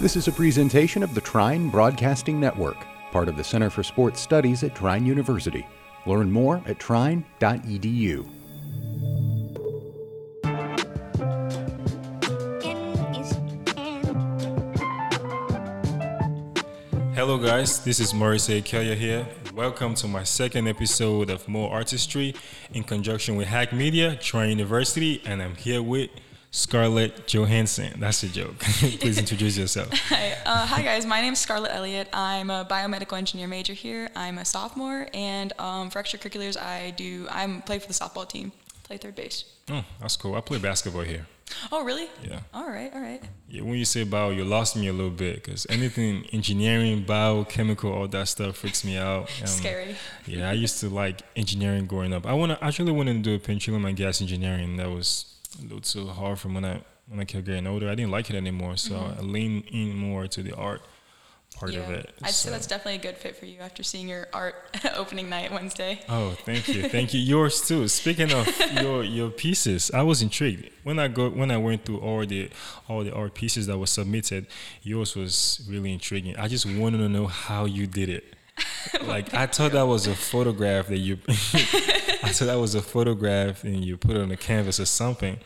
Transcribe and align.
This 0.00 0.16
is 0.16 0.26
a 0.26 0.32
presentation 0.32 1.04
of 1.04 1.14
the 1.14 1.20
Trine 1.20 1.70
Broadcasting 1.70 2.40
Network, 2.40 2.76
part 3.12 3.28
of 3.28 3.36
the 3.36 3.44
Center 3.44 3.70
for 3.70 3.84
Sports 3.84 4.20
Studies 4.20 4.64
at 4.64 4.74
Trine 4.74 5.06
University. 5.06 5.64
Learn 6.04 6.30
more 6.30 6.60
at 6.66 6.80
trine.edu. 6.80 8.28
Hello, 17.14 17.38
guys. 17.38 17.82
This 17.84 18.00
is 18.00 18.12
Maurice 18.12 18.48
Kelia 18.48 18.96
here. 18.96 19.26
Welcome 19.54 19.94
to 19.94 20.08
my 20.08 20.24
second 20.24 20.66
episode 20.66 21.30
of 21.30 21.46
More 21.46 21.72
Artistry 21.72 22.34
in 22.72 22.82
conjunction 22.82 23.36
with 23.36 23.46
Hack 23.46 23.72
Media, 23.72 24.16
Trine 24.16 24.50
University, 24.50 25.22
and 25.24 25.40
I'm 25.40 25.54
here 25.54 25.82
with 25.82 26.10
Scarlett 26.54 27.26
Johansson. 27.26 27.98
That's 27.98 28.22
a 28.22 28.28
joke. 28.28 28.56
Please 28.60 29.18
introduce 29.18 29.58
yourself. 29.58 29.92
Hi, 30.08 30.36
uh, 30.46 30.64
hi 30.64 30.82
guys. 30.82 31.04
My 31.04 31.20
name 31.20 31.32
is 31.32 31.40
Scarlett 31.40 31.72
Elliott. 31.74 32.08
I'm 32.12 32.48
a 32.48 32.64
biomedical 32.64 33.18
engineer 33.18 33.48
major 33.48 33.72
here. 33.72 34.08
I'm 34.14 34.38
a 34.38 34.44
sophomore, 34.44 35.08
and 35.12 35.52
um, 35.58 35.90
for 35.90 36.00
extracurriculars, 36.00 36.56
I 36.56 36.92
do. 36.92 37.26
I'm 37.28 37.60
play 37.62 37.80
for 37.80 37.88
the 37.88 37.92
softball 37.92 38.28
team. 38.28 38.52
Play 38.84 38.98
third 38.98 39.16
base. 39.16 39.46
Oh, 39.68 39.84
that's 40.00 40.16
cool. 40.16 40.36
I 40.36 40.40
play 40.42 40.58
basketball 40.58 41.02
here. 41.02 41.26
Oh, 41.72 41.84
really? 41.84 42.06
Yeah. 42.22 42.38
All 42.54 42.68
right. 42.68 42.94
All 42.94 43.00
right. 43.00 43.20
Yeah, 43.48 43.62
when 43.62 43.74
you 43.74 43.84
say 43.84 44.04
bio, 44.04 44.30
you 44.30 44.44
lost 44.44 44.76
me 44.76 44.86
a 44.86 44.92
little 44.92 45.10
bit 45.10 45.42
because 45.42 45.66
anything 45.68 46.24
engineering, 46.32 47.02
biochemical, 47.02 47.92
all 47.92 48.06
that 48.06 48.28
stuff 48.28 48.58
freaks 48.58 48.84
me 48.84 48.96
out. 48.96 49.28
Um, 49.40 49.48
Scary. 49.48 49.96
Yeah, 50.24 50.50
I 50.50 50.52
used 50.52 50.78
to 50.80 50.88
like 50.88 51.22
engineering 51.34 51.86
growing 51.86 52.12
up. 52.12 52.24
I 52.24 52.32
wanna 52.34 52.58
actually 52.62 52.92
wanted 52.92 53.14
to 53.14 53.18
do 53.22 53.34
a 53.34 53.38
petroleum 53.40 53.84
and 53.86 53.96
gas 53.96 54.20
engineering. 54.20 54.76
That 54.76 54.90
was 54.90 55.34
a 55.58 55.62
little 55.62 55.80
too 55.80 56.06
hard 56.08 56.38
from 56.38 56.54
when 56.54 56.64
I 56.64 56.82
when 57.08 57.20
I 57.20 57.24
kept 57.24 57.44
getting 57.44 57.66
older. 57.66 57.88
I 57.88 57.94
didn't 57.94 58.10
like 58.10 58.30
it 58.30 58.36
anymore, 58.36 58.76
so 58.76 58.94
mm-hmm. 58.94 59.20
I 59.20 59.22
leaned 59.22 59.64
in 59.70 59.96
more 59.96 60.26
to 60.26 60.42
the 60.42 60.54
art 60.54 60.82
part 61.54 61.74
of 61.74 61.88
it. 61.90 62.10
I'd 62.22 62.30
say 62.30 62.50
that's 62.50 62.66
definitely 62.66 62.96
a 62.96 63.12
good 63.12 63.16
fit 63.16 63.36
for 63.36 63.46
you 63.46 63.60
after 63.60 63.82
seeing 63.82 64.08
your 64.08 64.26
art 64.32 64.54
opening 64.94 65.28
night 65.28 65.52
Wednesday. 65.52 66.00
Oh, 66.08 66.30
thank 66.44 66.68
you, 66.68 66.88
thank 66.88 67.14
you. 67.14 67.20
Yours 67.34 67.66
too. 67.66 67.88
Speaking 67.88 68.32
of 68.32 68.48
your 68.82 69.04
your 69.04 69.30
pieces, 69.30 69.90
I 69.92 70.02
was 70.02 70.22
intrigued 70.22 70.70
when 70.82 70.98
I 70.98 71.08
go 71.08 71.30
when 71.30 71.50
I 71.50 71.56
went 71.56 71.84
through 71.84 71.98
all 71.98 72.26
the 72.26 72.50
all 72.88 73.04
the 73.04 73.14
art 73.14 73.34
pieces 73.34 73.66
that 73.68 73.78
were 73.78 73.86
submitted. 73.86 74.46
Yours 74.82 75.14
was 75.16 75.64
really 75.68 75.92
intriguing. 75.92 76.36
I 76.36 76.48
just 76.48 76.66
wanted 76.66 76.98
to 76.98 77.08
know 77.08 77.26
how 77.26 77.64
you 77.64 77.86
did 77.86 78.08
it. 78.08 78.24
Like 79.06 79.34
I 79.34 79.46
thought 79.46 79.72
that 79.72 79.86
was 79.86 80.06
a 80.06 80.14
photograph 80.14 80.86
that 80.88 80.98
you. 80.98 81.18
I 81.28 82.30
thought 82.32 82.46
that 82.46 82.58
was 82.60 82.74
a 82.74 82.82
photograph 82.82 83.64
and 83.64 83.84
you 83.84 83.96
put 83.96 84.12
it 84.12 84.22
on 84.22 84.30
a 84.30 84.36
canvas 84.36 84.78
or 84.78 84.84
something. 84.86 85.38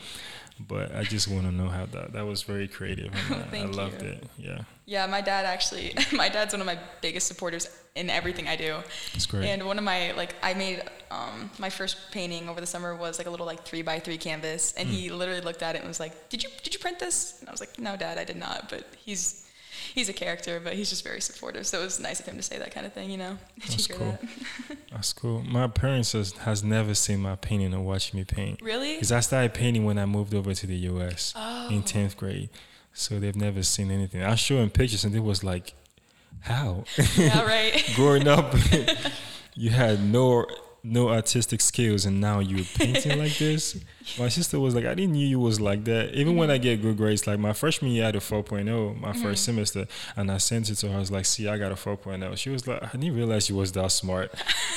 But 0.60 0.94
I 0.94 1.04
just 1.04 1.28
want 1.28 1.44
to 1.44 1.52
know 1.52 1.68
how 1.68 1.86
that 1.86 2.12
that 2.12 2.26
was 2.26 2.42
very 2.42 2.68
creative. 2.68 3.12
And 3.30 3.44
I, 3.52 3.62
I 3.62 3.64
loved 3.66 4.02
you. 4.02 4.08
it. 4.08 4.24
Yeah, 4.36 4.58
Yeah, 4.86 5.06
my 5.06 5.20
dad 5.20 5.46
actually. 5.46 5.94
My 6.12 6.28
dad's 6.28 6.52
one 6.52 6.60
of 6.60 6.66
my 6.66 6.78
biggest 7.00 7.26
supporters 7.26 7.68
in 7.94 8.10
everything 8.10 8.48
I 8.48 8.56
do. 8.56 8.76
it's 9.14 9.26
great. 9.26 9.46
And 9.46 9.64
one 9.64 9.78
of 9.78 9.84
my 9.84 10.12
like 10.12 10.34
I 10.42 10.54
made 10.54 10.82
um, 11.10 11.50
my 11.58 11.70
first 11.70 11.96
painting 12.10 12.48
over 12.48 12.60
the 12.60 12.66
summer 12.66 12.94
was 12.96 13.18
like 13.18 13.28
a 13.28 13.30
little 13.30 13.46
like 13.46 13.64
three 13.64 13.82
by 13.82 13.98
three 13.98 14.18
canvas, 14.18 14.74
and 14.74 14.88
he 14.88 15.10
literally 15.10 15.40
looked 15.40 15.62
at 15.62 15.74
it 15.74 15.78
and 15.78 15.88
was 15.88 16.00
like, 16.00 16.28
"Did 16.28 16.42
you 16.42 16.50
did 16.62 16.74
you 16.74 16.80
print 16.80 16.98
this?" 16.98 17.38
And 17.40 17.48
I 17.48 17.52
was 17.52 17.60
like, 17.60 17.78
"No, 17.78 17.96
Dad, 17.96 18.18
I 18.18 18.24
did 18.24 18.36
not." 18.36 18.68
But 18.68 18.84
he's 18.98 19.47
he's 19.94 20.08
a 20.08 20.12
character, 20.12 20.60
but 20.62 20.74
he's 20.74 20.90
just 20.90 21.04
very 21.04 21.20
supportive. 21.20 21.66
So 21.66 21.80
it 21.80 21.84
was 21.84 22.00
nice 22.00 22.20
of 22.20 22.26
him 22.26 22.36
to 22.36 22.42
say 22.42 22.58
that 22.58 22.72
kind 22.72 22.86
of 22.86 22.92
thing, 22.92 23.10
you 23.10 23.18
know. 23.18 23.38
That's 23.58 23.86
cool. 23.86 24.18
that? 24.68 24.78
That's 24.90 25.12
cool. 25.12 25.42
My 25.42 25.66
parents 25.68 26.12
has, 26.12 26.32
has 26.32 26.62
never 26.62 26.94
seen 26.94 27.20
my 27.20 27.36
painting 27.36 27.74
or 27.74 27.80
watched 27.80 28.14
me 28.14 28.24
paint. 28.24 28.60
Really? 28.62 28.94
Because 28.94 29.12
I 29.12 29.20
started 29.20 29.54
painting 29.54 29.84
when 29.84 29.98
I 29.98 30.06
moved 30.06 30.34
over 30.34 30.54
to 30.54 30.66
the 30.66 30.76
U.S. 30.76 31.32
Oh. 31.36 31.68
in 31.70 31.82
10th 31.82 32.16
grade. 32.16 32.50
So 32.92 33.20
they've 33.20 33.36
never 33.36 33.62
seen 33.62 33.90
anything. 33.90 34.22
I 34.22 34.34
showed 34.34 34.58
them 34.58 34.70
pictures 34.70 35.04
and 35.04 35.14
it 35.14 35.20
was 35.20 35.44
like, 35.44 35.74
how? 36.40 36.84
yeah, 37.16 37.42
right. 37.42 37.84
Growing 37.96 38.28
up, 38.28 38.54
you 39.54 39.70
had 39.70 40.02
no 40.02 40.46
no 40.84 41.08
artistic 41.10 41.60
skills 41.60 42.04
and 42.06 42.20
now 42.20 42.38
you're 42.38 42.64
painting 42.76 43.18
like 43.18 43.36
this. 43.36 43.78
My 44.18 44.28
sister 44.28 44.58
was 44.58 44.74
like, 44.74 44.86
I 44.86 44.94
didn't 44.94 45.12
knew 45.12 45.26
you 45.26 45.38
was 45.38 45.60
like 45.60 45.84
that. 45.84 46.14
Even 46.14 46.36
when 46.36 46.50
I 46.50 46.56
get 46.58 46.80
good 46.80 46.96
grades, 46.96 47.26
like 47.26 47.38
my 47.38 47.52
freshman 47.52 47.90
year 47.90 48.04
I 48.04 48.06
had 48.06 48.16
a 48.16 48.20
4.0, 48.20 48.98
my 48.98 49.12
first 49.12 49.44
semester, 49.44 49.86
and 50.16 50.30
I 50.30 50.38
sent 50.38 50.70
it 50.70 50.76
to 50.76 50.88
her. 50.88 50.96
I 50.96 51.00
was 51.00 51.10
like, 51.10 51.26
see, 51.26 51.46
I 51.46 51.58
got 51.58 51.72
a 51.72 51.74
4.0. 51.74 52.36
She 52.38 52.48
was 52.48 52.66
like, 52.66 52.82
I 52.82 52.96
didn't 52.96 53.14
realize 53.16 53.50
you 53.50 53.56
was 53.56 53.72
that 53.72 53.92
smart. 53.92 54.32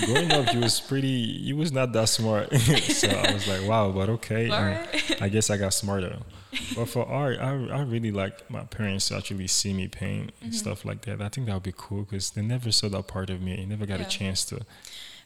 Growing 0.05 0.31
up, 0.33 0.53
you 0.53 0.59
was 0.59 0.81
pretty, 0.81 1.07
you 1.07 1.55
was 1.55 1.71
not 1.71 1.93
that 1.93 2.09
smart. 2.09 2.53
so 2.57 3.07
I 3.09 3.31
was 3.33 3.47
like, 3.47 3.65
wow, 3.65 3.91
but 3.91 4.09
okay. 4.09 4.49
Right. 4.49 5.21
I 5.21 5.29
guess 5.29 5.49
I 5.49 5.55
got 5.57 5.73
smarter. 5.73 6.17
But 6.75 6.89
for 6.89 7.05
art, 7.07 7.39
I, 7.39 7.51
I 7.69 7.81
really 7.83 8.11
like 8.11 8.49
my 8.51 8.65
parents 8.65 9.07
to 9.07 9.15
actually 9.15 9.47
see 9.47 9.73
me 9.73 9.87
paint 9.87 10.31
Mm-hmm. 10.35 10.45
and 10.45 10.55
stuff 10.55 10.83
like 10.83 11.03
that. 11.03 11.21
I 11.21 11.29
think 11.29 11.47
that 11.47 11.53
would 11.53 11.63
be 11.63 11.73
cool 11.77 12.01
because 12.03 12.31
they 12.31 12.41
never 12.41 12.73
saw 12.73 12.89
that 12.89 13.07
part 13.07 13.29
of 13.29 13.41
me. 13.41 13.61
I 13.61 13.63
never 13.63 13.85
got 13.85 14.01
Yeah. 14.01 14.07
a 14.07 14.09
chance 14.09 14.43
to. 14.45 14.59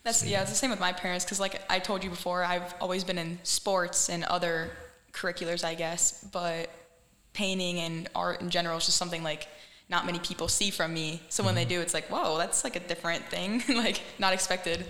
That's 0.05 0.23
yeah, 0.23 0.41
it's 0.41 0.51
the 0.51 0.55
same 0.55 0.69
with 0.69 0.79
my 0.79 0.93
parents 0.93 1.25
because 1.25 1.39
like 1.39 1.61
I 1.69 1.79
told 1.79 2.03
you 2.03 2.09
before, 2.09 2.43
I've 2.43 2.73
always 2.79 3.03
been 3.03 3.17
in 3.17 3.39
sports 3.43 4.07
and 4.09 4.23
other 4.25 4.69
curriculars, 5.11 5.63
I 5.63 5.73
guess, 5.75 6.23
but 6.31 6.69
painting 7.33 7.79
and 7.79 8.07
art 8.15 8.39
in 8.39 8.49
general 8.49 8.77
is 8.77 8.85
just 8.85 8.97
something 8.97 9.23
like 9.23 9.47
not 9.89 10.05
many 10.05 10.19
people 10.19 10.47
see 10.47 10.69
from 10.69 10.93
me. 10.93 11.21
So 11.29 11.43
when 11.43 11.55
Mm-hmm. 11.55 11.69
they 11.69 11.75
do, 11.75 11.81
it's 11.81 11.93
like, 11.93 12.05
whoa, 12.07 12.37
that's 12.37 12.63
like 12.63 12.75
a 12.75 12.79
different 12.79 13.25
thing, 13.25 13.63
like 13.75 14.01
not 14.19 14.31
expected. 14.33 14.85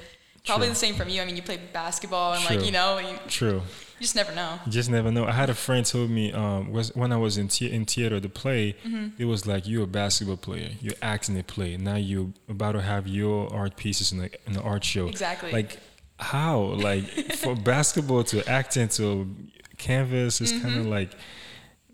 Probably 0.45 0.67
True. 0.67 0.73
the 0.73 0.79
same 0.79 0.95
from 0.95 1.09
you. 1.09 1.21
I 1.21 1.25
mean, 1.25 1.35
you 1.37 1.41
play 1.41 1.59
basketball 1.73 2.33
and 2.33 2.43
True. 2.43 2.57
like 2.57 2.65
you 2.65 2.71
know, 2.73 2.97
you, 2.99 3.07
you 3.07 3.17
True. 3.27 3.61
Just 4.01 4.15
never 4.15 4.33
know. 4.35 4.59
You 4.65 4.71
just 4.71 4.89
never 4.89 5.11
know. 5.11 5.25
I 5.25 5.31
had 5.31 5.49
a 5.49 5.53
friend 5.55 5.85
told 5.85 6.09
me 6.09 6.31
um, 6.33 6.71
was 6.71 6.93
when 6.95 7.11
I 7.11 7.17
was 7.17 7.37
in 7.37 7.47
the- 7.47 7.71
in 7.71 7.85
theater 7.85 8.19
to 8.19 8.29
play, 8.29 8.73
Mm-hmm. 8.85 9.07
it 9.21 9.25
was 9.25 9.45
like 9.47 9.67
you're 9.67 9.83
a 9.83 9.87
basketball 9.87 10.37
player, 10.37 10.71
you're 10.81 10.99
acting 11.01 11.37
a 11.39 11.43
play. 11.43 11.77
Now 11.77 11.95
you're 11.95 12.31
about 12.49 12.73
to 12.73 12.81
have 12.81 13.07
your 13.07 13.53
art 13.53 13.77
pieces 13.77 14.11
in 14.11 14.17
the 14.19 14.29
in 14.47 14.53
the 14.53 14.61
art 14.61 14.83
show. 14.83 15.07
Exactly. 15.07 15.51
Like 15.51 15.79
how? 16.19 16.59
Like 16.59 17.03
for 17.41 17.55
basketball 17.55 18.23
to 18.25 18.47
acting 18.49 18.89
to 18.89 19.33
canvas 19.77 20.41
is 20.41 20.51
kind 20.51 20.63
Mm-hmm. 20.65 20.79
of 20.81 20.85
like 20.87 21.11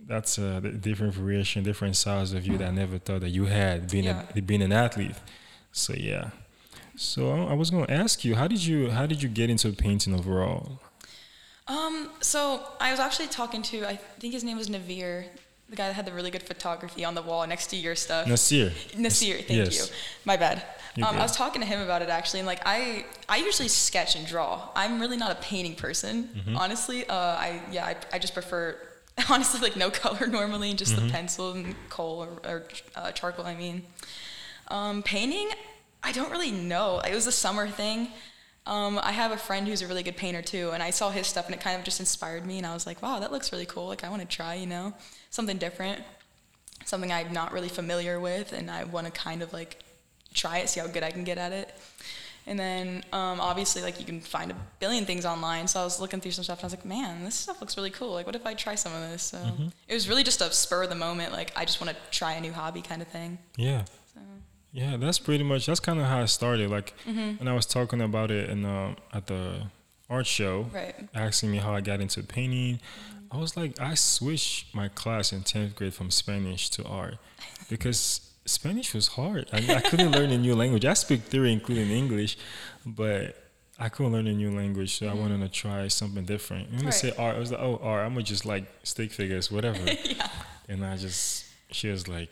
that's 0.08 0.38
a 0.38 0.60
different 0.62 1.14
variation, 1.14 1.64
different 1.64 1.96
sides 1.96 2.34
of 2.34 2.46
you 2.46 2.58
that 2.58 2.68
I 2.68 2.72
never 2.72 2.98
thought 2.98 3.22
that 3.22 3.30
you 3.30 3.46
had 3.46 3.90
being 3.90 4.06
Yeah. 4.06 4.26
a, 4.36 4.42
being 4.42 4.62
an 4.62 4.74
athlete. 4.74 5.16
So 5.72 5.94
yeah. 5.94 6.32
So 6.98 7.32
I 7.32 7.52
I 7.52 7.54
was 7.54 7.70
gonna 7.72 7.86
ask 8.04 8.26
you, 8.26 8.36
how 8.36 8.48
did 8.48 8.64
you 8.66 8.90
how 8.92 9.06
did 9.06 9.24
you 9.24 9.30
get 9.30 9.50
into 9.50 9.72
painting 9.72 10.14
overall? 10.14 10.82
Um, 11.68 12.10
so 12.22 12.64
I 12.80 12.92
was 12.92 13.00
actually 13.00 13.28
talking 13.28 13.62
to 13.64 13.86
I 13.88 13.96
think 14.20 14.34
his 14.34 14.44
name 14.44 14.58
was 14.58 14.70
Navir, 14.70 15.26
the 15.70 15.76
guy 15.76 15.88
that 15.88 15.94
had 15.94 16.06
the 16.06 16.12
really 16.12 16.32
good 16.32 16.44
photography 16.44 17.06
on 17.06 17.16
the 17.16 17.22
wall 17.22 17.46
next 17.48 17.68
to 17.68 17.76
your 17.78 17.96
stuff. 17.96 18.28
Nasir. 18.28 18.72
Nasir, 18.98 19.36
thank 19.38 19.50
Yes. 19.66 19.78
you. 19.90 19.96
My 20.26 20.38
bad. 20.38 20.64
Um, 20.98 21.16
I 21.18 21.22
was 21.22 21.32
talking 21.38 21.62
to 21.62 21.68
him 21.68 21.80
about 21.80 22.02
it 22.02 22.10
actually, 22.10 22.42
and 22.42 22.48
like 22.48 22.60
I, 22.66 23.06
I 23.30 23.38
usually 23.38 23.70
sketch 23.70 24.18
and 24.18 24.28
draw. 24.28 24.68
I'm 24.76 25.00
really 25.00 25.16
not 25.16 25.32
a 25.32 25.36
painting 25.36 25.76
person, 25.76 26.30
Mm-hmm. 26.36 26.58
honestly. 26.58 27.08
Uh, 27.08 27.16
I 27.16 27.62
yeah, 27.72 27.86
I, 27.86 27.96
I 28.12 28.20
just 28.20 28.34
prefer 28.34 28.76
honestly 29.30 29.62
like 29.62 29.78
no 29.78 29.90
color 30.04 30.28
normally, 30.28 30.70
and 30.72 30.78
just 30.78 30.94
Mm-hmm. 30.96 31.08
the 31.08 31.12
pencil 31.14 31.52
and 31.54 31.76
coal 31.90 32.26
or, 32.26 32.50
or 32.52 32.64
uh, 32.96 33.12
charcoal. 33.14 33.46
I 33.46 33.56
mean, 33.56 33.84
um, 34.68 35.02
painting, 35.04 35.48
I 36.04 36.12
don't 36.12 36.30
really 36.32 36.52
know. 36.52 37.00
It 37.00 37.16
was 37.16 37.26
a 37.28 37.32
summer 37.32 37.70
thing. 37.70 38.10
Um, 38.66 39.00
I 39.02 39.12
have 39.12 39.32
a 39.32 39.38
friend 39.38 39.68
who's 39.68 39.82
a 39.82 39.88
really 39.88 40.04
good 40.04 40.18
painter 40.18 40.42
too, 40.42 40.70
and 40.72 40.84
I 40.84 40.92
saw 40.92 41.10
his 41.10 41.28
stuff, 41.28 41.46
and 41.48 41.56
it 41.56 41.62
kind 41.62 41.78
of 41.78 41.84
just 41.84 42.00
inspired 42.00 42.46
me. 42.46 42.58
And 42.58 42.68
I 42.68 42.74
was 42.74 42.86
like, 42.86 43.02
wow, 43.02 43.20
that 43.20 43.32
looks 43.32 43.52
really 43.52 43.66
cool. 43.66 43.88
Like 43.88 44.04
I 44.04 44.10
want 44.10 44.22
to 44.22 44.28
try, 44.28 44.54
you 44.54 44.68
know, 44.68 44.94
something 45.30 45.58
different, 45.58 46.04
something 46.86 47.12
I'm 47.12 47.34
not 47.34 47.54
really 47.54 47.70
familiar 47.70 48.20
with, 48.20 48.54
and 48.54 48.70
I 48.70 48.84
want 48.84 49.08
to 49.08 49.12
kind 49.12 49.42
of 49.42 49.52
like 49.52 49.80
try 50.34 50.60
it, 50.60 50.70
see 50.70 50.80
how 50.80 50.88
good 50.88 51.04
I 51.04 51.12
can 51.12 51.24
get 51.24 51.38
at 51.38 51.52
it. 51.52 51.74
And 52.48 52.60
then 52.60 53.04
um, 53.14 53.40
obviously, 53.40 53.82
like 53.82 54.00
you 54.00 54.06
can 54.06 54.20
find 54.20 54.52
a 54.52 54.56
billion 54.80 55.06
things 55.06 55.26
online. 55.26 55.68
So 55.68 55.80
I 55.80 55.84
was 55.84 56.00
looking 56.00 56.20
through 56.22 56.32
some 56.32 56.44
stuff, 56.44 56.60
and 56.60 56.66
I 56.66 56.68
was 56.68 56.74
like, 56.74 56.86
man, 56.86 57.24
this 57.24 57.36
stuff 57.36 57.62
looks 57.62 57.78
really 57.78 57.92
cool. 57.92 58.14
Like, 58.14 58.26
what 58.26 58.36
if 58.36 58.46
I 58.46 58.54
try 58.54 58.76
some 58.76 58.94
of 58.94 59.02
this? 59.10 59.24
So 59.24 59.40
it 59.88 59.94
was 59.94 60.10
really 60.10 60.24
just 60.24 60.42
a 60.42 60.52
spur 60.52 60.84
of 60.84 60.90
the 60.90 60.96
moment. 60.96 61.34
Like 61.34 61.52
I 61.56 61.66
just 61.66 61.82
want 61.82 61.96
to 61.96 61.98
try 62.12 62.34
a 62.34 62.42
new 62.42 62.52
hobby, 62.52 62.82
kind 62.82 63.02
of 63.02 63.08
thing. 63.08 63.38
Yeah. 63.58 63.86
So 64.14 64.22
Yeah, 64.74 64.98
that's 64.98 65.20
pretty 65.20 65.44
much 65.44 65.66
that's 65.66 65.80
kind 65.82 66.00
of 66.00 66.06
how 66.06 66.22
I 66.22 66.26
started. 66.26 66.70
Like 66.70 66.94
Mm-hmm. 67.08 67.38
when 67.40 67.48
I 67.48 67.54
was 67.54 67.66
talking 67.66 68.02
about 68.02 68.32
it 68.32 68.50
in 68.50 68.66
um, 68.66 68.96
at 69.14 69.28
the 69.28 69.64
art 70.10 70.28
show, 70.28 70.68
right. 70.74 70.96
asking 71.14 71.52
me 71.52 71.58
how 71.58 71.74
I 71.74 71.82
got 71.82 72.00
into 72.02 72.22
painting, 72.24 72.80
I 73.32 73.38
was 73.38 73.56
like, 73.58 73.80
I 73.80 73.94
switched 73.96 74.74
my 74.76 74.88
class 74.90 75.32
in 75.34 75.44
tenth 75.44 75.76
grade 75.76 75.94
from 75.94 76.12
Spanish 76.12 76.70
to 76.72 76.86
art 76.86 77.16
because 77.70 78.30
Spanish 78.46 78.94
was 78.94 79.08
hard. 79.10 79.50
I, 79.54 79.76
I 79.76 79.82
couldn't 79.82 80.12
learn 80.12 80.32
a 80.32 80.38
new 80.38 80.56
language. 80.56 80.86
I 80.86 80.94
speak 80.94 81.22
three, 81.24 81.52
including 81.54 81.90
English, 81.92 82.38
but 82.86 83.38
I 83.80 83.88
couldn't 83.90 84.12
learn 84.12 84.28
a 84.28 84.34
new 84.34 84.52
language, 84.56 84.98
so 85.00 85.08
I 85.08 85.14
wanted 85.14 85.40
to 85.42 85.50
try 85.50 85.88
something 85.88 86.26
different. 86.26 86.68
And 86.70 86.78
when 86.78 86.86
they 86.86 86.92
Mm-hmm. 86.92 87.08
Right. 87.08 87.16
say 87.16 87.24
art, 87.24 87.36
I 87.36 87.40
was 87.40 87.52
like, 87.52 87.62
oh, 87.62 87.80
art. 87.84 88.06
I'm 88.06 88.14
gonna 88.14 88.24
just 88.24 88.46
like 88.46 88.66
stick 88.84 89.12
figures, 89.12 89.52
whatever. 89.52 89.80
yeah. 90.04 90.28
And 90.70 90.86
I 90.86 90.98
just, 90.98 91.46
she 91.72 91.90
was 91.90 92.08
like, 92.08 92.32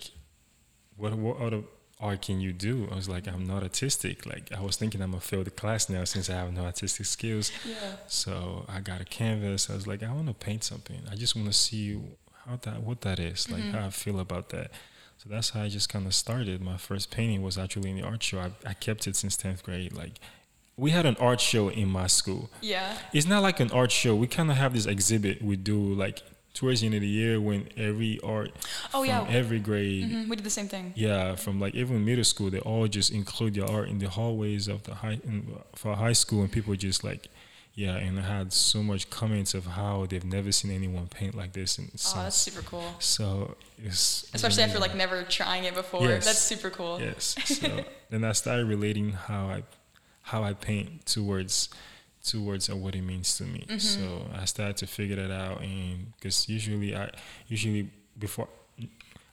what, 0.98 1.14
what 1.14 1.38
other 1.40 1.62
art 2.00 2.22
can 2.22 2.40
you 2.40 2.54
do? 2.54 2.88
I 2.92 2.96
was 2.96 3.10
like, 3.10 3.28
I'm 3.28 3.46
not 3.46 3.63
artistic. 3.63 4.25
Like, 4.25 4.51
I 4.56 4.62
was 4.62 4.78
thinking 4.78 5.01
I'm 5.01 5.13
to 5.13 5.19
fail 5.19 5.44
the 5.44 5.51
class 5.51 5.90
now 5.90 6.04
since 6.06 6.30
I 6.30 6.34
have 6.34 6.54
no 6.54 6.63
artistic 6.63 7.06
skills. 7.06 7.51
Yeah. 7.68 7.75
So 8.07 8.66
I 8.69 8.80
got 8.80 9.01
a 9.01 9.06
canvas. 9.06 9.69
I 9.69 9.75
was 9.75 9.86
like, 9.86 10.01
I 10.04 10.12
want 10.12 10.28
to 10.28 10.34
paint 10.34 10.63
something. 10.63 11.01
I 11.12 11.16
just 11.16 11.36
want 11.36 11.48
to 11.48 11.54
see 11.54 12.00
how 12.46 12.57
that, 12.62 12.81
what 12.84 13.01
that 13.01 13.19
is, 13.19 13.51
like 13.51 13.62
mm-hmm. 13.62 13.78
how 13.78 13.88
I 13.88 13.90
feel 13.90 14.19
about 14.19 14.50
that. 14.50 14.72
So 15.18 15.28
that's 15.30 15.50
how 15.50 15.63
I 15.63 15.68
just 15.68 15.90
kind 15.90 16.06
of 16.07 16.16
started. 16.16 16.62
My 16.62 16.78
first 16.78 17.12
painting 17.12 17.42
was 17.42 17.57
actually 17.57 17.90
in 17.90 17.98
the 17.98 18.04
art 18.04 18.24
show. 18.24 18.40
I, 18.40 18.52
I 18.66 18.74
kept 18.74 19.06
it 19.06 19.18
since 19.18 19.36
tenth 19.36 19.63
grade. 19.63 19.92
Like 19.94 20.19
we 20.78 20.92
had 20.92 21.06
an 21.06 21.18
art 21.19 21.42
show 21.42 21.68
in 21.68 21.90
my 21.90 22.07
school. 22.07 22.50
Yeah. 22.62 22.98
It's 23.12 23.28
not 23.28 23.44
like 23.44 23.60
an 23.60 23.69
art 23.72 23.92
show. 23.92 24.16
We 24.16 24.28
kind 24.28 24.50
of 24.50 24.56
have 24.56 24.74
this 24.74 24.86
exhibit 24.86 25.42
we 25.42 25.57
do 25.57 25.78
like 25.78 26.22
towards 26.54 26.81
the 26.81 26.88
end 26.88 26.96
of 26.96 27.01
the 27.01 27.07
year 27.07 27.40
when 27.40 27.69
every 27.78 28.19
art 28.24 28.51
Oh, 28.94 29.00
from 29.06 29.07
yeah. 29.07 29.25
every 29.30 29.60
grade 29.60 30.04
Mhm, 30.10 30.28
We 30.30 30.36
did 30.36 30.46
the 30.46 30.50
same 30.50 30.68
thing. 30.68 30.94
yeah 30.96 31.36
from 31.36 31.60
like 31.60 31.75
even 31.75 32.04
middle 32.04 32.24
school 32.24 32.50
they 32.50 32.60
all 32.60 32.88
just 32.88 33.12
include 33.12 33.54
their 33.56 33.69
art 33.69 33.88
in 33.90 34.00
the 34.00 34.10
hallways 34.10 34.68
of 34.68 34.84
the 34.84 34.96
high 34.96 35.19
in, 35.24 35.56
for 35.75 35.96
high 35.96 36.13
school 36.13 36.42
and 36.42 36.51
people 36.51 36.75
just 36.75 37.04
like 37.04 37.28
yeah 37.75 37.96
and 37.96 38.19
I 38.19 38.24
had 38.24 38.51
so 38.51 38.84
much 38.84 39.10
comments 39.10 39.54
of 39.54 39.66
how 39.68 40.06
they've 40.10 40.25
never 40.25 40.51
seen 40.51 40.72
anyone 40.72 41.07
paint 41.07 41.34
like 41.36 41.54
this 41.54 41.78
and 41.78 41.88
Oh, 42.16 42.24
that's 42.24 42.36
super 42.36 42.62
cool. 42.63 42.94
so 43.00 43.56
it's 43.81 44.30
Especially 44.34 44.63
after 44.63 44.80
like 44.80 44.94
amazing. 44.94 45.12
never 45.18 45.24
trying 45.30 45.63
it 45.63 45.75
before. 45.75 46.02
Yes. 46.04 46.25
That's 46.25 46.40
super 46.40 46.69
cool. 46.72 47.00
Yes. 47.00 47.36
So 47.45 47.86
then 48.10 48.24
I 48.25 48.34
started 48.34 48.66
relating 48.66 49.12
how 49.13 49.45
I 49.48 49.63
how 50.24 50.44
I 50.44 50.54
paint 50.54 51.06
towards 51.06 51.69
towards 52.24 52.69
uh, 52.69 52.75
what 52.75 52.95
it 52.95 53.01
means 53.01 53.38
to 53.38 53.44
me. 53.44 53.66
Mm-hmm. 53.68 53.77
So 53.80 54.25
I 54.33 54.45
started 54.45 54.77
to 54.77 54.88
figure 54.88 55.16
that 55.16 55.31
out, 55.31 55.62
and 55.62 56.13
because 56.16 56.48
usually 56.50 56.95
I 56.95 57.10
usually 57.48 57.89
before. 58.18 58.48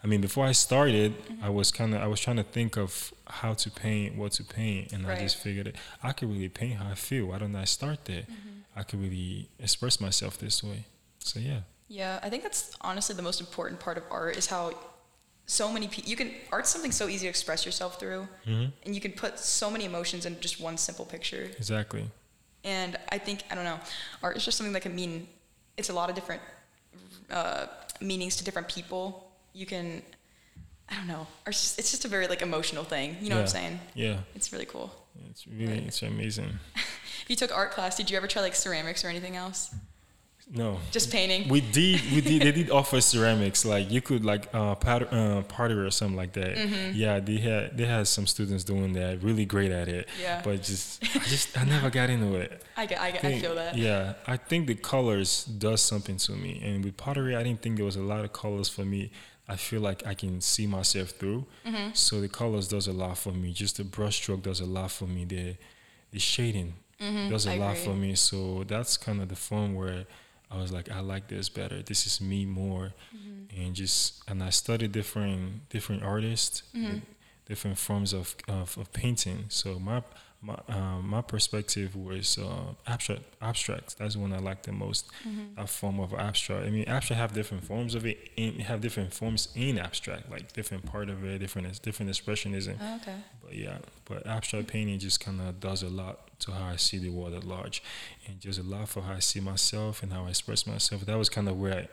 I 0.05 0.09
mean, 0.09 0.21
before 0.21 0.47
I 0.47 0.53
started, 0.53 1.15
Mm-hmm. 1.19 1.45
I 1.45 1.49
was 1.49 1.73
kind 1.73 1.95
of 1.95 2.01
I 2.03 2.07
was 2.07 2.21
trying 2.21 2.37
to 2.37 2.45
think 2.45 2.77
of 2.77 3.13
how 3.27 3.55
to 3.55 3.71
paint, 3.71 4.17
what 4.17 4.33
to 4.33 4.45
paint, 4.45 4.93
and 4.93 5.07
I 5.07 5.19
just 5.19 5.37
figured 5.37 5.67
it, 5.67 5.77
I 6.03 6.13
could 6.13 6.29
really 6.31 6.49
paint 6.49 6.75
how 6.79 6.91
I 6.91 6.95
feel. 6.95 7.27
Why 7.27 7.39
don't 7.39 7.57
I 7.57 7.65
start 7.65 8.05
there? 8.05 8.23
Mm-hmm. 8.23 8.79
I 8.79 8.83
could 8.85 9.01
really 9.01 9.49
express 9.59 10.01
myself 10.01 10.39
this 10.39 10.63
way. 10.63 10.85
So 11.19 11.41
yeah, 11.41 11.61
Yeah, 11.89 12.21
I 12.23 12.29
think 12.31 12.43
that's 12.45 12.77
honestly 12.83 13.17
the 13.17 13.23
most 13.23 13.41
important 13.41 13.81
part 13.81 13.97
of 13.99 14.05
art 14.11 14.37
is 14.37 14.47
how 14.47 14.75
so 15.47 15.73
many 15.73 15.89
people 15.89 16.09
you 16.11 16.17
can 16.17 16.31
art's 16.53 16.71
something 16.71 16.93
so 16.93 17.09
easy 17.09 17.27
to 17.27 17.31
express 17.31 17.65
yourself 17.67 17.99
through, 17.99 18.29
hmm 18.45 18.67
and 18.85 18.95
you 18.95 19.01
can 19.01 19.13
put 19.13 19.39
so 19.39 19.71
many 19.71 19.85
emotions 19.87 20.25
in 20.27 20.39
just 20.41 20.61
one 20.61 20.77
simple 20.77 21.05
picture. 21.05 21.45
exactly. 21.59 22.05
And 22.67 22.97
I 23.11 23.19
think 23.19 23.45
I 23.51 23.55
don't 23.55 23.65
know, 23.65 23.79
art 24.23 24.37
is 24.37 24.45
just 24.45 24.59
something 24.59 24.73
that 24.75 24.83
can 24.83 24.95
mean 24.95 25.29
it's 25.79 25.89
a 25.89 25.93
lot 25.95 26.09
of 26.11 26.15
different 26.15 26.43
uh, 27.31 27.67
meanings 28.01 28.37
to 28.37 28.45
different 28.45 28.69
people. 28.69 29.31
You 29.55 29.67
can, 29.67 30.03
I 30.91 30.97
don't 30.97 31.07
know, 31.07 31.27
it's 31.47 31.77
just 31.77 32.05
a 32.05 32.09
very 32.09 32.27
like 32.27 32.43
emotional 32.43 32.85
thing. 32.85 33.17
You 33.23 33.31
know 33.31 33.37
what 33.37 33.43
I'm 33.43 33.49
saying? 33.49 33.81
Yeah, 33.95 34.19
It's 34.35 34.53
really 34.53 34.67
cool. 34.67 34.93
it's 35.31 35.47
really 35.47 35.79
it's 35.87 36.03
amazing. 36.03 36.59
If 37.23 37.31
you 37.31 37.37
took 37.37 37.51
art 37.57 37.73
class, 37.73 37.97
did 37.97 38.09
you 38.09 38.17
ever 38.17 38.29
try 38.29 38.41
like 38.43 38.55
ceramics 38.55 39.05
or 39.05 39.09
anything 39.09 39.35
else? 39.35 39.75
No, 40.49 40.79
Just 40.93 41.11
painting. 41.11 41.49
We 41.49 41.61
did, 41.61 42.01
we 42.13 42.21
did. 42.21 42.43
They 42.43 42.53
did 42.53 42.71
offer 42.71 43.01
ceramics, 43.01 43.65
like 43.65 43.91
you 43.91 44.01
could 44.01 44.25
like 44.25 44.49
uh, 44.55 44.77
pot, 44.77 45.13
uh 45.13 45.43
pottery 45.43 45.85
or 45.85 45.91
something 45.91 46.17
like 46.17 46.35
that. 46.35 46.55
Mm-hmm. 46.57 46.93
Yeah, 46.95 47.19
they 47.19 47.39
had 47.39 47.77
they 47.77 47.85
had 47.85 48.07
some 48.07 48.29
students 48.29 48.63
doing 48.63 48.93
that, 48.93 49.25
really 49.25 49.45
great 49.45 49.73
at 49.73 49.89
it. 49.89 50.09
Yeah. 50.23 50.43
But 50.45 50.63
just, 50.63 51.03
I 51.17 51.19
just, 51.25 51.59
I 51.59 51.65
never 51.65 51.91
got 51.91 52.11
into 52.11 52.37
it. 52.37 52.63
I 52.77 52.87
get, 52.87 53.01
I 53.01 53.11
get, 53.11 53.25
I 53.25 53.29
think- 53.29 53.43
feel 53.43 53.57
that. 53.57 53.77
Yeah, 53.77 54.13
I 54.27 54.37
think 54.37 54.69
the 54.69 54.77
colors 54.77 55.45
does 55.47 55.83
something 55.83 56.17
to 56.19 56.33
me, 56.33 56.61
and 56.65 56.85
with 56.85 56.97
pottery, 56.97 57.35
I 57.35 57.43
didn't 57.43 57.61
think 57.63 57.77
there 57.77 57.85
was 57.85 57.97
a 57.97 58.03
lot 58.03 58.25
of 58.25 58.33
colors 58.33 58.69
for 58.69 58.85
me. 58.85 59.11
I 59.49 59.57
feel 59.57 59.81
like 59.81 60.07
I 60.07 60.15
can 60.15 60.41
see 60.41 60.67
myself 60.69 61.11
through, 61.11 61.47
Mm-hmm. 61.67 61.91
so 61.95 62.21
the 62.21 62.29
colors 62.29 62.69
does 62.69 62.87
a 62.87 62.93
lot 62.93 63.19
for 63.19 63.33
me. 63.33 63.53
Just 63.53 63.79
the 63.79 63.85
brush 63.85 64.17
stroke 64.17 64.43
does 64.45 64.61
a 64.61 64.67
lot 64.67 64.93
for 64.93 65.07
me. 65.09 65.25
The 65.25 65.57
the 66.13 66.21
shading 66.21 66.75
does 67.01 67.47
a 67.47 67.51
Mm-hmm. 67.51 67.63
I 67.63 67.67
lot 67.67 67.73
agree. 67.73 67.85
for 67.85 67.95
me. 67.95 68.15
So 68.15 68.63
that's 68.65 68.97
kind 68.97 69.21
of 69.21 69.29
the 69.29 69.37
form 69.37 69.75
where 69.75 70.07
I 70.51 70.59
was 70.59 70.73
like, 70.73 70.91
I 70.91 71.01
like 71.01 71.29
this 71.29 71.49
better. 71.49 71.83
This 71.83 72.07
is 72.07 72.21
me 72.21 72.45
more, 72.47 72.93
Mm-hmm. 73.15 73.61
and 73.63 73.75
just 73.75 74.23
and 74.29 74.43
I 74.43 74.51
studied 74.51 74.93
different 74.93 75.69
different 75.71 76.03
artists, 76.03 76.63
Mm-hmm. 76.75 76.99
different 77.47 77.79
forms 77.79 78.13
of, 78.13 78.35
of 78.49 78.79
of 78.79 78.93
painting. 78.93 79.47
So 79.49 79.79
my 79.79 80.03
my 80.43 80.59
um, 80.69 81.09
my 81.09 81.23
perspective 81.23 81.97
was 81.97 82.39
uh, 82.39 82.75
abstract. 82.87 83.23
Abstract. 83.41 83.99
That's 83.99 84.15
the 84.15 84.21
one 84.21 84.33
I 84.33 84.39
like 84.39 84.63
the 84.63 84.73
most. 84.73 85.07
Mm-hmm. 85.27 85.59
A 85.61 85.67
form 85.67 85.99
of 85.99 86.13
abstract. 86.15 86.67
I 86.67 86.71
mean, 86.71 86.85
abstract 86.87 87.19
have 87.21 87.33
different 87.33 87.65
forms 87.65 87.95
of 87.95 88.05
it. 88.07 88.19
In, 88.37 88.61
have 88.61 88.81
different 88.81 89.13
forms 89.15 89.49
in 89.57 89.79
abstract, 89.79 90.31
like 90.31 90.53
different 90.53 90.85
part 90.87 91.09
of 91.11 91.25
it, 91.25 91.39
different 91.41 91.81
different 91.83 92.11
expressionism. 92.13 92.77
Oh, 92.81 92.97
okay. 92.97 93.17
But 93.43 93.55
yeah, 93.55 93.79
but 94.05 94.27
abstract 94.27 94.69
painting 94.69 94.99
just 95.01 95.19
kind 95.21 95.41
of 95.41 95.59
does 95.59 95.83
a 95.83 95.89
lot 95.89 96.26
to 96.41 96.53
how 96.53 96.67
I 96.69 96.77
see 96.77 96.99
the 96.99 97.11
world 97.11 97.35
at 97.35 97.45
large, 97.45 97.83
and 98.27 98.41
just 98.41 98.59
a 98.59 98.63
lot 98.63 98.89
for 98.89 99.03
how 99.03 99.15
I 99.15 99.21
see 99.21 99.41
myself 99.41 100.03
and 100.03 100.13
how 100.13 100.27
I 100.27 100.31
express 100.31 100.67
myself. 100.67 101.07
That 101.07 101.19
was 101.19 101.29
kind 101.29 101.49
of 101.49 101.59
where 101.59 101.75
I, 101.75 101.89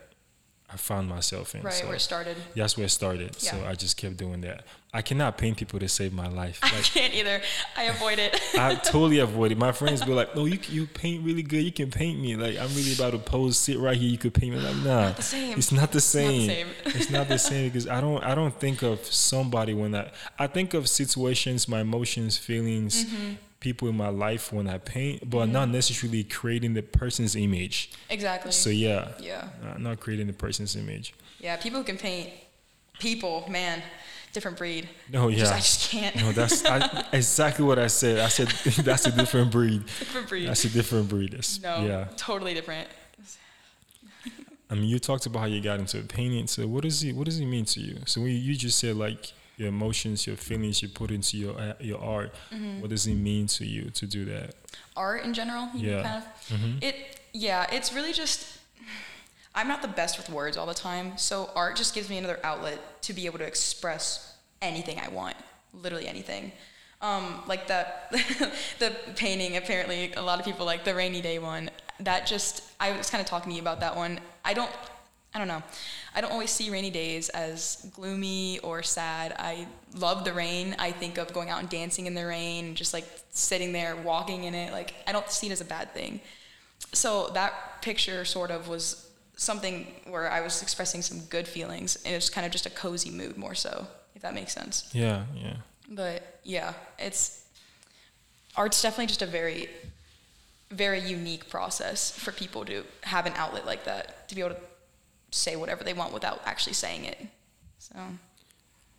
I 0.73 0.77
found 0.77 1.07
myself 1.07 1.55
in. 1.55 1.61
Right, 1.61 1.73
so 1.73 1.85
where 1.87 1.95
it 1.95 1.99
started. 1.99 2.35
that's 2.55 2.77
where 2.77 2.85
it 2.85 2.89
started. 2.89 3.37
Yeah. 3.39 3.51
So 3.51 3.65
I 3.65 3.75
just 3.75 3.95
kept 3.97 4.17
doing 4.17 4.41
that. 4.41 4.63
I 4.95 5.01
cannot 5.01 5.39
paint 5.39 5.57
people 5.57 5.79
to 5.79 5.89
save 5.89 6.13
my 6.13 6.27
life. 6.27 6.59
I 6.61 6.69
can't 6.81 7.15
either. 7.15 7.41
I 7.75 7.83
avoid 7.85 8.19
it. 8.19 8.39
I 8.55 8.75
totally 8.83 9.19
avoid 9.19 9.51
it. 9.51 9.57
My 9.57 9.71
friends 9.71 10.03
be 10.03 10.13
like, 10.13 10.35
"No, 10.35 10.45
you 10.45 10.59
you 10.69 10.85
paint 10.85 11.25
really 11.25 11.41
good. 11.41 11.63
You 11.63 11.71
can 11.71 11.89
paint 11.89 12.19
me. 12.19 12.35
Like 12.35 12.57
I'm 12.57 12.69
really 12.75 12.93
about 12.93 13.11
to 13.11 13.17
pose, 13.17 13.57
sit 13.57 13.79
right 13.79 13.97
here. 13.97 14.09
You 14.09 14.19
could 14.19 14.33
paint 14.35 14.53
me." 14.53 14.61
Like 14.61 14.75
nah, 14.77 15.01
not 15.05 15.15
the 15.17 15.23
same. 15.23 15.57
it's 15.57 15.71
not 15.71 15.91
the 15.91 16.01
same. 16.01 16.49
It's 16.49 16.49
not 16.49 16.57
the 16.59 16.59
same. 16.59 16.67
same. 16.83 16.95
it's 17.01 17.09
not 17.09 17.27
the 17.27 17.39
same 17.39 17.69
because 17.69 17.87
I 17.87 18.01
don't 18.01 18.23
I 18.23 18.35
don't 18.35 18.53
think 18.59 18.83
of 18.83 19.03
somebody 19.05 19.73
when 19.73 19.95
I 19.95 20.11
I 20.37 20.47
think 20.47 20.73
of 20.75 20.87
situations, 20.87 21.67
my 21.67 21.81
emotions, 21.81 22.37
feelings, 22.37 23.05
Mm-hmm. 23.05 23.33
People 23.63 23.87
in 23.87 23.97
my 23.97 24.09
life 24.09 24.53
when 24.53 24.67
I 24.67 24.77
paint, 24.77 25.27
but 25.27 25.47
not 25.47 25.63
mm-hmm. 25.63 25.71
necessarily 25.71 26.23
creating 26.23 26.73
the 26.73 26.83
person's 26.83 27.35
image. 27.35 27.91
exactly. 28.09 28.51
So 28.51 28.69
yeah, 28.69 29.07
yeah. 29.19 29.47
not, 29.63 29.81
not 29.81 29.99
creating 29.99 30.27
the 30.27 30.33
person's 30.33 30.75
image. 30.75 31.15
Yeah, 31.39 31.55
people 31.55 31.79
who 31.79 31.85
can 31.85 31.97
paint 31.97 32.29
people, 32.99 33.45
man, 33.49 33.81
different 34.33 34.57
breed. 34.57 34.89
No, 35.11 35.31
Just- 35.31 35.43
yeah. 35.43 35.55
I 35.55 35.57
just 35.59 35.91
can't. 35.91 36.15
No, 36.17 36.31
that's 36.33 36.65
I, 36.65 37.05
exactly 37.13 37.65
what 37.65 37.79
I 37.79 37.87
said. 37.87 38.19
I 38.19 38.27
said 38.27 38.47
that's 38.83 39.05
a 39.05 39.11
different 39.11 39.51
breed. 39.51 39.85
different 39.99 40.27
breed. 40.27 40.47
That's 40.47 40.65
a 40.65 40.69
different 40.69 41.09
breed. 41.09 41.31
That's, 41.31 41.61
no, 41.61 41.85
Yeah. 41.85 42.07
totally 42.17 42.53
different. 42.53 42.87
I 44.69 44.75
mean, 44.75 44.85
you 44.85 44.97
talked 44.97 45.27
about 45.27 45.39
how 45.41 45.45
you 45.45 45.61
got 45.61 45.79
into 45.79 46.01
painting. 46.01 46.47
So, 46.47 46.65
what 46.67 46.83
does 46.83 47.03
it 47.03 47.15
what 47.15 47.25
does 47.25 47.39
it 47.39 47.45
mean 47.45 47.65
to 47.65 47.79
you? 47.79 47.97
So, 48.05 48.25
you 48.25 48.55
just 48.55 48.79
said 48.79 48.95
like 48.95 49.31
your 49.57 49.69
emotions, 49.69 50.25
your 50.27 50.35
feelings, 50.35 50.81
you 50.81 50.89
put 50.89 51.11
into 51.11 51.37
your 51.37 51.59
uh, 51.59 51.73
your 51.79 51.99
art. 52.01 52.33
Mm-hmm. 52.51 52.81
What 52.81 52.89
does 52.89 53.05
it 53.07 53.15
mean 53.15 53.47
to 53.47 53.65
you 53.65 53.89
to 53.91 54.05
do 54.05 54.25
that? 54.25 54.55
Art 54.95 55.23
in 55.23 55.33
general, 55.33 55.69
you 55.75 55.91
Yeah. 55.91 56.03
kind 56.03 56.23
of. 56.23 56.83
It, 56.83 56.95
yeah, 57.33 57.67
it's 57.71 57.93
really 57.93 58.13
just. 58.13 58.59
I'm 59.55 59.67
not 59.67 59.81
the 59.83 59.87
best 59.87 60.17
with 60.17 60.29
words 60.29 60.57
all 60.57 60.65
the 60.65 60.73
time, 60.73 61.15
so 61.17 61.49
art 61.55 61.75
just 61.75 61.93
gives 61.93 62.09
me 62.09 62.17
another 62.17 62.39
outlet 62.43 62.79
to 63.03 63.13
be 63.13 63.27
able 63.27 63.37
to 63.37 63.45
express 63.45 64.35
anything 64.63 64.99
I 64.99 65.09
want, 65.09 65.35
literally 65.73 66.07
anything. 66.07 66.51
Um, 67.01 67.41
like 67.47 67.67
that, 67.67 68.11
the 68.79 68.95
painting. 69.15 69.57
Apparently, 69.57 70.11
a 70.13 70.21
lot 70.21 70.39
of 70.39 70.45
people 70.45 70.65
like 70.65 70.83
the 70.85 70.95
rainy 70.95 71.21
day 71.21 71.37
one. 71.37 71.69
That 71.99 72.25
just, 72.25 72.63
I 72.79 72.97
was 72.97 73.11
kind 73.11 73.21
of 73.21 73.27
talking 73.27 73.51
to 73.51 73.55
you 73.55 73.61
about 73.61 73.79
that 73.81 73.95
one. 73.95 74.19
I 74.43 74.53
don't, 74.55 74.71
I 75.35 75.39
don't 75.39 75.47
know. 75.47 75.63
I 76.15 76.21
don't 76.21 76.31
always 76.31 76.51
see 76.51 76.69
rainy 76.69 76.91
days 76.91 77.29
as 77.29 77.89
gloomy 77.95 78.59
or 78.59 78.83
sad. 78.83 79.35
I 79.39 79.67
love 79.95 80.25
the 80.25 80.33
rain. 80.33 80.75
I 80.77 80.91
think 80.91 81.17
of 81.17 81.33
going 81.33 81.49
out 81.49 81.59
and 81.59 81.69
dancing 81.69 82.05
in 82.05 82.13
the 82.13 82.25
rain, 82.25 82.75
just 82.75 82.93
like 82.93 83.05
sitting 83.31 83.73
there, 83.73 83.95
walking 83.95 84.43
in 84.43 84.53
it. 84.53 84.71
Like 84.71 84.93
I 85.07 85.11
don't 85.11 85.29
see 85.29 85.47
it 85.47 85.51
as 85.51 85.61
a 85.61 85.65
bad 85.65 85.91
thing. 85.93 86.21
So 86.91 87.29
that 87.29 87.81
picture 87.81 88.25
sort 88.25 88.51
of 88.51 88.67
was 88.67 89.09
something 89.35 89.87
where 90.07 90.29
I 90.29 90.41
was 90.41 90.61
expressing 90.61 91.01
some 91.01 91.19
good 91.29 91.47
feelings, 91.47 91.95
and 92.05 92.13
it 92.13 92.17
was 92.17 92.29
kind 92.29 92.45
of 92.45 92.51
just 92.51 92.65
a 92.65 92.69
cozy 92.69 93.09
mood 93.09 93.35
more 93.37 93.55
so, 93.55 93.87
if 94.15 94.21
that 94.21 94.33
makes 94.33 94.53
sense. 94.53 94.89
Yeah, 94.93 95.23
yeah. 95.35 95.55
But 95.89 96.39
yeah, 96.43 96.73
it's 96.99 97.43
art's 98.55 98.81
definitely 98.81 99.07
just 99.07 99.23
a 99.23 99.25
very, 99.25 99.69
very 100.69 100.99
unique 100.99 101.49
process 101.49 102.11
for 102.11 102.31
people 102.31 102.65
to 102.65 102.83
have 103.01 103.25
an 103.25 103.33
outlet 103.35 103.65
like 103.65 103.85
that 103.85 104.29
to 104.29 104.35
be 104.35 104.41
able 104.41 104.53
to 104.55 104.61
say 105.33 105.55
whatever 105.55 105.83
they 105.83 105.93
want 105.93 106.13
without 106.13 106.41
actually 106.45 106.73
saying 106.73 107.05
it. 107.05 107.17
So 107.79 107.95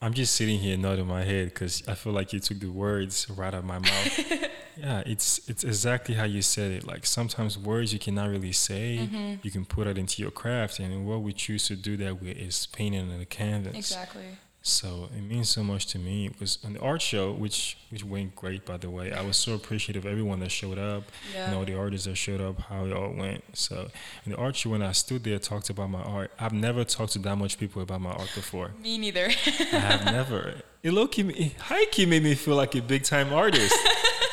I'm 0.02 0.12
just 0.12 0.34
sitting 0.34 0.58
here 0.58 0.76
nodding 0.76 1.06
my 1.06 1.24
head 1.24 1.48
because 1.48 1.82
I 1.88 1.94
feel 1.94 2.12
like 2.12 2.32
you 2.32 2.40
took 2.40 2.60
the 2.60 2.68
words 2.70 3.28
right 3.30 3.48
out 3.48 3.54
of 3.54 3.64
my 3.64 3.78
mouth. 3.78 4.18
yeah, 4.76 5.02
it's 5.06 5.48
it's 5.48 5.64
exactly 5.64 6.14
how 6.14 6.24
you 6.24 6.42
said 6.42 6.72
it. 6.72 6.86
Like 6.86 7.06
sometimes 7.06 7.56
words 7.56 7.92
you 7.92 7.98
cannot 7.98 8.28
really 8.28 8.52
say, 8.52 8.98
Mm-hmm. 9.10 9.34
you 9.42 9.50
can 9.50 9.64
put 9.64 9.86
it 9.86 9.96
into 9.96 10.20
your 10.20 10.30
craft, 10.30 10.78
and 10.80 11.06
what 11.06 11.22
we 11.22 11.32
choose 11.32 11.66
to 11.68 11.76
do 11.76 11.96
that 11.98 12.20
with 12.20 12.36
is 12.36 12.66
painting 12.66 13.10
on 13.10 13.18
the 13.18 13.24
canvas. 13.24 13.74
exactly. 13.76 14.24
So 14.66 15.10
it 15.14 15.20
means 15.20 15.50
so 15.50 15.62
much 15.62 15.84
to 15.88 15.98
me 15.98 16.28
because 16.28 16.58
on 16.64 16.72
the 16.72 16.80
art 16.80 17.02
show, 17.02 17.32
which 17.32 17.76
which 17.90 18.02
went 18.02 18.34
great 18.34 18.64
by 18.64 18.78
the 18.78 18.88
way, 18.88 19.12
I 19.12 19.20
was 19.20 19.36
so 19.36 19.52
appreciative 19.52 20.06
of 20.06 20.10
everyone 20.10 20.40
that 20.40 20.50
showed 20.50 20.78
up, 20.78 21.04
Yeah. 21.34 21.46
and 21.48 21.54
all 21.54 21.66
the 21.66 21.78
artists 21.78 22.06
that 22.06 22.16
showed 22.16 22.40
up, 22.40 22.58
how 22.62 22.86
it 22.86 22.92
all 22.94 23.12
went. 23.12 23.44
So 23.52 23.90
in 24.24 24.32
the 24.32 24.38
art 24.38 24.56
show, 24.56 24.70
when 24.70 24.80
I 24.82 24.92
stood 24.92 25.22
there 25.22 25.38
talked 25.38 25.68
about 25.68 25.90
my 25.90 26.00
art, 26.02 26.30
I've 26.40 26.54
never 26.54 26.82
talked 26.82 27.12
to 27.12 27.18
that 27.18 27.36
much 27.36 27.58
people 27.58 27.82
about 27.82 28.00
my 28.00 28.12
art 28.12 28.30
before. 28.34 28.70
Me 28.82 28.96
neither. 28.96 29.26
I 29.26 29.76
have 29.76 30.04
never. 30.20 30.54
It 30.82 30.92
low 30.94 31.08
key, 31.08 31.54
high 31.60 31.84
key 31.86 32.06
made 32.06 32.22
me 32.22 32.34
feel 32.34 32.56
like 32.56 32.74
a 32.74 32.80
big 32.80 33.02
time 33.02 33.34
artist. 33.34 33.74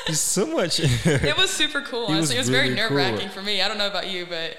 There's 0.07 0.21
so 0.21 0.45
much. 0.47 0.79
it 1.05 1.37
was 1.37 1.49
super 1.49 1.81
cool. 1.81 2.05
It 2.09 2.15
was 2.15 2.31
Honestly, 2.31 2.35
it 2.37 2.39
was, 2.39 2.49
very 2.49 2.69
nerve 2.69 2.91
wracking 2.91 3.19
cool. 3.19 3.29
for 3.29 3.41
me. 3.43 3.61
I 3.61 3.67
don't 3.67 3.77
know 3.77 3.87
about 3.87 4.09
you, 4.09 4.25
but 4.27 4.55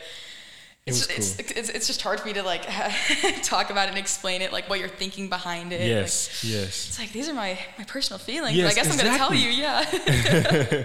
It's, 0.85 1.07
was 1.07 1.17
it's, 1.17 1.37
cool. 1.37 1.59
it's, 1.59 1.69
it's 1.69 1.87
just 1.87 2.03
hard 2.03 2.19
for 2.19 2.27
me 2.27 2.35
to 2.35 2.43
like 2.43 2.67
talk 3.43 3.71
about 3.71 3.87
it 3.87 3.91
and 3.91 3.99
explain 3.99 4.43
it, 4.43 4.53
like 4.53 4.69
what 4.69 4.81
you're 4.81 4.89
thinking 4.89 5.29
behind 5.29 5.73
it. 5.73 5.81
Like, 5.81 5.89
Yes, 5.89 6.43
yes. 6.45 6.89
it's 6.89 6.99
like 6.99 7.13
these 7.13 7.29
are 7.29 7.35
my, 7.35 7.57
my 7.79 7.85
personal 7.85 8.19
feelings. 8.19 8.57
Yes, 8.57 8.73
I 8.73 8.75
guess 8.75 8.91
I'm 8.91 8.99
gonna 8.99 9.17
tell 9.17 9.33
you, 9.33 9.49
yeah. 9.49 10.85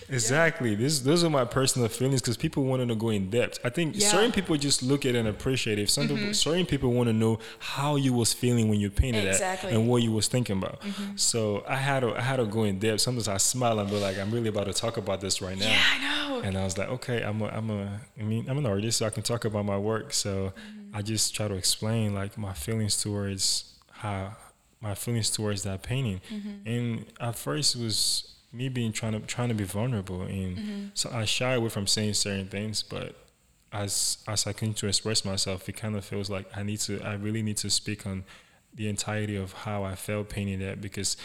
Exactly. 0.11 0.75
This 0.75 0.99
those 0.99 1.23
are 1.23 1.29
my 1.29 1.45
personal 1.45 1.87
feelings 1.87 2.21
because 2.21 2.37
people 2.37 2.63
want 2.63 2.87
to 2.87 2.95
go 2.95 3.09
in 3.09 3.29
depth. 3.29 3.59
I 3.63 3.69
think 3.69 3.95
Yeah. 3.95 4.07
certain 4.09 4.31
people 4.31 4.57
just 4.57 4.83
look 4.83 5.05
at 5.05 5.15
it 5.15 5.19
and 5.19 5.27
appreciate 5.27 5.79
it. 5.79 5.89
Some 5.89 6.07
people, 6.07 6.23
mm-hmm. 6.23 6.31
certain 6.33 6.65
people 6.65 6.91
want 6.91 7.07
to 7.07 7.13
know 7.13 7.39
how 7.59 7.95
you 7.95 8.13
was 8.13 8.33
feeling 8.33 8.69
when 8.69 8.79
you 8.79 8.89
painted 8.89 9.27
Exactly. 9.27 9.69
that 9.71 9.75
and 9.77 9.87
what 9.87 10.03
you 10.03 10.11
was 10.11 10.27
thinking 10.27 10.57
about. 10.57 10.81
Mm-hmm. 10.81 11.15
So 11.15 11.63
I 11.67 11.77
had 11.77 12.01
to 12.01 12.15
I 12.15 12.21
had 12.21 12.37
to 12.37 12.45
go 12.45 12.63
in 12.63 12.79
depth. 12.79 13.01
Sometimes 13.01 13.27
I 13.27 13.37
smile 13.37 13.79
and 13.79 13.89
be 13.89 13.99
like, 13.99 14.17
I'm 14.17 14.31
really 14.31 14.49
about 14.49 14.65
to 14.65 14.73
talk 14.73 14.97
about 14.97 15.21
this 15.21 15.41
right 15.41 15.57
now. 15.57 15.65
yeah, 15.67 15.81
I 15.93 15.97
know. 16.29 16.41
And 16.41 16.57
I 16.57 16.63
was 16.63 16.77
like, 16.77 16.89
okay, 16.89 17.21
I'm 17.23 17.41
a, 17.41 17.45
I'm 17.47 17.69
a, 17.69 18.01
I 18.19 18.23
mean, 18.23 18.49
I'm 18.49 18.57
an 18.57 18.65
artist, 18.65 18.97
so 18.99 19.05
I 19.05 19.09
can 19.11 19.23
talk 19.23 19.45
about 19.45 19.65
my 19.65 19.77
work. 19.77 20.13
So 20.13 20.53
mm-hmm. 20.53 20.95
I 20.95 21.01
just 21.01 21.35
try 21.35 21.47
to 21.47 21.55
explain 21.55 22.13
like 22.13 22.37
my 22.37 22.53
feelings 22.53 23.01
towards 23.01 23.75
how 23.91 24.35
my 24.81 24.95
feelings 24.95 25.29
towards 25.29 25.61
that 25.63 25.83
painting. 25.83 26.21
And 26.65 27.05
at 27.19 27.35
first 27.35 27.75
it 27.75 27.81
was 27.83 28.27
me 28.53 28.69
being 28.69 28.91
trying 28.91 29.13
to 29.13 29.19
trying 29.19 29.49
to 29.49 29.55
be 29.55 29.63
vulnerable, 29.63 30.23
and 30.23 30.57
mm-hmm. 30.57 30.85
so 30.93 31.09
I 31.11 31.25
shy 31.25 31.53
away 31.53 31.69
from 31.69 31.87
saying 31.87 32.15
certain 32.15 32.47
things. 32.47 32.83
But 32.83 33.15
as 33.71 34.17
as 34.27 34.47
I 34.47 34.53
continue 34.53 34.75
to 34.75 34.87
express 34.87 35.23
myself, 35.23 35.67
it 35.69 35.73
kind 35.73 35.95
of 35.95 36.03
feels 36.03 36.29
like 36.29 36.45
I 36.55 36.63
need 36.63 36.79
to, 36.81 37.01
I 37.01 37.13
really 37.13 37.41
need 37.41 37.57
to 37.57 37.69
speak 37.69 38.05
on 38.05 38.23
the 38.73 38.87
entirety 38.87 39.35
of 39.35 39.53
how 39.53 39.83
I 39.83 39.95
felt 39.95 40.29
painting 40.29 40.59
that 40.59 40.81
because 40.81 41.17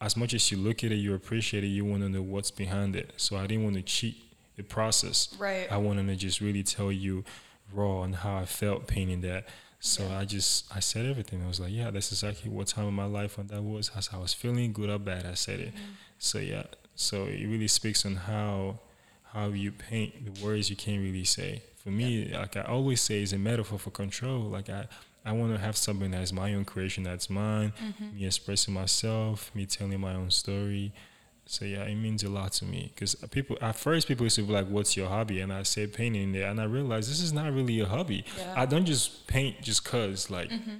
as 0.00 0.16
much 0.16 0.34
as 0.34 0.50
you 0.50 0.58
look 0.58 0.82
at 0.82 0.90
it, 0.90 0.96
you 0.96 1.14
appreciate 1.14 1.62
it, 1.62 1.68
you 1.68 1.84
want 1.84 2.02
to 2.02 2.08
know 2.08 2.22
what's 2.22 2.50
behind 2.50 2.96
it. 2.96 3.12
So 3.16 3.36
I 3.36 3.46
didn't 3.46 3.62
want 3.62 3.76
to 3.76 3.82
cheat 3.82 4.16
the 4.56 4.64
process. 4.64 5.34
Right. 5.38 5.70
I 5.70 5.76
wanted 5.76 6.08
to 6.08 6.16
just 6.16 6.40
really 6.40 6.64
tell 6.64 6.90
you 6.90 7.24
raw 7.72 8.00
on 8.00 8.12
how 8.12 8.36
I 8.36 8.44
felt 8.44 8.86
painting 8.86 9.20
that. 9.22 9.46
So 9.78 10.04
Yeah. 10.04 10.18
I 10.18 10.24
just 10.24 10.74
I 10.74 10.80
said 10.80 11.06
everything. 11.06 11.42
I 11.42 11.48
was 11.48 11.60
like, 11.60 11.72
yeah, 11.72 11.90
that's 11.90 12.12
exactly 12.12 12.50
what 12.50 12.66
time 12.66 12.86
of 12.86 12.92
my 12.92 13.04
life 13.04 13.38
when 13.38 13.48
that 13.48 13.62
was. 13.62 13.88
How 13.88 14.18
I 14.18 14.20
was 14.20 14.34
feeling, 14.34 14.72
good 14.72 14.90
or 14.90 14.98
bad. 14.98 15.24
I 15.24 15.34
said 15.34 15.60
it. 15.60 15.74
Mm-hmm. 15.74 15.92
So 16.22 16.38
yeah. 16.38 16.62
So 16.94 17.24
it 17.24 17.46
really 17.46 17.68
speaks 17.68 18.06
on 18.06 18.14
how 18.14 18.78
how 19.32 19.48
you 19.48 19.72
paint 19.72 20.24
the 20.24 20.44
words 20.44 20.70
you 20.70 20.76
can't 20.76 21.02
really 21.02 21.24
say. 21.24 21.62
For 21.82 21.90
me, 21.90 22.32
like 22.32 22.56
I 22.56 22.62
always 22.62 23.00
say, 23.00 23.22
it's 23.22 23.32
a 23.32 23.38
metaphor 23.38 23.76
for 23.78 23.90
control. 23.90 24.42
Like 24.42 24.70
I, 24.70 24.86
I 25.24 25.32
want 25.32 25.52
to 25.52 25.60
have 25.60 25.76
something 25.76 26.12
that's 26.12 26.32
my 26.32 26.54
own 26.54 26.64
creation, 26.64 27.02
that's 27.02 27.28
mine. 27.28 27.72
Mm-hmm. 27.84 28.16
Me 28.16 28.26
expressing 28.26 28.72
myself, 28.72 29.50
me 29.52 29.66
telling 29.66 29.98
my 30.00 30.14
own 30.14 30.30
story. 30.30 30.92
So 31.46 31.64
yeah, 31.64 31.82
it 31.82 31.96
means 31.96 32.22
a 32.22 32.28
lot 32.28 32.52
to 32.52 32.66
me 32.66 32.92
because 32.94 33.16
people 33.32 33.58
at 33.60 33.74
first 33.74 34.06
people 34.06 34.24
used 34.24 34.36
to 34.36 34.42
be 34.42 34.52
like, 34.52 34.68
"What's 34.68 34.96
your 34.96 35.08
hobby?" 35.08 35.40
And 35.40 35.52
I 35.52 35.64
said 35.64 35.92
painting 35.92 36.30
there, 36.30 36.48
and 36.48 36.60
I 36.60 36.64
realized 36.64 37.10
this 37.10 37.20
is 37.20 37.32
not 37.32 37.52
really 37.52 37.80
a 37.80 37.86
hobby. 37.86 38.24
Yeah. 38.38 38.54
I 38.56 38.64
don't 38.64 38.84
just 38.84 39.26
paint 39.26 39.60
just 39.60 39.84
cause 39.84 40.30
like 40.30 40.50
mm-hmm. 40.50 40.76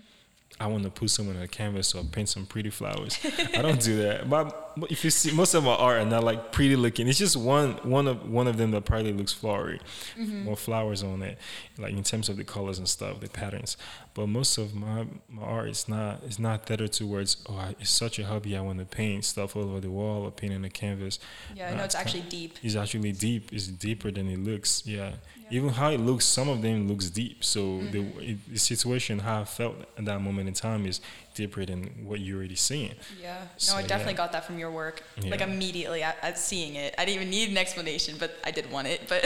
I 0.60 0.66
want 0.66 0.84
to 0.84 0.90
put 0.90 1.10
someone 1.10 1.36
on 1.36 1.42
a 1.42 1.48
canvas 1.48 1.94
or 1.94 2.04
paint 2.04 2.28
some 2.28 2.46
pretty 2.46 2.70
flowers. 2.70 3.18
I 3.54 3.62
don't 3.62 3.80
do 3.80 3.96
that. 4.02 4.30
But 4.30 4.68
if 4.90 5.02
you 5.04 5.10
see, 5.10 5.32
most 5.32 5.54
of 5.54 5.64
my 5.64 5.74
art 5.74 5.98
are 6.00 6.04
not 6.04 6.22
like 6.22 6.52
pretty 6.52 6.76
looking. 6.76 7.08
It's 7.08 7.18
just 7.18 7.36
one 7.36 7.72
one 7.82 8.06
of 8.06 8.28
one 8.30 8.46
of 8.46 8.56
them 8.58 8.70
that 8.70 8.84
probably 8.84 9.12
looks 9.12 9.32
flowery, 9.32 9.80
more 10.16 10.56
flowers 10.56 11.02
on 11.02 11.22
it, 11.22 11.38
like 11.78 11.92
in 11.94 12.02
terms 12.04 12.28
of 12.28 12.36
the 12.36 12.44
colors 12.44 12.78
and 12.78 12.88
stuff, 12.88 13.20
the 13.20 13.28
patterns. 13.28 13.76
But 14.14 14.28
most 14.28 14.56
of 14.58 14.74
my 14.74 15.06
my 15.28 15.42
art 15.42 15.68
is 15.70 15.88
not 15.88 16.22
is 16.22 16.38
not 16.38 16.64
tethered 16.66 16.92
towards. 16.92 17.38
Oh, 17.48 17.56
I, 17.56 17.74
it's 17.80 17.90
such 17.90 18.18
a 18.20 18.24
hobby. 18.26 18.56
I 18.56 18.60
want 18.60 18.78
to 18.78 18.84
paint 18.84 19.24
stuff 19.24 19.56
all 19.56 19.62
over 19.64 19.80
the 19.80 19.90
wall 19.90 20.22
or 20.22 20.30
paint 20.30 20.54
on 20.54 20.64
a 20.64 20.70
canvas. 20.70 21.18
Yeah, 21.56 21.68
I 21.68 21.72
Uh, 21.72 21.76
know 21.76 21.84
it's 21.84 21.94
kind- 21.96 22.06
actually 22.06 22.22
deep. 22.28 22.58
it's 22.62 22.76
actually 22.76 23.12
deep. 23.12 23.52
It's 23.52 23.66
deeper 23.66 24.10
than 24.12 24.28
it 24.28 24.38
looks. 24.38 24.82
Yeah. 24.86 25.12
Even 25.56 25.68
how 25.70 25.90
it 25.90 26.00
looks, 26.00 26.24
some 26.24 26.48
of 26.48 26.62
them 26.62 26.88
looks 26.88 27.10
deep. 27.10 27.44
So 27.44 27.60
Mm-hmm. 27.60 27.90
the, 27.92 28.30
it, 28.30 28.38
the 28.54 28.58
situation, 28.58 29.18
how 29.20 29.42
I 29.42 29.44
felt 29.44 29.76
at 29.98 30.04
that 30.06 30.20
moment 30.20 30.48
in 30.48 30.54
time, 30.54 30.86
is 30.86 31.00
deeper 31.34 31.64
than 31.64 32.04
what 32.04 32.20
you're 32.20 32.38
already 32.38 32.54
seeing. 32.54 32.94
Yeah. 33.20 33.38
No, 33.40 33.48
So, 33.56 33.76
I 33.76 33.82
definitely 33.82 34.12
yeah. 34.14 34.16
got 34.18 34.32
that 34.32 34.44
from 34.44 34.58
your 34.58 34.70
work. 34.70 35.02
Like 35.26 35.40
immediately 35.40 36.02
at, 36.02 36.16
at 36.22 36.38
seeing 36.38 36.74
it. 36.76 36.94
I 36.98 37.04
didn't 37.04 37.16
even 37.16 37.30
need 37.30 37.50
an 37.50 37.56
explanation, 37.58 38.16
but 38.18 38.36
I 38.44 38.50
did 38.50 38.70
want 38.70 38.88
it. 38.88 39.00
But 39.08 39.24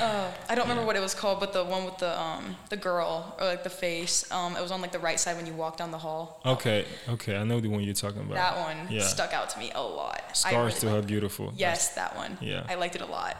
uh, 0.00 0.30
I 0.48 0.54
don't 0.54 0.68
remember 0.68 0.84
what 0.86 0.96
it 0.96 1.00
was 1.00 1.14
called, 1.14 1.40
but 1.40 1.52
the 1.52 1.64
one 1.64 1.84
with 1.84 1.98
the 1.98 2.18
um 2.20 2.56
the 2.70 2.76
girl 2.76 3.36
or 3.40 3.46
like 3.46 3.64
the 3.64 3.70
face. 3.70 4.30
Um, 4.32 4.56
it 4.56 4.62
was 4.62 4.70
on 4.70 4.80
like 4.80 4.92
the 4.92 4.98
right 4.98 5.18
side 5.18 5.36
when 5.36 5.46
you 5.46 5.52
walk 5.54 5.76
down 5.76 5.90
the 5.90 5.98
hall. 5.98 6.40
Okay, 6.44 6.84
okay, 7.08 7.36
I 7.36 7.44
know 7.44 7.60
the 7.60 7.68
one 7.68 7.82
you're 7.82 7.94
talking 7.94 8.22
about. 8.22 8.34
That 8.34 8.56
one 8.58 8.76
Yeah. 8.90 9.02
stuck 9.02 9.32
out 9.32 9.50
to 9.50 9.58
me 9.58 9.72
a 9.74 9.82
lot. 9.82 10.22
I 10.28 10.32
Scars 10.32 10.54
really 10.54 10.80
to 10.80 11.00
her 11.00 11.02
beautiful. 11.02 11.52
Yes, 11.56 11.94
that 11.94 12.16
one. 12.16 12.38
Yeah. 12.40 12.64
I 12.68 12.74
liked 12.74 12.94
it 12.94 13.02
a 13.02 13.06
lot. 13.06 13.36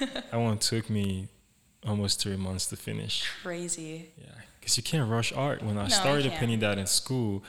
That 0.30 0.40
one 0.40 0.58
took 0.58 0.90
me 0.90 1.28
almost 1.86 2.20
three 2.20 2.36
months 2.36 2.66
to 2.66 2.76
finish. 2.76 3.24
Crazy. 3.42 4.10
Yeah, 4.18 4.26
because 4.64 4.78
you 4.78 4.82
can't 4.82 5.10
rush 5.10 5.30
art. 5.34 5.62
When 5.62 5.76
I 5.76 5.82
No, 5.82 5.88
started. 5.88 6.30
Mm-hmm. 6.32 6.40
painting 6.40 6.60
that 6.60 6.78
in 6.78 6.86
school, 6.86 7.44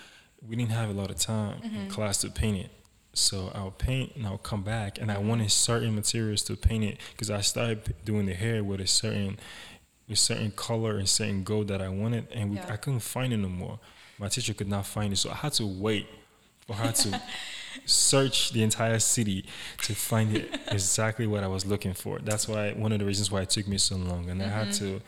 we 0.45 0.55
didn't 0.57 0.71
have 0.71 0.89
a 0.89 0.93
lot 0.93 1.09
of 1.09 1.17
time 1.17 1.61
in 1.63 1.87
class 1.87 2.17
to 2.19 2.29
paint 2.29 2.57
it. 2.65 2.71
So 3.13 3.51
I'll 3.55 3.71
paint 3.71 4.11
and 4.17 4.27
I'll 4.27 4.37
come 4.37 4.63
back, 4.63 4.99
and 4.99 5.09
I 5.09 5.15
Mm-hmm. 5.15 5.27
wanted 5.29 5.51
certain 5.51 5.95
materials 5.95 6.41
to 6.43 6.57
paint 6.57 6.83
it 6.83 6.97
because 7.13 7.29
I 7.31 7.39
started 7.41 7.95
doing 8.03 8.25
the 8.25 8.33
hair 8.33 8.61
with 8.63 8.81
a 8.81 8.87
certain, 8.87 9.39
with 10.09 10.19
certain 10.19 10.51
color 10.51 10.97
and 10.97 11.07
certain 11.07 11.43
gold 11.45 11.69
that 11.69 11.81
I 11.81 11.87
wanted, 11.87 12.27
and 12.33 12.49
we, 12.51 12.57
Yeah. 12.57 12.73
I 12.73 12.75
couldn't 12.75 12.99
find 12.99 13.31
it 13.31 13.37
no 13.37 13.47
more. 13.47 13.79
My 14.19 14.27
teacher 14.27 14.53
could 14.53 14.67
not 14.67 14.85
find 14.85 15.13
it, 15.13 15.15
so 15.17 15.29
I 15.31 15.35
had 15.35 15.53
to 15.53 15.65
wait 15.65 16.07
for 16.67 16.73
her 16.75 16.91
to 16.91 17.21
search 17.85 18.51
the 18.51 18.61
entire 18.63 18.99
city 18.99 19.45
to 19.83 19.95
find 19.95 20.35
it 20.35 20.59
exactly 20.71 21.25
what 21.27 21.43
I 21.43 21.47
was 21.47 21.65
looking 21.65 21.93
for. 21.93 22.19
That's 22.19 22.47
why 22.47 22.71
one 22.73 22.91
of 22.91 22.99
the 22.99 23.05
reasons 23.05 23.31
why 23.31 23.41
it 23.41 23.49
took 23.49 23.67
me 23.67 23.77
so 23.77 23.95
long, 23.95 24.29
and 24.29 24.43
I 24.43 24.47
had 24.49 24.67
Mm-hmm. 24.69 24.97
to. 24.99 25.01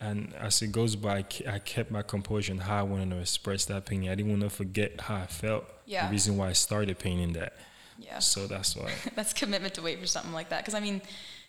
And 0.00 0.32
as 0.34 0.62
it 0.62 0.70
goes 0.70 0.94
by, 0.94 1.24
I 1.48 1.58
kept 1.58 1.90
my 1.90 2.02
composure 2.02 2.52
and 2.52 2.62
how 2.62 2.78
I 2.78 2.82
wanted 2.82 3.10
to 3.10 3.18
express 3.18 3.64
that 3.64 3.84
painting. 3.86 4.08
I 4.08 4.14
didn't 4.14 4.30
want 4.30 4.42
to 4.42 4.50
forget 4.50 5.00
how 5.00 5.16
I 5.16 5.26
felt. 5.26 5.64
Yeah. 5.86 6.06
The 6.06 6.12
reason 6.12 6.36
why 6.36 6.50
I 6.50 6.52
started 6.52 6.98
painting 6.98 7.32
that. 7.32 7.54
Yeah. 7.98 8.20
So 8.20 8.46
that's 8.46 8.76
why. 8.76 8.92
That's 9.16 9.32
commitment 9.32 9.74
to 9.74 9.82
wait 9.82 9.98
for 9.98 10.06
something 10.06 10.32
like 10.32 10.50
that. 10.50 10.60
Because 10.60 10.74
I 10.74 10.80
mean, 10.80 11.02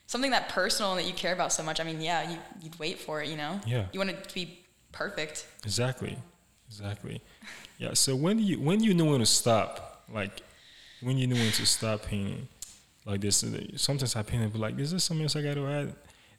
something 0.08 0.32
that 0.32 0.50
personal 0.50 0.94
and 0.94 1.00
that 1.00 1.06
you 1.06 1.14
care 1.14 1.32
about 1.32 1.54
so 1.54 1.62
much. 1.62 1.80
I 1.80 1.84
mean, 1.84 2.02
yeah, 2.02 2.28
you 2.32 2.38
you'd 2.64 2.80
wait 2.80 2.98
for 2.98 3.22
it. 3.22 3.30
You 3.30 3.38
know. 3.38 3.60
Yeah. 3.68 3.86
You 3.94 4.00
want 4.00 4.10
it 4.10 4.28
to 4.28 4.34
be 4.34 4.60
perfect. 4.92 5.46
Exactly. 5.64 6.18
Exactly. 6.68 7.22
Yeah. 7.78 7.94
So 7.94 8.14
when 8.14 8.36
do 8.36 8.44
you 8.44 8.60
when 8.60 8.84
you 8.84 8.94
know 8.94 9.06
when 9.06 9.20
to 9.22 9.26
stop? 9.26 10.04
Like 10.14 10.42
when 11.00 11.18
you 11.18 11.28
know 11.28 11.38
when 11.38 11.50
to 11.54 11.66
stop 11.66 12.04
painting? 12.04 12.50
Like 13.06 13.22
this. 13.22 13.46
Sometimes 13.78 14.18
I 14.18 14.24
paint 14.24 14.44
and 14.44 14.52
be 14.52 14.60
like, 14.60 14.78
is 14.78 14.92
there 14.92 15.00
something 15.00 15.24
else 15.24 15.38
I 15.38 15.42
got 15.42 15.54
to 15.54 15.66
add? 15.66 15.96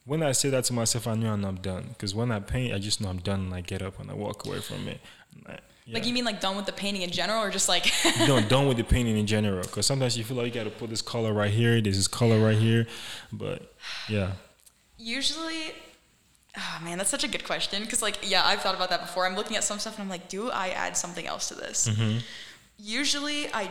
When 0.06 0.22
I 0.22 0.32
say 0.32 0.50
that 0.50 0.64
to 0.64 0.72
myself, 0.72 1.06
I 1.06 1.14
know 1.14 1.32
I'm 1.32 1.56
done. 1.56 1.88
Because 1.88 2.14
when 2.14 2.32
I 2.32 2.40
paint, 2.40 2.74
I 2.74 2.78
just 2.78 3.00
know 3.00 3.08
I'm 3.08 3.18
done 3.18 3.40
and 3.40 3.54
I 3.54 3.60
get 3.60 3.82
up 3.82 4.00
and 4.00 4.10
I 4.10 4.14
walk 4.14 4.46
away 4.46 4.60
from 4.60 4.88
it. 4.88 5.00
Like, 5.46 5.60
Like 5.94 6.06
you 6.06 6.12
mean 6.12 6.24
like 6.24 6.40
done 6.40 6.56
with 6.56 6.66
the 6.66 6.72
painting 6.72 7.02
in 7.02 7.10
general, 7.10 7.42
or 7.42 7.50
just 7.50 7.68
like 7.68 7.90
no, 8.20 8.40
done 8.40 8.68
with 8.68 8.76
the 8.76 8.84
painting 8.96 9.18
in 9.18 9.26
general. 9.26 9.62
Because 9.62 9.86
sometimes 9.86 10.16
you 10.16 10.24
feel 10.24 10.36
like 10.36 10.46
you 10.46 10.52
got 10.52 10.64
to 10.64 10.70
put 10.70 10.90
this 10.90 11.02
color 11.02 11.32
right 11.32 11.50
here, 11.50 11.80
this 11.80 11.96
is 11.96 12.06
color 12.08 12.42
right 12.44 12.56
here. 12.56 12.86
But 13.32 13.74
yeah. 14.08 14.32
usually? 14.98 15.72
Oh 16.56 16.80
man, 16.84 16.98
that's 16.98 17.10
such 17.10 17.24
a 17.24 17.28
good 17.28 17.44
question. 17.44 17.82
Because 17.82 18.02
like 18.02 18.18
yeah, 18.22 18.42
I've 18.44 18.60
thought 18.60 18.74
about 18.74 18.90
that 18.90 19.00
before. 19.00 19.26
I'm 19.26 19.36
looking 19.36 19.56
at 19.56 19.64
some 19.64 19.78
stuff 19.78 19.94
and 19.94 20.04
I'm 20.04 20.08
like, 20.10 20.28
do 20.28 20.50
I 20.50 20.68
add 20.68 20.96
something 20.96 21.26
else 21.26 21.48
to 21.48 21.54
this? 21.54 21.88
Mm-hmm. 21.88 22.18
Usually 22.78 23.52
I, 23.52 23.70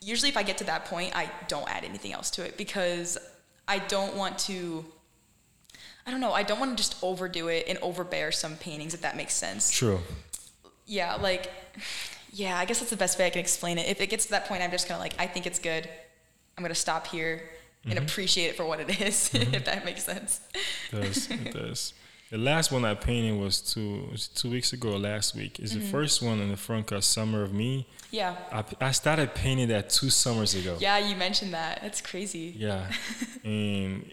usually 0.00 0.28
if 0.28 0.36
I 0.36 0.42
get 0.42 0.58
to 0.58 0.64
that 0.64 0.84
point, 0.84 1.16
I 1.16 1.30
don't 1.48 1.68
add 1.70 1.84
anything 1.84 2.12
else 2.12 2.30
to 2.32 2.44
it 2.44 2.56
because 2.56 3.16
I 3.68 3.78
don't 3.78 4.16
want 4.16 4.38
to. 4.40 4.84
I 6.06 6.10
don't 6.10 6.20
know. 6.20 6.32
I 6.32 6.42
don't 6.42 6.60
want 6.60 6.72
to 6.72 6.76
just 6.76 6.96
overdo 7.02 7.48
it 7.48 7.64
and 7.68 7.78
overbear 7.78 8.30
some 8.32 8.56
paintings, 8.56 8.94
if 8.94 9.00
that 9.02 9.16
makes 9.16 9.34
sense. 9.34 9.70
True. 9.70 10.00
yeah, 10.86 11.14
like, 11.16 11.50
yeah, 12.32 12.58
I 12.58 12.64
guess 12.64 12.80
that's 12.80 12.90
the 12.90 12.96
best 12.96 13.18
way 13.18 13.26
I 13.26 13.30
can 13.30 13.40
explain 13.40 13.78
it. 13.78 13.88
If 13.88 14.00
it 14.00 14.08
gets 14.08 14.24
to 14.26 14.30
that 14.32 14.46
point, 14.46 14.62
I'm 14.62 14.70
just 14.70 14.88
gonna 14.88 15.00
like, 15.00 15.14
I 15.18 15.26
think 15.26 15.46
it's 15.46 15.58
good. 15.58 15.88
I'm 16.56 16.62
gonna 16.62 16.74
stop 16.74 17.06
here 17.06 17.42
and 17.84 17.94
mm-hmm. 17.94 18.04
appreciate 18.04 18.48
it 18.48 18.56
for 18.56 18.64
what 18.64 18.80
it 18.80 18.88
is, 19.00 19.30
mm-hmm. 19.32 19.54
if 19.54 19.64
that 19.64 19.84
makes 19.84 20.04
sense. 20.04 20.40
It 20.92 21.02
does. 21.02 21.30
It 21.30 21.52
does. 21.52 21.94
The 22.30 22.38
last 22.38 22.72
one 22.72 22.84
I 22.84 22.94
painted 22.94 23.38
was 23.38 23.60
two 23.60 24.08
was 24.10 24.28
two 24.28 24.50
weeks 24.50 24.72
ago 24.72 24.96
last 24.96 25.36
week. 25.36 25.60
Is 25.60 25.72
the 25.72 25.80
mm-hmm. 25.80 25.90
first 25.90 26.20
one 26.22 26.40
in 26.40 26.50
the 26.50 26.56
front 26.56 26.86
called 26.86 27.04
Summer 27.04 27.42
of 27.42 27.52
Me. 27.52 27.86
Yeah. 28.10 28.34
I, 28.50 28.64
I 28.80 28.90
started 28.92 29.34
painting 29.34 29.68
that 29.68 29.90
two 29.90 30.10
summers 30.10 30.54
ago. 30.54 30.76
Yeah, 30.80 30.98
you 30.98 31.16
mentioned 31.16 31.54
that. 31.54 31.80
That's 31.82 32.00
crazy. 32.00 32.54
Yeah. 32.56 32.90
and 33.44 34.10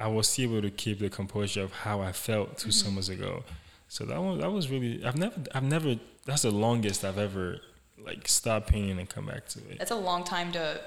I 0.00 0.08
was 0.08 0.38
able 0.38 0.62
to 0.62 0.70
keep 0.70 1.00
the 1.00 1.10
composure 1.10 1.62
of 1.62 1.72
how 1.72 2.00
I 2.00 2.12
felt 2.12 2.58
2 2.58 2.70
summers 2.70 3.08
ago. 3.08 3.44
So 3.88 4.04
that 4.04 4.20
was 4.20 4.40
that 4.40 4.52
was 4.52 4.70
really 4.70 5.04
I've 5.04 5.16
never 5.16 5.34
I've 5.54 5.64
never 5.64 5.96
that's 6.24 6.42
the 6.42 6.50
longest 6.50 7.04
I've 7.04 7.18
ever 7.18 7.58
like 7.98 8.28
stopped 8.28 8.68
painting 8.68 8.98
and 8.98 9.08
come 9.08 9.26
back 9.26 9.48
to 9.48 9.58
it. 9.70 9.78
That's 9.78 9.90
a 9.90 9.96
long 9.96 10.24
time 10.24 10.52
to 10.52 10.80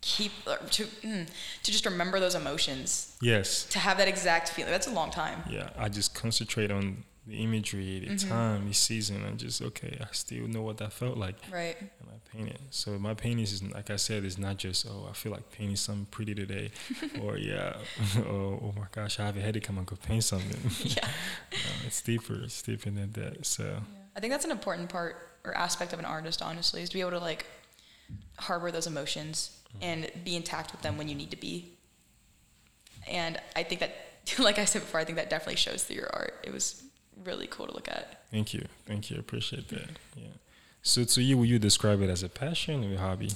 keep 0.00 0.32
to 0.44 0.84
mm, 0.84 1.26
to 1.62 1.72
just 1.72 1.86
remember 1.86 2.20
those 2.20 2.34
emotions. 2.34 3.16
Yes. 3.20 3.64
To 3.66 3.78
have 3.78 3.96
that 3.98 4.08
exact 4.08 4.50
feeling. 4.50 4.70
That's 4.70 4.86
a 4.88 4.92
long 4.92 5.10
time. 5.10 5.42
Yeah. 5.48 5.70
I 5.78 5.88
just 5.88 6.14
concentrate 6.14 6.70
on 6.70 7.04
the 7.26 7.34
imagery, 7.42 7.98
the 8.00 8.06
Mm-hmm. 8.14 8.28
time, 8.28 8.68
the 8.68 8.74
season, 8.74 9.24
and 9.24 9.38
just 9.38 9.60
okay, 9.60 9.98
I 10.00 10.06
still 10.12 10.46
know 10.48 10.62
what 10.62 10.76
that 10.78 10.92
felt 10.92 11.16
like, 11.18 11.36
Right. 11.52 11.76
and 11.80 12.08
I 12.08 12.36
paint 12.36 12.48
it. 12.50 12.60
So 12.70 12.98
my 12.98 13.14
paintings 13.14 13.52
is 13.52 13.62
like 13.62 13.90
I 13.90 13.96
said, 13.96 14.24
it's 14.24 14.38
not 14.38 14.56
just 14.58 14.86
oh 14.88 15.06
I 15.10 15.12
feel 15.12 15.32
like 15.32 15.50
painting 15.50 15.76
something 15.76 16.06
pretty 16.06 16.34
today, 16.34 16.70
or 17.22 17.36
yeah, 17.36 17.76
oh, 18.18 18.60
oh 18.62 18.74
my 18.76 18.86
gosh 18.92 19.18
I 19.20 19.26
have 19.26 19.36
a 19.36 19.40
headache, 19.40 19.68
I'm 19.68 19.74
gonna 19.76 19.86
go 19.86 19.96
paint 19.96 20.24
something. 20.24 20.60
Yeah. 20.96 21.08
no, 21.52 21.86
it's 21.86 22.00
deeper, 22.02 22.34
it's 22.44 22.62
deeper 22.62 22.90
than 22.90 23.12
that. 23.12 23.44
So 23.44 23.80
I 24.16 24.20
think 24.20 24.32
that's 24.32 24.44
an 24.44 24.50
important 24.52 24.88
part 24.88 25.16
or 25.44 25.56
aspect 25.56 25.92
of 25.92 25.98
an 25.98 26.04
artist, 26.04 26.42
honestly, 26.42 26.82
is 26.82 26.88
to 26.90 26.94
be 26.94 27.00
able 27.00 27.10
to 27.12 27.18
like 27.20 27.46
harbor 28.38 28.70
those 28.70 28.86
emotions 28.86 29.58
and 29.82 30.10
be 30.24 30.36
intact 30.36 30.72
with 30.72 30.82
them 30.82 30.96
when 30.96 31.08
you 31.08 31.14
need 31.14 31.30
to 31.32 31.36
be. 31.36 31.72
And 33.08 33.38
I 33.54 33.62
think 33.62 33.80
that, 33.80 33.94
like 34.38 34.58
I 34.58 34.64
said 34.64 34.80
before, 34.82 35.00
I 35.00 35.04
think 35.04 35.16
that 35.16 35.30
definitely 35.30 35.56
shows 35.56 35.84
through 35.84 35.96
your 35.96 36.10
art. 36.12 36.34
It 36.44 36.52
was 36.52 36.82
really 37.24 37.46
cool 37.46 37.66
to 37.66 37.74
look 37.74 37.88
at. 37.88 38.24
thank 38.30 38.52
you, 38.54 38.66
thank 38.86 39.10
you, 39.10 39.18
appreciate 39.18 39.68
that. 39.68 39.90
Yeah. 40.14 40.28
So 40.82 41.04
to 41.04 41.22
you, 41.22 41.36
would 41.38 41.48
you 41.48 41.58
describe 41.58 42.00
it 42.02 42.10
as 42.10 42.22
a 42.22 42.28
passion 42.28 42.84
or 42.84 42.94
a 42.94 42.98
hobby? 42.98 43.30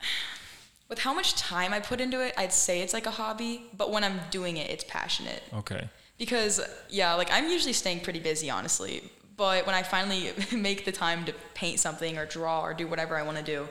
With 0.88 1.00
how 1.00 1.14
much 1.14 1.34
time 1.34 1.72
I 1.72 1.80
put 1.80 2.00
into 2.00 2.20
it, 2.20 2.34
I'd 2.36 2.52
say 2.52 2.82
it's 2.82 2.92
like 2.92 3.06
a 3.06 3.10
hobby, 3.10 3.64
but 3.76 3.90
when 3.90 4.04
I'm 4.04 4.20
doing 4.30 4.58
it, 4.58 4.70
it's 4.70 4.84
passionate. 4.84 5.42
Okay. 5.54 5.88
Because 6.18 6.60
yeah, 6.90 7.14
like 7.14 7.28
I'm 7.32 7.48
usually 7.48 7.72
staying 7.72 8.00
pretty 8.00 8.18
busy, 8.18 8.50
honestly. 8.50 9.10
But 9.36 9.66
when 9.66 9.74
I 9.74 9.82
finally 9.82 10.32
make 10.52 10.84
the 10.84 10.92
time 10.92 11.24
to 11.24 11.34
paint 11.54 11.80
something 11.80 12.18
or 12.18 12.26
draw 12.26 12.62
or 12.62 12.74
do 12.74 12.86
whatever 12.86 13.16
I 13.16 13.22
want 13.22 13.38
to 13.38 13.44
do, 13.44 13.68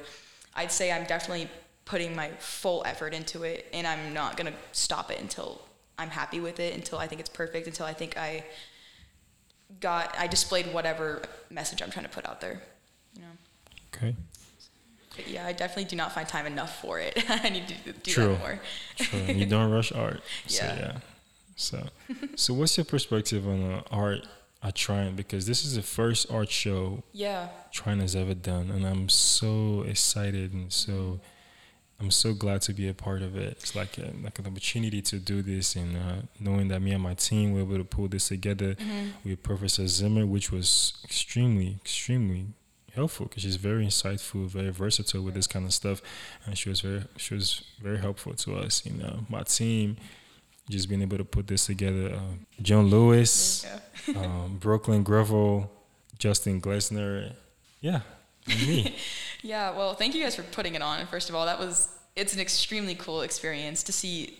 I'd 0.55 0.71
say 0.71 0.91
I'm 0.91 1.05
definitely 1.05 1.47
putting 1.85 2.15
my 2.15 2.29
full 2.39 2.83
effort 2.85 3.13
into 3.13 3.43
it, 3.43 3.67
and 3.73 3.85
I'm 3.85 4.13
not 4.13 4.37
gonna 4.37 4.53
stop 4.71 5.11
it 5.11 5.19
until 5.19 5.61
I'm 5.97 6.09
happy 6.09 6.39
with 6.39 6.59
it, 6.59 6.73
until 6.73 6.97
I 6.99 7.07
think 7.07 7.21
it's 7.21 7.29
perfect, 7.29 7.67
until 7.67 7.85
I 7.85 7.93
think 7.93 8.17
I 8.17 8.45
got 9.79 10.15
I 10.17 10.27
displayed 10.27 10.73
whatever 10.73 11.21
message 11.49 11.81
I'm 11.81 11.89
trying 11.91 12.05
to 12.05 12.11
put 12.11 12.27
out 12.27 12.41
there. 12.41 12.61
You 13.15 13.21
know. 13.21 13.27
Okay. 13.95 14.15
But 15.15 15.27
yeah, 15.27 15.45
I 15.45 15.51
definitely 15.53 15.85
do 15.85 15.95
not 15.95 16.13
find 16.13 16.27
time 16.27 16.45
enough 16.45 16.79
for 16.81 16.99
it. 16.99 17.23
I 17.29 17.49
need 17.49 17.67
to 17.67 17.75
do 17.91 18.11
True. 18.11 18.27
that 18.29 18.39
more. 18.39 18.59
True. 18.97 19.19
you 19.33 19.45
don't 19.45 19.71
rush 19.77 19.91
art. 19.91 20.21
So 20.47 20.63
Yeah. 20.65 20.75
yeah. 20.79 20.97
So, 21.57 21.87
so 22.35 22.53
what's 22.55 22.75
your 22.77 22.85
perspective 22.85 23.45
on 23.47 23.71
uh, 23.71 23.81
art 23.91 24.25
at 24.63 24.73
Trine? 24.75 25.15
Because 25.15 25.45
this 25.45 25.63
is 25.65 25.75
the 25.75 25.81
first 25.83 26.31
art 26.31 26.49
show 26.49 27.03
Yeah. 27.11 27.49
Trine 27.71 27.99
has 27.99 28.15
ever 28.15 28.33
done, 28.33 28.71
and 28.71 28.85
I'm 28.87 29.09
so 29.09 29.83
excited 29.87 30.53
and 30.53 30.71
so 30.73 31.19
I'm 32.01 32.09
so 32.11 32.33
glad 32.33 32.63
to 32.63 32.73
be 32.73 32.87
a 32.89 32.93
part 32.93 33.21
of 33.21 33.37
it. 33.37 33.57
It's 33.59 33.75
like 33.75 33.97
a, 33.99 34.11
like 34.23 34.39
an 34.39 34.47
opportunity 34.47 35.01
to 35.03 35.17
do 35.17 35.43
this, 35.43 35.75
and 35.75 35.95
uh, 35.95 36.15
knowing 36.39 36.67
that 36.69 36.81
me 36.81 36.91
and 36.91 37.03
my 37.03 37.13
team 37.13 37.53
were 37.53 37.61
able 37.61 37.77
to 37.77 37.83
pull 37.83 38.07
this 38.07 38.27
together 38.29 38.75
with 39.23 39.43
Professor 39.43 39.87
Zimmer, 39.87 40.25
which 40.25 40.51
was 40.51 40.93
extremely, 41.03 41.77
extremely 41.79 42.47
helpful 42.95 43.27
because 43.27 43.43
she's 43.43 43.55
very 43.55 43.85
insightful, 43.85 44.47
very 44.47 44.71
versatile 44.71 45.21
with 45.21 45.35
this 45.35 45.45
kind 45.45 45.65
of 45.65 45.73
stuff, 45.73 46.01
and 46.45 46.57
she 46.57 46.69
was 46.69 46.81
very 46.81 47.03
she 47.17 47.35
was 47.35 47.63
very 47.81 47.99
helpful 47.99 48.33
to 48.33 48.55
us. 48.55 48.83
You 48.85 48.93
know, 48.93 49.25
my 49.29 49.43
team 49.43 49.97
just 50.69 50.89
being 50.89 51.01
able 51.01 51.17
to 51.17 51.25
put 51.25 51.47
this 51.47 51.67
together. 51.67 52.15
Uh, 52.15 52.61
John 52.61 52.87
Lewis, 52.87 53.65
um, 54.15 54.57
Brooklyn 54.59 55.03
Gravel, 55.03 55.71
Justin 56.17 56.61
Glesner, 56.61 57.33
yeah, 57.79 58.01
me. 58.47 58.95
Yeah, 59.43 59.75
well, 59.75 59.95
thank 59.95 60.13
you 60.13 60.21
guys 60.21 60.35
for 60.35 60.43
putting 60.43 60.75
it 60.75 60.83
on. 60.83 61.05
First 61.07 61.29
of 61.29 61.35
all, 61.35 61.47
that 61.47 61.57
was 61.57 61.89
it's 62.15 62.33
an 62.33 62.39
extremely 62.39 62.95
cool 62.95 63.21
experience 63.21 63.83
to 63.83 63.91
see 63.91 64.37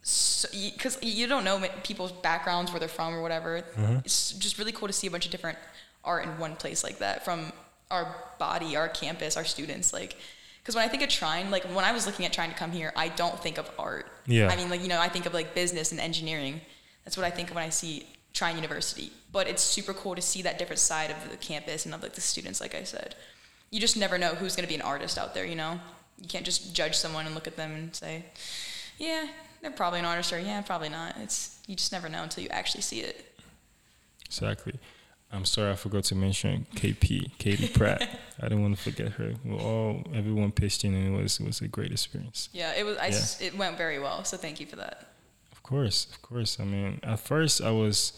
because 0.00 0.98
you 1.00 1.28
don't 1.28 1.44
know 1.44 1.64
people's 1.84 2.10
backgrounds, 2.10 2.72
where 2.72 2.80
they're 2.80 2.88
from, 2.88 3.14
or 3.14 3.22
whatever. 3.22 3.60
Mm-hmm. 3.60 3.98
It's 4.04 4.32
just 4.32 4.58
really 4.58 4.72
cool 4.72 4.88
to 4.88 4.92
see 4.92 5.06
a 5.06 5.10
bunch 5.10 5.26
of 5.26 5.30
different 5.30 5.58
art 6.04 6.24
in 6.24 6.38
one 6.38 6.56
place 6.56 6.82
like 6.82 6.98
that 6.98 7.24
from 7.24 7.52
our 7.90 8.16
body, 8.38 8.74
our 8.74 8.88
campus, 8.88 9.36
our 9.36 9.44
students. 9.44 9.92
Like, 9.92 10.16
because 10.60 10.74
when 10.74 10.84
I 10.84 10.88
think 10.88 11.04
of 11.04 11.08
Trine, 11.08 11.52
like 11.52 11.62
when 11.64 11.84
I 11.84 11.92
was 11.92 12.06
looking 12.06 12.26
at 12.26 12.32
Trine 12.32 12.48
to 12.48 12.56
come 12.56 12.72
here, 12.72 12.92
I 12.96 13.08
don't 13.08 13.38
think 13.40 13.58
of 13.58 13.70
art. 13.78 14.06
Yeah. 14.26 14.48
I 14.48 14.56
mean, 14.56 14.70
like 14.70 14.82
you 14.82 14.88
know, 14.88 15.00
I 15.00 15.08
think 15.08 15.26
of 15.26 15.34
like 15.34 15.54
business 15.54 15.92
and 15.92 16.00
engineering. 16.00 16.60
That's 17.04 17.16
what 17.16 17.26
I 17.26 17.30
think 17.30 17.50
of 17.50 17.54
when 17.54 17.64
I 17.64 17.70
see 17.70 18.06
Trine 18.32 18.56
University. 18.56 19.12
But 19.30 19.46
it's 19.48 19.62
super 19.62 19.92
cool 19.94 20.14
to 20.14 20.22
see 20.22 20.42
that 20.42 20.58
different 20.58 20.80
side 20.80 21.10
of 21.10 21.30
the 21.30 21.36
campus 21.36 21.84
and 21.86 21.94
of 21.94 22.02
like 22.02 22.14
the 22.14 22.20
students. 22.20 22.60
Like 22.60 22.74
I 22.74 22.84
said, 22.84 23.14
you 23.70 23.80
just 23.80 23.96
never 23.96 24.18
know 24.18 24.34
who's 24.34 24.54
going 24.56 24.64
to 24.66 24.68
be 24.68 24.74
an 24.74 24.82
artist 24.82 25.16
out 25.18 25.34
there. 25.34 25.44
You 25.46 25.54
know, 25.56 25.80
you 26.20 26.28
can't 26.28 26.44
just 26.44 26.74
judge 26.74 26.96
someone 26.96 27.26
and 27.26 27.34
look 27.34 27.46
at 27.46 27.56
them 27.56 27.72
and 27.72 27.94
say, 27.94 28.24
yeah, 28.98 29.26
they're 29.62 29.70
probably 29.70 30.00
an 30.00 30.04
artist, 30.04 30.32
or 30.32 30.38
yeah, 30.38 30.60
probably 30.60 30.88
not. 30.90 31.16
It's 31.22 31.58
you 31.66 31.76
just 31.76 31.92
never 31.92 32.08
know 32.08 32.22
until 32.22 32.42
you 32.44 32.50
actually 32.50 32.82
see 32.82 33.00
it. 33.00 33.24
Exactly. 34.26 34.74
I'm 35.34 35.46
sorry 35.46 35.70
I 35.72 35.76
forgot 35.76 36.04
to 36.04 36.14
mention 36.14 36.66
KP, 36.74 37.30
Katie 37.38 37.68
Pratt. 37.74 38.02
I 38.38 38.42
didn't 38.42 38.60
want 38.62 38.76
to 38.76 38.82
forget 38.82 39.12
her. 39.12 39.32
We 39.44 39.56
all 39.56 40.02
everyone 40.14 40.52
pitched 40.52 40.84
in, 40.84 40.94
and 40.94 41.14
it 41.16 41.22
was 41.22 41.40
it 41.40 41.46
was 41.46 41.60
a 41.62 41.68
great 41.68 41.90
experience. 41.90 42.50
Yeah, 42.52 42.74
it 42.74 42.84
was. 42.84 42.98
I 42.98 43.06
Yeah. 43.06 43.14
s- 43.14 43.40
it 43.40 43.56
went 43.56 43.78
very 43.78 43.98
well. 43.98 44.24
So 44.24 44.36
thank 44.36 44.60
you 44.60 44.66
for 44.66 44.76
that. 44.76 45.06
Of 45.62 45.68
course, 45.68 46.06
of 46.12 46.20
course. 46.22 46.58
I 46.58 46.64
mean, 46.64 46.98
at 47.04 47.20
first 47.20 47.60
I 47.60 47.70
was, 47.70 48.12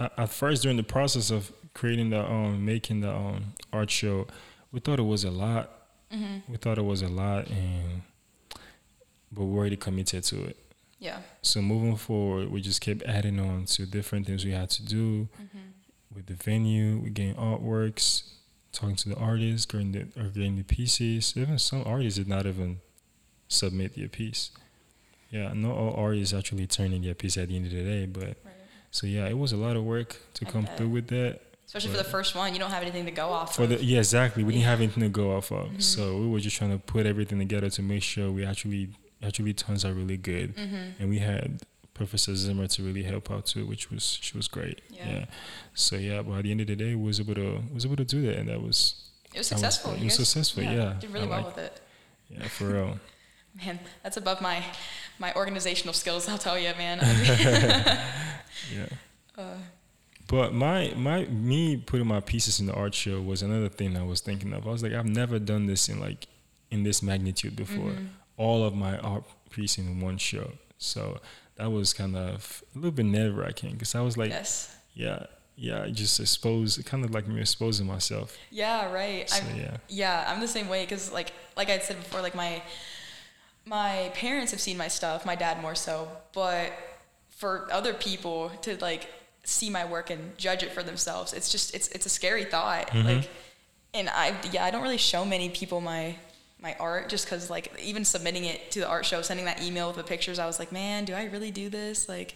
at 0.00 0.30
first 0.30 0.62
during 0.62 0.78
the 0.78 0.82
process 0.82 1.30
of 1.30 1.52
creating 1.74 2.08
the 2.10 2.24
um 2.24 2.64
making 2.64 3.00
the 3.02 3.12
um 3.14 3.52
art 3.72 3.90
show, 3.90 4.26
we 4.72 4.80
thought 4.80 4.98
it 4.98 5.02
was 5.02 5.24
a 5.24 5.30
lot. 5.30 5.70
We 6.48 6.56
thought 6.56 6.78
it 6.78 6.84
was 6.84 7.02
a 7.02 7.08
lot, 7.08 7.48
and 7.48 8.02
but 9.30 9.44
we're 9.44 9.58
already 9.60 9.76
committed 9.76 10.24
to 10.24 10.44
it. 10.46 10.56
Yeah. 10.98 11.18
So 11.42 11.60
moving 11.62 11.96
forward, 11.96 12.50
we 12.50 12.60
just 12.62 12.80
kept 12.80 13.02
adding 13.04 13.38
on 13.38 13.66
to 13.66 13.86
different 13.86 14.26
things 14.26 14.44
we 14.44 14.52
had 14.52 14.70
to 14.70 14.82
do 14.84 15.28
with 16.14 16.26
the 16.26 16.34
venue, 16.34 16.98
we 16.98 17.10
getting 17.10 17.34
artworks, 17.34 18.22
talking 18.72 18.96
to 18.96 19.10
the 19.10 19.16
artists, 19.16 19.66
getting 19.66 19.92
the 19.92 20.00
or 20.18 20.28
getting 20.30 20.56
the 20.56 20.64
pieces. 20.64 21.34
Even 21.36 21.58
some 21.58 21.82
artists 21.86 22.18
did 22.18 22.26
not 22.26 22.46
even 22.46 22.80
submit 23.48 23.94
their 23.96 24.08
piece. 24.08 24.50
Yeah, 25.30 25.52
not 25.54 25.72
all 25.76 25.94
artists 25.94 26.34
actually 26.34 26.66
turned 26.66 26.92
in 26.94 27.02
their 27.02 27.14
piece 27.14 27.36
at 27.38 27.48
the 27.48 27.56
end 27.56 27.66
of 27.66 27.72
the 27.72 27.82
day, 27.82 28.06
but 28.06 28.36
so 28.90 29.06
yeah, 29.06 29.28
it 29.28 29.38
was 29.38 29.52
a 29.52 29.56
lot 29.56 29.76
of 29.76 29.84
work 29.84 30.16
to 30.34 30.46
I 30.46 30.50
come 30.50 30.64
bet. 30.64 30.76
through 30.76 30.88
with 30.88 31.06
that. 31.08 31.40
Especially 31.66 31.92
for 31.92 31.98
the 31.98 32.04
first 32.04 32.34
one, 32.34 32.52
you 32.52 32.58
don't 32.58 32.72
have 32.72 32.82
anything 32.82 33.04
to 33.04 33.12
go 33.12 33.28
off 33.28 33.54
For 33.54 33.62
of. 33.62 33.68
the 33.68 33.84
yeah, 33.84 33.98
exactly. 33.98 34.42
We 34.42 34.52
didn't 34.54 34.64
have 34.64 34.80
anything 34.80 35.04
to 35.04 35.08
go 35.08 35.36
off 35.36 35.52
of, 35.52 35.80
so 35.82 36.16
we 36.18 36.26
were 36.26 36.40
just 36.40 36.56
trying 36.56 36.72
to 36.72 36.78
put 36.78 37.06
everything 37.06 37.38
together 37.38 37.70
to 37.70 37.82
make 37.82 38.02
sure 38.02 38.30
we 38.32 38.44
actually 38.44 38.88
actually 39.22 39.52
turns 39.54 39.84
out 39.84 39.94
really 39.94 40.16
good. 40.16 40.56
Mm-hmm. 40.56 40.76
And 41.00 41.08
we 41.10 41.20
had 41.20 41.60
Professor 41.94 42.34
Zimmer 42.34 42.66
to 42.66 42.82
really 42.82 43.04
help 43.04 43.30
out 43.30 43.46
too, 43.46 43.66
which 43.66 43.88
was 43.88 44.18
she 44.20 44.36
was 44.36 44.48
great. 44.48 44.80
Yeah. 44.90 45.26
So 45.74 45.94
yeah, 45.94 46.22
but 46.22 46.38
at 46.38 46.42
the 46.42 46.50
end 46.50 46.60
of 46.62 46.66
the 46.66 46.74
day, 46.74 46.96
we 46.96 47.04
was 47.06 47.20
able 47.20 47.36
to 47.36 47.60
was 47.72 47.84
able 47.86 47.96
to 47.96 48.04
do 48.04 48.22
that, 48.26 48.36
and 48.38 48.48
that 48.48 48.60
was 48.60 48.94
it 49.32 49.38
was 49.38 49.38
was 49.38 49.46
successful. 49.46 49.92
You 49.92 49.98
It 50.00 50.04
was 50.06 50.14
successful, 50.14 50.64
yeah. 50.64 50.96
Did 50.98 51.10
really 51.12 51.26
I 51.26 51.30
well 51.30 51.42
like- 51.44 51.54
with 51.56 51.64
it. 51.66 51.80
yeah 52.30 52.48
for 52.48 52.64
real. 52.64 52.98
Man, 53.54 53.80
that's 54.02 54.16
above 54.16 54.40
my 54.40 54.62
my 55.18 55.34
organizational 55.34 55.92
skills. 55.94 56.28
I'll 56.28 56.38
tell 56.38 56.58
you, 56.58 56.72
man. 56.78 56.98
Yeah. 58.74 58.86
uh, 59.38 59.56
But 60.28 60.52
my 60.54 60.92
my 60.96 61.24
me 61.24 61.76
putting 61.76 62.06
my 62.06 62.20
pieces 62.20 62.60
in 62.60 62.66
the 62.66 62.74
art 62.74 62.94
show 62.94 63.20
was 63.20 63.42
another 63.42 63.68
thing 63.68 63.96
I 63.96 64.02
was 64.04 64.20
thinking 64.20 64.52
of. 64.52 64.66
I 64.66 64.70
was 64.70 64.82
like, 64.82 64.92
I've 64.92 65.06
never 65.06 65.38
done 65.38 65.66
this 65.66 65.88
in 65.88 65.98
like 66.00 66.26
in 66.70 66.84
this 66.84 67.02
magnitude 67.02 67.56
before. 67.56 67.90
Mm-hmm. 67.90 68.06
All 68.36 68.62
of 68.64 68.74
my 68.74 68.98
art 68.98 69.24
piece 69.50 69.78
in 69.78 70.00
one 70.00 70.18
show. 70.18 70.52
So 70.78 71.20
that 71.56 71.70
was 71.70 71.92
kind 71.92 72.16
of 72.16 72.62
a 72.74 72.78
little 72.78 72.92
bit 72.92 73.06
nerve 73.06 73.36
wracking 73.36 73.72
because 73.72 73.94
I 73.94 74.00
was 74.00 74.16
like, 74.16 74.30
yes. 74.30 74.74
yeah, 74.94 75.26
yeah, 75.56 75.82
I 75.82 75.90
just 75.90 76.18
expose, 76.20 76.78
kind 76.86 77.04
of 77.04 77.10
like 77.12 77.26
me 77.28 77.40
exposing 77.40 77.86
myself. 77.86 78.38
Yeah. 78.50 78.90
Right. 78.92 79.28
So 79.28 79.42
I'm, 79.44 79.56
yeah, 79.56 79.76
Yeah, 79.88 80.24
I'm 80.28 80.40
the 80.40 80.48
same 80.48 80.68
way 80.68 80.84
because 80.84 81.12
like 81.12 81.32
like 81.56 81.68
I 81.70 81.78
said 81.80 81.96
before, 81.98 82.22
like 82.22 82.34
my 82.34 82.62
my 83.64 84.10
parents 84.14 84.50
have 84.52 84.60
seen 84.60 84.76
my 84.76 84.88
stuff, 84.88 85.24
my 85.26 85.36
dad 85.36 85.60
more 85.60 85.74
so, 85.74 86.08
but 86.32 86.72
for 87.30 87.68
other 87.72 87.94
people 87.94 88.50
to 88.62 88.76
like 88.78 89.08
see 89.44 89.70
my 89.70 89.84
work 89.84 90.10
and 90.10 90.36
judge 90.36 90.62
it 90.62 90.72
for 90.72 90.82
themselves, 90.82 91.32
it's 91.32 91.50
just 91.50 91.74
it's 91.74 91.88
it's 91.88 92.06
a 92.06 92.08
scary 92.10 92.44
thought. 92.44 92.88
Mm-hmm. 92.88 93.06
Like, 93.06 93.30
and 93.94 94.08
I 94.08 94.34
yeah 94.52 94.64
I 94.64 94.70
don't 94.70 94.82
really 94.82 94.98
show 94.98 95.24
many 95.24 95.48
people 95.48 95.80
my 95.80 96.16
my 96.60 96.76
art 96.78 97.08
just 97.08 97.24
because 97.24 97.48
like 97.48 97.72
even 97.82 98.04
submitting 98.04 98.44
it 98.44 98.70
to 98.72 98.80
the 98.80 98.88
art 98.88 99.06
show, 99.06 99.22
sending 99.22 99.46
that 99.46 99.62
email 99.62 99.88
with 99.88 99.96
the 99.96 100.04
pictures, 100.04 100.38
I 100.38 100.46
was 100.46 100.58
like, 100.58 100.72
man, 100.72 101.04
do 101.04 101.14
I 101.14 101.24
really 101.24 101.50
do 101.50 101.68
this? 101.68 102.08
Like. 102.08 102.34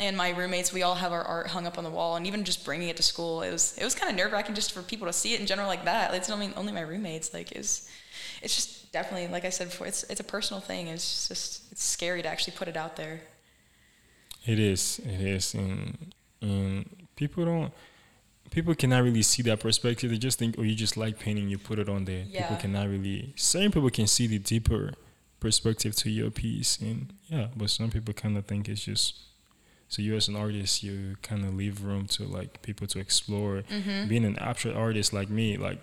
And 0.00 0.16
my 0.16 0.30
roommates, 0.30 0.72
we 0.72 0.82
all 0.82 0.96
have 0.96 1.12
our 1.12 1.22
art 1.22 1.46
hung 1.46 1.68
up 1.68 1.78
on 1.78 1.84
the 1.84 1.90
wall, 1.90 2.16
and 2.16 2.26
even 2.26 2.42
just 2.42 2.64
bringing 2.64 2.88
it 2.88 2.96
to 2.96 3.02
school, 3.04 3.42
it 3.42 3.52
was 3.52 3.78
it 3.78 3.84
was 3.84 3.94
kind 3.94 4.10
of 4.10 4.16
nerve 4.16 4.32
wracking 4.32 4.56
just 4.56 4.72
for 4.72 4.82
people 4.82 5.06
to 5.06 5.12
see 5.12 5.34
it 5.34 5.40
in 5.40 5.46
general 5.46 5.68
like 5.68 5.84
that. 5.84 6.12
It's 6.14 6.28
only 6.28 6.50
only 6.56 6.72
my 6.72 6.80
roommates. 6.80 7.32
Like 7.32 7.52
it's 7.52 7.88
it's 8.42 8.56
just 8.56 8.83
definitely 8.94 9.28
like 9.36 9.44
I 9.44 9.50
said 9.50 9.68
before, 9.70 9.86
it's 9.92 10.02
it's 10.12 10.20
a 10.20 10.24
personal 10.36 10.60
thing. 10.70 10.82
It's 10.94 11.28
just 11.28 11.72
it's 11.72 11.84
scary 11.84 12.22
to 12.22 12.28
actually 12.34 12.56
put 12.60 12.68
it 12.72 12.76
out 12.82 12.94
there. 12.96 13.16
it 14.52 14.58
is, 14.58 15.00
it 15.04 15.20
is, 15.36 15.54
and 15.54 16.12
and 16.40 17.06
people 17.16 17.44
don't. 17.44 17.72
People 18.50 18.74
cannot 18.74 19.02
really 19.02 19.22
see 19.22 19.42
that 19.42 19.58
perspective. 19.60 20.10
They 20.10 20.18
just 20.18 20.38
think, 20.38 20.56
oh, 20.58 20.62
you 20.62 20.74
just 20.76 20.96
like 20.96 21.18
painting, 21.18 21.48
you 21.48 21.58
put 21.58 21.78
it 21.78 21.88
on 21.88 22.04
there. 22.04 22.24
People 22.24 22.56
cannot 22.64 22.88
really. 22.88 23.32
Some 23.36 23.70
people 23.72 23.90
can 23.90 24.06
see 24.06 24.26
the 24.28 24.38
deeper 24.38 24.92
perspective 25.40 25.92
to 25.96 26.08
your 26.10 26.30
piece, 26.30 26.78
and 26.78 26.98
yeah, 27.28 27.48
but 27.56 27.70
some 27.70 27.90
people 27.90 28.14
kind 28.14 28.36
of 28.38 28.44
think 28.46 28.68
it's 28.68 28.84
just 28.84 29.14
So 29.88 30.02
you 30.02 30.16
as 30.16 30.28
an 30.28 30.36
artist, 30.36 30.82
you 30.82 31.16
kind 31.22 31.44
of 31.44 31.54
leave 31.54 31.84
room 31.84 32.06
to 32.08 32.24
like 32.24 32.62
people 32.62 32.86
to 32.88 32.98
explore. 32.98 33.62
Mm-hmm. 33.70 34.08
Being 34.08 34.24
an 34.24 34.38
abstract 34.38 34.76
artist 34.76 35.12
like 35.12 35.30
me, 35.30 35.56
like 35.56 35.82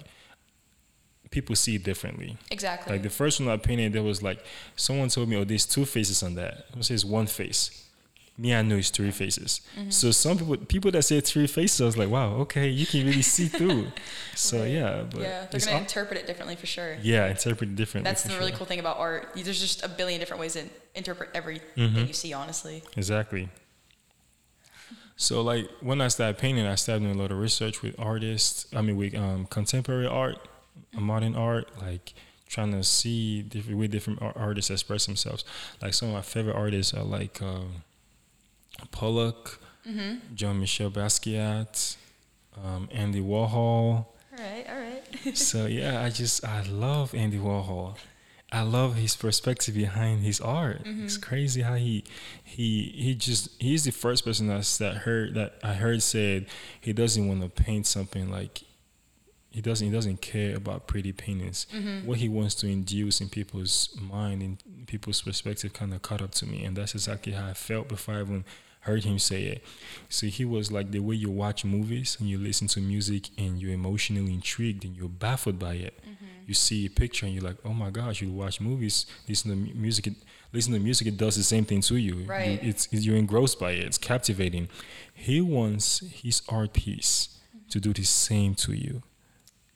people 1.31 1.55
see 1.55 1.75
it 1.75 1.83
differently. 1.83 2.37
Exactly. 2.51 2.93
Like 2.93 3.03
the 3.03 3.09
first 3.09 3.39
one 3.39 3.49
I 3.49 3.57
painted, 3.57 3.93
there 3.93 4.03
was 4.03 4.21
like 4.21 4.43
someone 4.75 5.09
told 5.09 5.27
me, 5.29 5.35
"Oh, 5.37 5.43
there's 5.43 5.65
two 5.65 5.85
faces 5.85 6.21
on 6.23 6.35
that." 6.35 6.65
It 6.77 6.83
says 6.85 7.03
one 7.05 7.25
face. 7.27 7.77
Me, 8.37 8.55
I 8.55 8.61
know 8.63 8.77
it's 8.77 8.89
three 8.89 9.11
faces. 9.11 9.61
Mm-hmm. 9.77 9.89
So 9.91 10.09
some 10.11 10.37
people, 10.37 10.57
people 10.57 10.89
that 10.91 11.03
say 11.03 11.19
three 11.19 11.47
faces, 11.47 11.81
I 11.81 11.85
was 11.85 11.97
like, 11.97 12.09
"Wow, 12.09 12.35
okay, 12.45 12.69
you 12.69 12.85
can 12.85 13.05
really 13.05 13.21
see 13.21 13.47
through." 13.57 13.87
so 14.35 14.63
yeah, 14.63 15.03
but 15.11 15.21
yeah, 15.21 15.45
they're 15.51 15.59
gonna 15.59 15.71
al- 15.73 15.77
interpret 15.79 16.19
it 16.19 16.27
differently 16.27 16.55
for 16.55 16.65
sure. 16.65 16.97
yeah, 17.01 17.27
interpret 17.27 17.69
it 17.69 17.75
differently. 17.75 18.09
That's 18.09 18.23
the 18.23 18.37
really 18.37 18.51
cool 18.53 18.65
thing 18.65 18.79
about 18.79 18.97
art. 18.97 19.29
There's 19.35 19.59
just 19.59 19.83
a 19.83 19.89
billion 19.89 20.19
different 20.19 20.39
ways 20.39 20.53
to 20.53 20.63
interpret 20.95 21.29
everything 21.33 21.67
Mhm. 21.91 22.07
you 22.07 22.13
see. 22.13 22.33
Honestly. 22.33 22.83
Exactly. 22.97 23.49
So 25.17 25.41
like 25.41 25.69
when 25.81 26.01
I 26.01 26.07
started 26.07 26.37
painting, 26.39 26.65
I 26.65 26.75
started 26.75 27.03
doing 27.03 27.15
a 27.17 27.21
lot 27.21 27.31
of 27.31 27.37
research 27.37 27.81
with 27.83 27.95
artists. 27.99 28.65
I 28.73 28.81
mean, 28.81 28.95
with 28.97 29.13
um, 29.15 29.45
contemporary 29.45 30.07
art, 30.07 30.37
modern 30.93 31.35
art, 31.35 31.69
like 31.81 32.13
trying 32.47 32.71
to 32.71 32.83
see 32.83 33.41
different 33.41 33.79
way 33.79 33.87
different 33.87 34.21
artists 34.21 34.69
express 34.69 35.05
themselves. 35.05 35.45
Like 35.81 35.93
some 35.93 36.09
of 36.09 36.13
my 36.15 36.21
favorite 36.21 36.55
artists 36.55 36.93
are 36.93 37.03
like 37.03 37.41
um, 37.41 37.83
Pollock, 38.91 39.59
Mm-hmm. 39.87 40.35
Jean 40.35 40.59
Michel 40.59 40.91
Basquiat, 40.91 41.95
um, 42.63 42.87
Andy 42.91 43.19
Warhol. 43.19 43.55
All 43.57 44.05
right. 44.37 44.63
All 44.69 44.75
right. 44.79 45.01
so 45.37 45.65
yeah, 45.65 46.03
I 46.03 46.11
just 46.11 46.45
I 46.45 46.61
love 46.61 47.15
Andy 47.15 47.39
Warhol. 47.39 47.95
I 48.51 48.61
love 48.61 48.95
his 48.95 49.15
perspective 49.15 49.73
behind 49.73 50.21
his 50.21 50.39
art. 50.39 50.81
It's 50.85 51.17
crazy 51.17 51.61
how 51.61 51.73
he 51.75 52.03
he 52.43 52.93
he 52.95 53.15
just 53.15 53.49
he's 53.59 53.85
the 53.85 53.91
first 53.91 54.23
person 54.23 54.47
that's 54.49 54.77
that 54.77 54.97
heard 54.97 55.33
that 55.33 55.55
I 55.63 55.73
heard 55.73 56.03
said 56.03 56.45
he 56.79 56.93
doesn't 56.93 57.27
want 57.27 57.41
to 57.41 57.49
paint 57.63 57.87
something 57.87 58.29
like 58.29 58.61
he 59.51 59.61
doesn't 59.61 59.85
he 59.85 59.93
doesn't 59.93 60.21
care 60.21 60.55
about 60.55 60.87
pretty 60.87 61.11
paintings. 61.11 61.67
Mm-hmm. 61.73 62.07
What 62.07 62.17
he 62.19 62.29
wants 62.29 62.55
to 62.55 62.67
induce 62.67 63.21
in 63.21 63.29
people's 63.29 63.89
mind 63.99 64.41
in 64.41 64.57
people's 64.87 65.21
perspective 65.21 65.73
kind 65.73 65.93
of 65.93 66.01
caught 66.01 66.21
up 66.21 66.31
to 66.31 66.45
me, 66.45 66.63
and 66.63 66.75
that's 66.75 66.93
exactly 66.95 67.33
how 67.33 67.47
I 67.47 67.53
felt 67.53 67.87
before 67.89 68.15
I 68.15 68.21
even 68.21 68.45
heard 68.81 69.03
him 69.03 69.19
say 69.19 69.43
it. 69.43 69.63
So 70.09 70.25
he 70.27 70.43
was 70.43 70.71
like 70.71 70.89
the 70.91 70.99
way 70.99 71.15
you 71.15 71.29
watch 71.29 71.63
movies 71.63 72.17
and 72.19 72.27
you 72.27 72.39
listen 72.39 72.67
to 72.69 72.79
music 72.81 73.29
and 73.37 73.59
you're 73.61 73.73
emotionally 73.73 74.33
intrigued 74.33 74.83
and 74.83 74.95
you're 74.95 75.07
baffled 75.07 75.59
by 75.59 75.73
it. 75.75 75.99
Mm-hmm. 76.01 76.25
You 76.47 76.53
see 76.55 76.87
a 76.87 76.89
picture 76.89 77.27
and 77.27 77.35
you're 77.35 77.43
like, 77.43 77.57
oh 77.63 77.73
my 77.73 77.91
gosh, 77.91 78.21
you 78.21 78.31
watch 78.31 78.59
movies, 78.59 79.05
listen 79.29 79.51
to 79.51 79.55
mu- 79.55 79.75
music, 79.75 80.07
it, 80.07 80.13
listen 80.51 80.73
to 80.73 80.79
music, 80.79 81.05
it 81.07 81.17
does 81.17 81.35
the 81.35 81.43
same 81.43 81.63
thing 81.63 81.81
to 81.81 81.95
you. 81.95 82.15
You- 82.15 82.25
Right. 82.25 82.59
it's, 82.63 82.87
you're 82.91 83.17
engrossed 83.17 83.59
by 83.59 83.73
it, 83.73 83.85
it's 83.85 83.99
captivating. 83.99 84.67
He 85.13 85.41
wants 85.41 85.99
his 85.99 86.41
art 86.49 86.73
piece 86.73 87.37
mm-hmm. 87.55 87.67
to 87.69 87.79
do 87.79 87.93
the 87.93 88.03
same 88.03 88.55
to 88.55 88.73
you. 88.73 89.03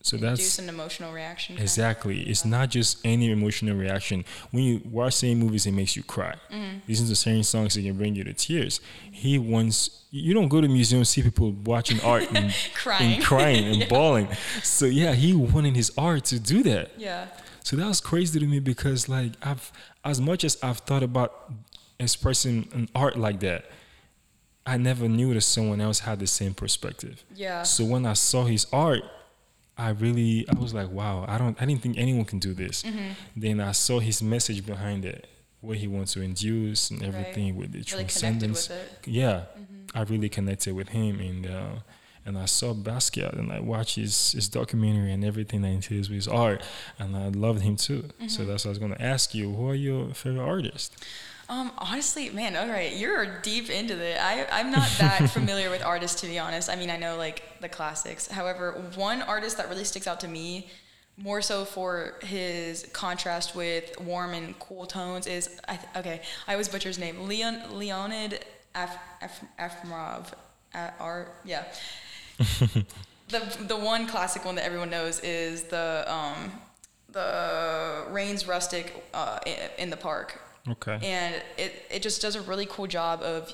So 0.05 0.17
that's 0.17 0.39
Induce 0.39 0.59
an 0.59 0.69
emotional 0.69 1.11
reaction. 1.11 1.57
Exactly. 1.57 2.21
It's 2.29 2.45
not 2.45 2.69
just 2.69 2.99
any 3.03 3.31
emotional 3.31 3.75
reaction. 3.75 4.23
When 4.51 4.63
you 4.63 4.81
watch 4.91 5.15
certain 5.15 5.39
movies, 5.39 5.65
it 5.65 5.71
makes 5.71 5.95
you 5.95 6.03
cry. 6.03 6.35
Mm-hmm. 6.53 6.77
Listen 6.87 7.07
to 7.07 7.15
certain 7.15 7.41
songs, 7.43 7.75
it 7.75 7.81
can 7.81 7.97
bring 7.97 8.13
you 8.13 8.23
to 8.23 8.33
tears. 8.33 8.81
He 9.11 9.39
wants. 9.39 10.03
You 10.11 10.35
don't 10.35 10.47
go 10.47 10.61
to 10.61 10.67
museums 10.67 11.09
see 11.09 11.23
people 11.23 11.53
watching 11.65 11.99
art 12.01 12.27
and 12.35 12.53
Crying. 12.75 13.13
and 13.15 13.23
crying 13.23 13.65
and 13.65 13.75
Yeah. 13.81 13.87
bawling. 13.87 14.27
So 14.61 14.85
yeah, 14.85 15.13
he 15.13 15.33
wanted 15.33 15.75
his 15.75 15.91
art 15.97 16.25
to 16.25 16.39
do 16.39 16.61
that. 16.63 16.91
Yeah. 16.99 17.25
So 17.63 17.75
that 17.77 17.87
was 17.87 17.99
crazy 17.99 18.39
to 18.39 18.45
me 18.45 18.59
because 18.59 19.09
like 19.09 19.31
I've 19.41 19.71
as 20.03 20.21
much 20.21 20.43
as 20.43 20.55
I've 20.61 20.77
thought 20.77 21.01
about 21.01 21.51
expressing 21.99 22.67
an 22.73 22.89
art 22.93 23.17
like 23.17 23.39
that, 23.39 23.65
I 24.67 24.77
never 24.77 25.07
knew 25.09 25.33
that 25.33 25.41
someone 25.41 25.81
else 25.81 25.99
had 26.01 26.19
the 26.19 26.27
same 26.27 26.53
perspective. 26.53 27.23
Yeah. 27.35 27.63
So 27.63 27.85
when 27.85 28.05
I 28.05 28.13
saw 28.13 28.45
his 28.45 28.67
art, 28.71 29.01
I 29.77 29.89
really 29.89 30.45
I 30.49 30.57
was 30.59 30.73
like, 30.73 30.89
wow, 30.89 31.25
I 31.27 31.37
don't 31.37 31.61
I 31.61 31.65
didn't 31.65 31.81
think 31.81 31.97
anyone 31.97 32.25
can 32.25 32.39
do 32.39 32.53
this. 32.53 32.83
Mm-hmm. 32.83 33.09
Then 33.35 33.59
I 33.59 33.71
saw 33.73 33.99
his 33.99 34.21
message 34.23 34.65
behind 34.65 35.03
it, 35.05 35.27
what 35.61 35.77
he 35.77 35.87
wants 35.87 36.13
to 36.13 36.21
induce 36.21 36.89
and 36.91 37.01
Right. 37.01 37.09
everything 37.09 37.55
with 37.55 37.71
the 37.73 37.79
Really 37.79 37.83
transcendence. 37.83 38.69
with 38.69 38.77
it. 38.77 39.07
Yeah. 39.07 39.43
Mm-hmm. 39.59 39.97
I 39.97 40.01
really 40.03 40.29
connected 40.29 40.73
with 40.75 40.89
him 40.89 41.19
and 41.19 41.45
uh 41.47 41.75
and 42.27 42.37
I 42.39 42.45
saw 42.45 42.73
Basquiat 42.73 43.37
and 43.37 43.51
I 43.51 43.59
watched 43.59 43.97
his, 43.97 44.31
his 44.31 44.49
documentary 44.49 45.11
and 45.13 45.23
everything 45.23 45.61
that 45.61 45.67
entails 45.67 46.09
with 46.09 46.15
his 46.15 46.27
art 46.27 46.63
and 46.97 47.15
I 47.15 47.27
loved 47.27 47.61
him 47.61 47.75
too. 47.75 48.01
Mm-hmm. 48.03 48.27
So 48.29 48.45
that's 48.45 48.65
what 48.65 48.69
I 48.69 48.71
was 48.71 48.79
gonna 48.79 48.97
ask 48.99 49.35
you. 49.35 49.53
Who 49.53 49.69
are 49.69 49.75
your 49.75 50.13
favorite 50.13 50.41
artists? 50.43 50.95
Um, 51.47 51.71
honestly, 51.77 52.29
man, 52.31 52.55
all 52.55 52.67
right, 52.67 52.95
you're 52.95 53.39
deep 53.41 53.69
into 53.69 53.97
it. 54.03 54.17
I, 54.19 54.47
I'm 54.51 54.71
not 54.71 54.89
that 54.99 55.29
familiar 55.31 55.69
with 55.69 55.83
artists, 55.83 56.21
to 56.21 56.27
be 56.27 56.39
honest. 56.39 56.69
I 56.69 56.75
mean, 56.75 56.89
I 56.89 56.97
know 56.97 57.17
like 57.17 57.43
the 57.61 57.69
classics. 57.69 58.27
However, 58.27 58.71
one 58.95 59.21
artist 59.21 59.57
that 59.57 59.69
really 59.69 59.83
sticks 59.83 60.07
out 60.07 60.19
to 60.21 60.27
me, 60.27 60.67
more 61.17 61.41
so 61.43 61.63
for 61.63 62.15
his 62.23 62.87
contrast 62.93 63.55
with 63.55 63.99
warm 64.01 64.33
and 64.33 64.57
cool 64.57 64.87
tones, 64.87 65.27
is 65.27 65.59
I 65.67 65.75
th- 65.75 65.87
okay. 65.97 66.21
I 66.47 66.53
always 66.53 66.67
butcher 66.67 66.89
his 66.89 66.97
name, 66.99 67.27
Leon 67.27 67.77
Leonid 67.77 68.43
Af, 68.73 68.97
Af, 69.21 69.39
Afimov. 69.59 70.33
Uh, 70.73 70.89
R, 70.99 71.27
yeah. 71.45 71.63
the 73.29 73.39
the 73.67 73.77
one 73.77 74.07
classic 74.07 74.43
one 74.43 74.55
that 74.55 74.65
everyone 74.65 74.89
knows 74.89 75.19
is 75.21 75.63
the 75.63 76.03
um, 76.07 76.51
the 77.11 78.03
Rains 78.09 78.45
Rustle 78.47 78.83
uh, 79.13 79.39
i- 79.45 79.69
in 79.77 79.89
the 79.89 79.95
park 79.97 80.41
Okay. 80.67 80.99
and 81.03 81.35
it, 81.57 81.85
it 81.91 82.01
just 82.01 82.21
does 82.21 82.35
a 82.35 82.41
really 82.41 82.65
cool 82.65 82.87
job 82.87 83.21
of 83.21 83.53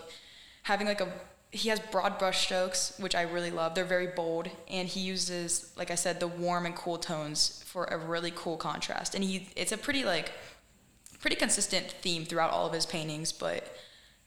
having 0.63 0.87
like 0.87 1.01
a 1.01 1.11
he 1.53 1.67
has 1.67 1.79
broad 1.91 2.17
brush 2.17 2.45
strokes 2.45 2.93
which 2.97 3.13
i 3.15 3.23
really 3.23 3.51
love 3.51 3.75
they're 3.75 3.83
very 3.83 4.07
bold 4.07 4.49
and 4.69 4.87
he 4.87 5.01
uses 5.01 5.73
like 5.75 5.91
i 5.91 5.95
said 5.95 6.19
the 6.21 6.27
warm 6.27 6.65
and 6.65 6.75
cool 6.75 6.97
tones 6.97 7.61
for 7.67 7.83
a 7.85 7.97
really 7.97 8.31
cool 8.35 8.55
contrast 8.55 9.13
and 9.15 9.23
he 9.23 9.49
it's 9.57 9.73
a 9.73 9.77
pretty 9.77 10.05
like 10.05 10.31
pretty 11.19 11.35
consistent 11.35 11.91
theme 12.01 12.23
throughout 12.23 12.51
all 12.51 12.65
of 12.65 12.73
his 12.73 12.85
paintings 12.85 13.31
but 13.33 13.75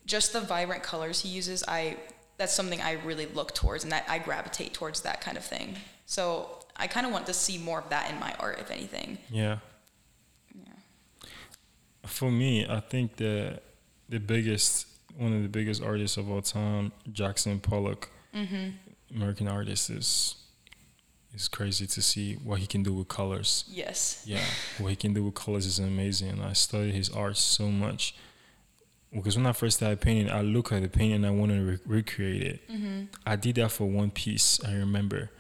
just 0.05 0.33
the 0.35 0.41
vibrant 0.41 0.83
colors 0.83 1.23
he 1.23 1.29
uses 1.31 1.65
i 1.67 1.97
that's 2.37 2.53
something 2.53 2.81
i 2.83 2.93
really 3.05 3.27
look 3.27 3.55
towards 3.55 3.85
and 3.85 3.93
that 3.93 4.05
i 4.09 4.19
gravitate 4.19 4.75
towards 4.75 5.01
that 5.01 5.23
kind 5.23 5.39
of 5.39 5.45
thing 5.45 5.77
so 6.05 6.59
i 6.77 6.87
kind 6.87 7.07
of 7.07 7.13
want 7.13 7.25
to 7.25 7.33
see 7.33 7.57
more 7.57 7.79
of 7.79 7.89
that 7.89 8.11
in 8.11 8.21
my 8.21 8.35
art 8.39 8.59
if 8.61 8.71
anything 8.71 9.17
Yeah. 9.31 9.59
For 12.07 12.31
me, 12.31 12.67
I 12.69 12.81
think 12.81 13.17
that 13.17 13.63
the 14.09 14.21
biggest 14.21 14.87
one 15.17 15.33
of 15.33 15.43
the 15.43 15.49
biggest 15.49 15.83
artists 15.83 16.17
of 16.17 16.31
all 16.31 16.43
time, 16.43 16.93
Jackson 17.13 17.61
Pollock, 17.61 18.11
mm-hmm. 18.35 18.71
American 19.15 19.49
artist, 19.49 19.91
is 19.91 20.37
is 21.35 21.49
crazy 21.49 21.87
to 21.87 22.01
see 22.01 22.35
what 22.35 22.61
he 22.61 22.67
can 22.67 22.83
do 22.83 22.93
with 22.95 23.09
colors. 23.09 23.65
yes 23.69 24.23
Yeah, 24.25 24.45
what 24.79 24.91
he 24.91 24.97
can 24.97 25.15
do 25.15 25.25
with 25.25 25.35
colors 25.35 25.67
is 25.67 25.79
amazing. 25.79 26.31
And 26.31 26.43
I 26.43 26.53
studied 26.53 26.95
his 26.95 27.11
art 27.11 27.37
so 27.37 27.69
much 27.69 28.15
because 29.13 29.37
when 29.37 29.47
I 29.47 29.53
first 29.53 29.79
started 29.79 30.01
painting, 30.01 30.31
I 30.31 30.43
look 30.43 30.73
at 30.73 30.83
the 30.83 30.89
painting 30.89 31.25
and 31.25 31.27
I 31.27 31.31
want 31.31 31.53
to 31.53 31.61
re- 31.61 31.79
recreate 31.87 32.43
it. 32.43 32.71
Mm-hmm. 32.71 33.05
I 33.27 33.37
did 33.37 33.57
that 33.57 33.71
for 33.71 33.87
one 33.89 34.11
piece. 34.11 34.63
I 34.65 34.75
remember. 34.75 35.31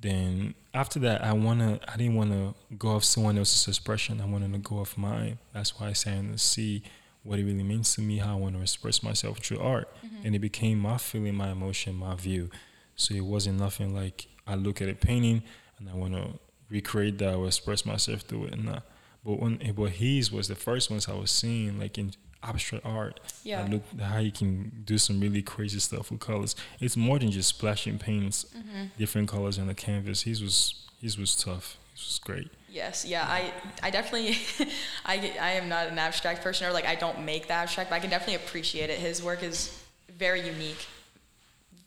Then 0.00 0.54
after 0.74 0.98
that, 1.00 1.24
I 1.24 1.32
wanna. 1.32 1.80
I 1.88 1.96
didn't 1.96 2.16
want 2.16 2.32
to 2.32 2.54
go 2.76 2.90
off 2.90 3.04
someone 3.04 3.38
else's 3.38 3.66
expression. 3.68 4.20
I 4.20 4.26
wanted 4.26 4.52
to 4.52 4.58
go 4.58 4.80
off 4.80 4.98
mine. 4.98 5.38
That's 5.52 5.78
why 5.78 5.88
I 5.88 5.92
to 5.92 6.38
see 6.38 6.82
what 7.22 7.38
it 7.38 7.44
really 7.44 7.62
means 7.62 7.94
to 7.94 8.02
me, 8.02 8.18
how 8.18 8.36
I 8.36 8.38
want 8.38 8.54
to 8.54 8.60
express 8.60 9.02
myself 9.02 9.38
through 9.38 9.58
art, 9.58 9.88
mm-hmm. 10.04 10.26
and 10.26 10.34
it 10.34 10.40
became 10.40 10.78
my 10.78 10.98
feeling, 10.98 11.34
my 11.34 11.50
emotion, 11.50 11.94
my 11.94 12.14
view. 12.14 12.50
So 12.96 13.14
it 13.14 13.24
wasn't 13.24 13.58
nothing 13.58 13.94
like 13.94 14.26
I 14.46 14.54
look 14.54 14.82
at 14.82 14.88
a 14.88 14.94
painting 14.94 15.42
and 15.78 15.88
I 15.88 15.94
want 15.94 16.14
to 16.14 16.38
recreate 16.68 17.18
that 17.18 17.34
or 17.34 17.46
express 17.46 17.86
myself 17.86 18.20
through 18.22 18.46
it. 18.46 18.62
Nah. 18.62 18.80
But 19.24 19.40
when 19.40 19.72
but 19.74 19.90
his 19.90 20.30
was 20.30 20.48
the 20.48 20.54
first 20.54 20.90
ones 20.90 21.08
I 21.08 21.14
was 21.14 21.30
seeing 21.30 21.78
like 21.78 21.96
in 21.96 22.12
abstract 22.44 22.84
art. 22.84 23.20
Yeah. 23.42 23.62
I 23.62 23.66
look 23.66 23.82
how 24.00 24.18
you 24.18 24.32
can 24.32 24.82
do 24.84 24.98
some 24.98 25.20
really 25.20 25.42
crazy 25.42 25.78
stuff 25.78 26.10
with 26.10 26.20
colors. 26.20 26.54
It's 26.80 26.96
more 26.96 27.18
than 27.18 27.30
just 27.30 27.48
splashing 27.48 27.98
paints, 27.98 28.46
mm-hmm. 28.56 28.86
different 28.98 29.28
colors 29.28 29.58
on 29.58 29.66
the 29.66 29.74
canvas. 29.74 30.22
His 30.22 30.42
was 30.42 30.74
his 31.00 31.18
was 31.18 31.36
tough. 31.36 31.76
His 31.94 32.06
was 32.06 32.20
great. 32.22 32.50
Yes, 32.74 33.04
yeah, 33.04 33.24
I, 33.28 33.52
I 33.84 33.90
definitely, 33.90 34.36
I, 35.06 35.32
I 35.40 35.50
am 35.52 35.68
not 35.68 35.86
an 35.86 35.96
abstract 35.96 36.42
person 36.42 36.66
or 36.66 36.72
like 36.72 36.86
I 36.86 36.96
don't 36.96 37.24
make 37.24 37.46
the 37.46 37.52
abstract, 37.52 37.88
but 37.88 37.94
I 37.94 38.00
can 38.00 38.10
definitely 38.10 38.34
appreciate 38.34 38.90
it. 38.90 38.98
His 38.98 39.22
work 39.22 39.44
is 39.44 39.80
very 40.18 40.44
unique, 40.44 40.88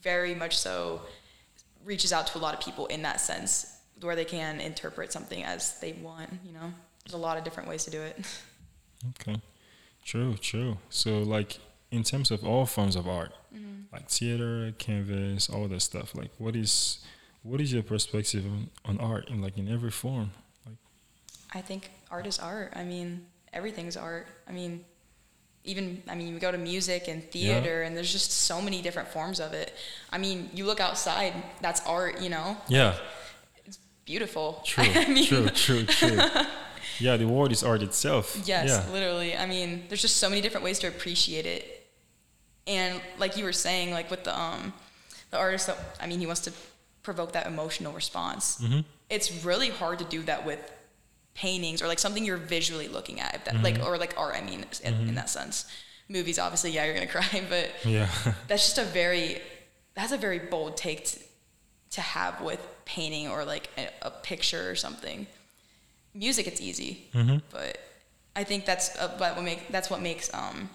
very 0.01 0.33
much 0.33 0.57
so, 0.57 1.01
reaches 1.83 2.13
out 2.13 2.27
to 2.27 2.37
a 2.37 2.39
lot 2.39 2.53
of 2.53 2.61
people 2.61 2.85
in 2.85 3.01
that 3.01 3.19
sense, 3.19 3.75
where 3.99 4.15
they 4.15 4.23
can 4.23 4.61
interpret 4.61 5.11
something 5.11 5.43
as 5.43 5.77
they 5.81 5.91
want. 5.91 6.29
You 6.45 6.53
know, 6.53 6.71
there's 7.03 7.15
a 7.15 7.17
lot 7.17 7.37
of 7.37 7.43
different 7.43 7.67
ways 7.67 7.83
to 7.83 7.91
do 7.91 8.01
it. 8.01 8.17
Okay. 9.21 9.39
True, 10.07 10.35
true. 10.39 10.77
So 10.89 11.19
like 11.19 11.59
in 11.91 12.03
terms 12.03 12.31
of 12.31 12.45
all 12.45 12.65
forms 12.65 12.95
of 12.95 13.09
art, 13.09 13.33
mm-hmm. 13.53 13.93
like 13.93 14.09
theater, 14.09 14.73
canvas, 14.77 15.49
all 15.49 15.67
that 15.67 15.81
stuff, 15.81 16.15
like 16.15 16.31
what 16.37 16.55
is 16.55 16.99
what 17.43 17.59
is 17.59 17.73
your 17.73 17.83
perspective 17.83 18.45
on, 18.45 18.69
on 18.85 18.99
art 18.99 19.29
in 19.29 19.41
like 19.41 19.57
in 19.57 19.67
every 19.67 19.91
form? 19.91 20.31
Like 20.65 20.77
I 21.53 21.59
think 21.59 21.91
art 22.09 22.25
is 22.25 22.39
art. 22.39 22.71
I 22.73 22.85
mean, 22.85 23.25
everything's 23.51 23.97
art. 23.97 24.29
I 24.47 24.53
mean, 24.53 24.85
even 25.65 26.01
I 26.07 26.15
mean, 26.15 26.33
we 26.33 26.39
go 26.39 26.53
to 26.53 26.57
music 26.57 27.09
and 27.09 27.21
theater, 27.29 27.81
and 27.81 27.95
there's 27.95 28.11
just 28.13 28.31
so 28.31 28.61
many 28.61 28.81
different 28.81 29.09
forms 29.09 29.41
of 29.41 29.51
it. 29.51 29.73
I 30.09 30.19
mean, 30.19 30.49
you 30.53 30.65
look 30.65 30.79
outside, 30.79 31.33
that's 31.59 31.85
art, 31.85 32.21
you 32.21 32.29
know, 32.29 32.55
Yeah. 32.69 32.95
It's 33.65 33.79
beautiful. 34.05 34.61
True. 34.63 34.85
I 34.95 35.09
mean, 35.09 35.25
true. 35.25 35.49
True. 35.49 35.83
True. 35.83 36.17
yeah, 36.99 37.17
the 37.17 37.27
world 37.27 37.51
is 37.51 37.63
art 37.63 37.81
itself. 37.83 38.35
Yes, 38.45 38.67
Yeah. 38.69 38.91
literally. 38.93 39.35
I 39.35 39.45
mean, 39.45 39.85
there's 39.87 40.01
just 40.01 40.17
so 40.17 40.29
many 40.29 40.41
different 40.41 40.63
ways 40.63 40.79
to 40.79 40.87
appreciate 40.87 41.45
it. 41.45 41.73
And 42.65 43.01
like 43.17 43.37
you 43.37 43.43
were 43.45 43.53
saying, 43.53 43.91
like 43.91 44.09
with 44.11 44.23
the 44.23 44.37
um 44.37 44.73
the 45.31 45.37
artist 45.37 45.67
that 45.67 45.77
I 46.01 46.07
mean 46.07 46.19
he 46.19 46.25
wants 46.25 46.41
to 46.41 46.51
provoke 47.03 47.31
that 47.33 47.47
emotional 47.47 47.93
response. 47.93 48.57
Mm-hmm. 48.61 48.79
It's 49.09 49.45
really 49.45 49.69
hard 49.69 49.99
to 49.99 50.05
do 50.05 50.21
that 50.23 50.45
with 50.45 50.59
paintings 51.33 51.81
or 51.81 51.87
like 51.87 51.99
something 51.99 52.25
you're 52.25 52.35
visually 52.37 52.87
looking 52.87 53.19
at, 53.19 53.35
if 53.35 53.45
that, 53.45 53.53
Mm-hmm. 53.55 53.63
like 53.63 53.79
or 53.85 53.97
like 53.97 54.13
art. 54.17 54.35
I 54.35 54.41
mean, 54.41 54.65
in, 54.83 54.93
in 55.09 55.15
that 55.15 55.29
sense, 55.29 55.65
movies 56.09 56.39
obviously, 56.39 56.71
yeah, 56.71 56.83
you're 56.85 56.93
gonna 56.95 57.07
cry, 57.19 57.43
but 57.49 57.69
Yeah. 57.85 58.09
that's 58.47 58.65
just 58.65 58.77
a 58.77 58.83
very 58.83 59.41
that's 59.95 60.11
a 60.11 60.17
very 60.17 60.39
bold 60.39 60.75
take 60.77 61.05
to, 61.05 61.19
to 61.91 62.01
have 62.01 62.41
with 62.41 62.59
painting 62.85 63.29
or 63.29 63.45
like 63.45 63.69
a, 63.77 63.87
a 64.07 64.11
picture 64.11 64.69
or 64.69 64.75
something. 64.75 65.25
Music, 66.17 66.47
it's 66.47 66.61
easy, 66.61 67.07
Mm-hmm. 67.13 67.37
but 67.51 67.77
I 68.35 68.43
think 68.43 68.65
that's 68.65 68.95
uh, 68.97 69.09
what 69.17 69.43
make 69.43 69.67
that's 69.71 69.89
what 69.89 70.01
makes 70.01 70.33
um, 70.33 70.69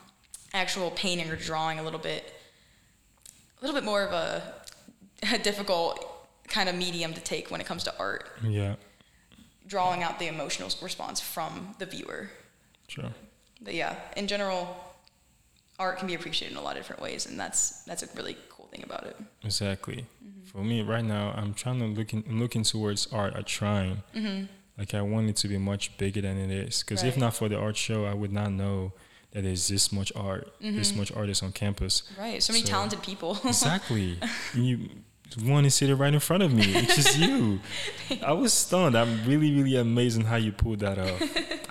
actual 0.55 0.91
painting 0.93 1.29
or 1.31 1.37
drawing 1.37 1.79
a 1.79 1.83
little 1.83 1.99
bit 2.01 2.33
a 3.61 3.65
little 3.65 3.79
bit 3.81 3.85
more 3.85 4.03
of 4.03 4.13
a, 4.13 4.43
a 5.35 5.39
difficult 5.39 5.95
kind 6.49 6.69
of 6.69 6.75
medium 6.75 7.13
to 7.15 7.21
take 7.21 7.51
when 7.51 7.61
it 7.61 7.67
comes 7.67 7.85
to 7.85 7.93
art. 7.99 8.29
yeah. 8.43 8.75
Drawing 9.67 10.03
out 10.03 10.19
the 10.19 10.27
emotional 10.27 10.69
response 10.83 11.21
from 11.21 11.75
the 11.79 11.87
viewer. 11.87 12.29
True. 12.89 13.11
But 13.63 13.75
yeah, 13.75 13.95
in 14.17 14.27
general, 14.27 14.77
art 15.79 15.99
can 15.99 16.09
be 16.09 16.15
appreciated 16.15 16.53
in 16.57 16.59
a 16.59 16.65
lot 16.65 16.77
of 16.77 16.83
different 16.83 17.01
ways, 17.01 17.27
and 17.27 17.39
that's 17.39 17.83
that's 17.85 18.03
a 18.03 18.09
really 18.17 18.37
cool 18.51 18.67
thing 18.67 18.83
about 18.83 19.05
it. 19.07 19.17
Exactly. 19.45 20.05
Mm-hmm. 20.23 20.45
For 20.51 20.59
me, 20.65 20.83
right 20.83 21.05
now, 21.05 21.33
I'm 21.37 21.55
trying 21.55 21.79
to 21.79 21.87
looking 21.87 22.25
I'm 22.29 22.41
looking 22.41 22.65
towards 22.65 23.07
art. 23.13 23.35
I'm 23.37 23.45
trying. 23.45 24.03
Like 24.79 24.95
I 24.95 25.03
want 25.03 25.29
it 25.29 25.37
to 25.37 25.49
be 25.49 25.59
much 25.59 25.97
bigger 25.99 26.21
than 26.23 26.39
it 26.39 26.51
is. 26.51 26.83
Because 26.83 27.03
if 27.03 27.13
Mm-hmm. 27.13 27.21
Not 27.21 27.35
for 27.37 27.49
the 27.49 27.59
art 27.59 27.77
show, 27.77 28.05
I 28.07 28.15
would 28.15 28.33
not 28.33 28.51
know 28.53 28.93
that 29.33 29.43
there's 29.45 29.69
this 29.69 29.93
much 29.93 30.13
art, 30.17 30.53
this 30.61 30.95
much 30.95 31.11
artists 31.13 31.43
on 31.43 31.53
campus. 31.53 32.03
Right. 32.19 32.43
So 32.43 32.53
many 32.53 32.65
So- 32.65 32.71
talented 32.71 33.03
people. 33.03 33.39
Exactly. 33.45 34.19
you 34.55 34.89
one 35.45 35.65
is 35.65 35.75
sitting 35.75 35.97
right 35.97 36.13
in 36.13 36.21
front 36.21 36.43
of 36.43 36.53
me, 36.53 36.75
which 36.75 36.99
is 36.99 37.19
you. 37.19 37.61
I 38.23 38.33
was 38.33 38.53
stunned. 38.53 38.95
I'm 38.97 39.25
really, 39.27 39.51
really 39.55 39.77
amazing 39.77 40.25
how 40.25 40.37
you 40.37 40.53
pulled 40.53 40.81
that 40.81 40.99
off. 40.99 41.23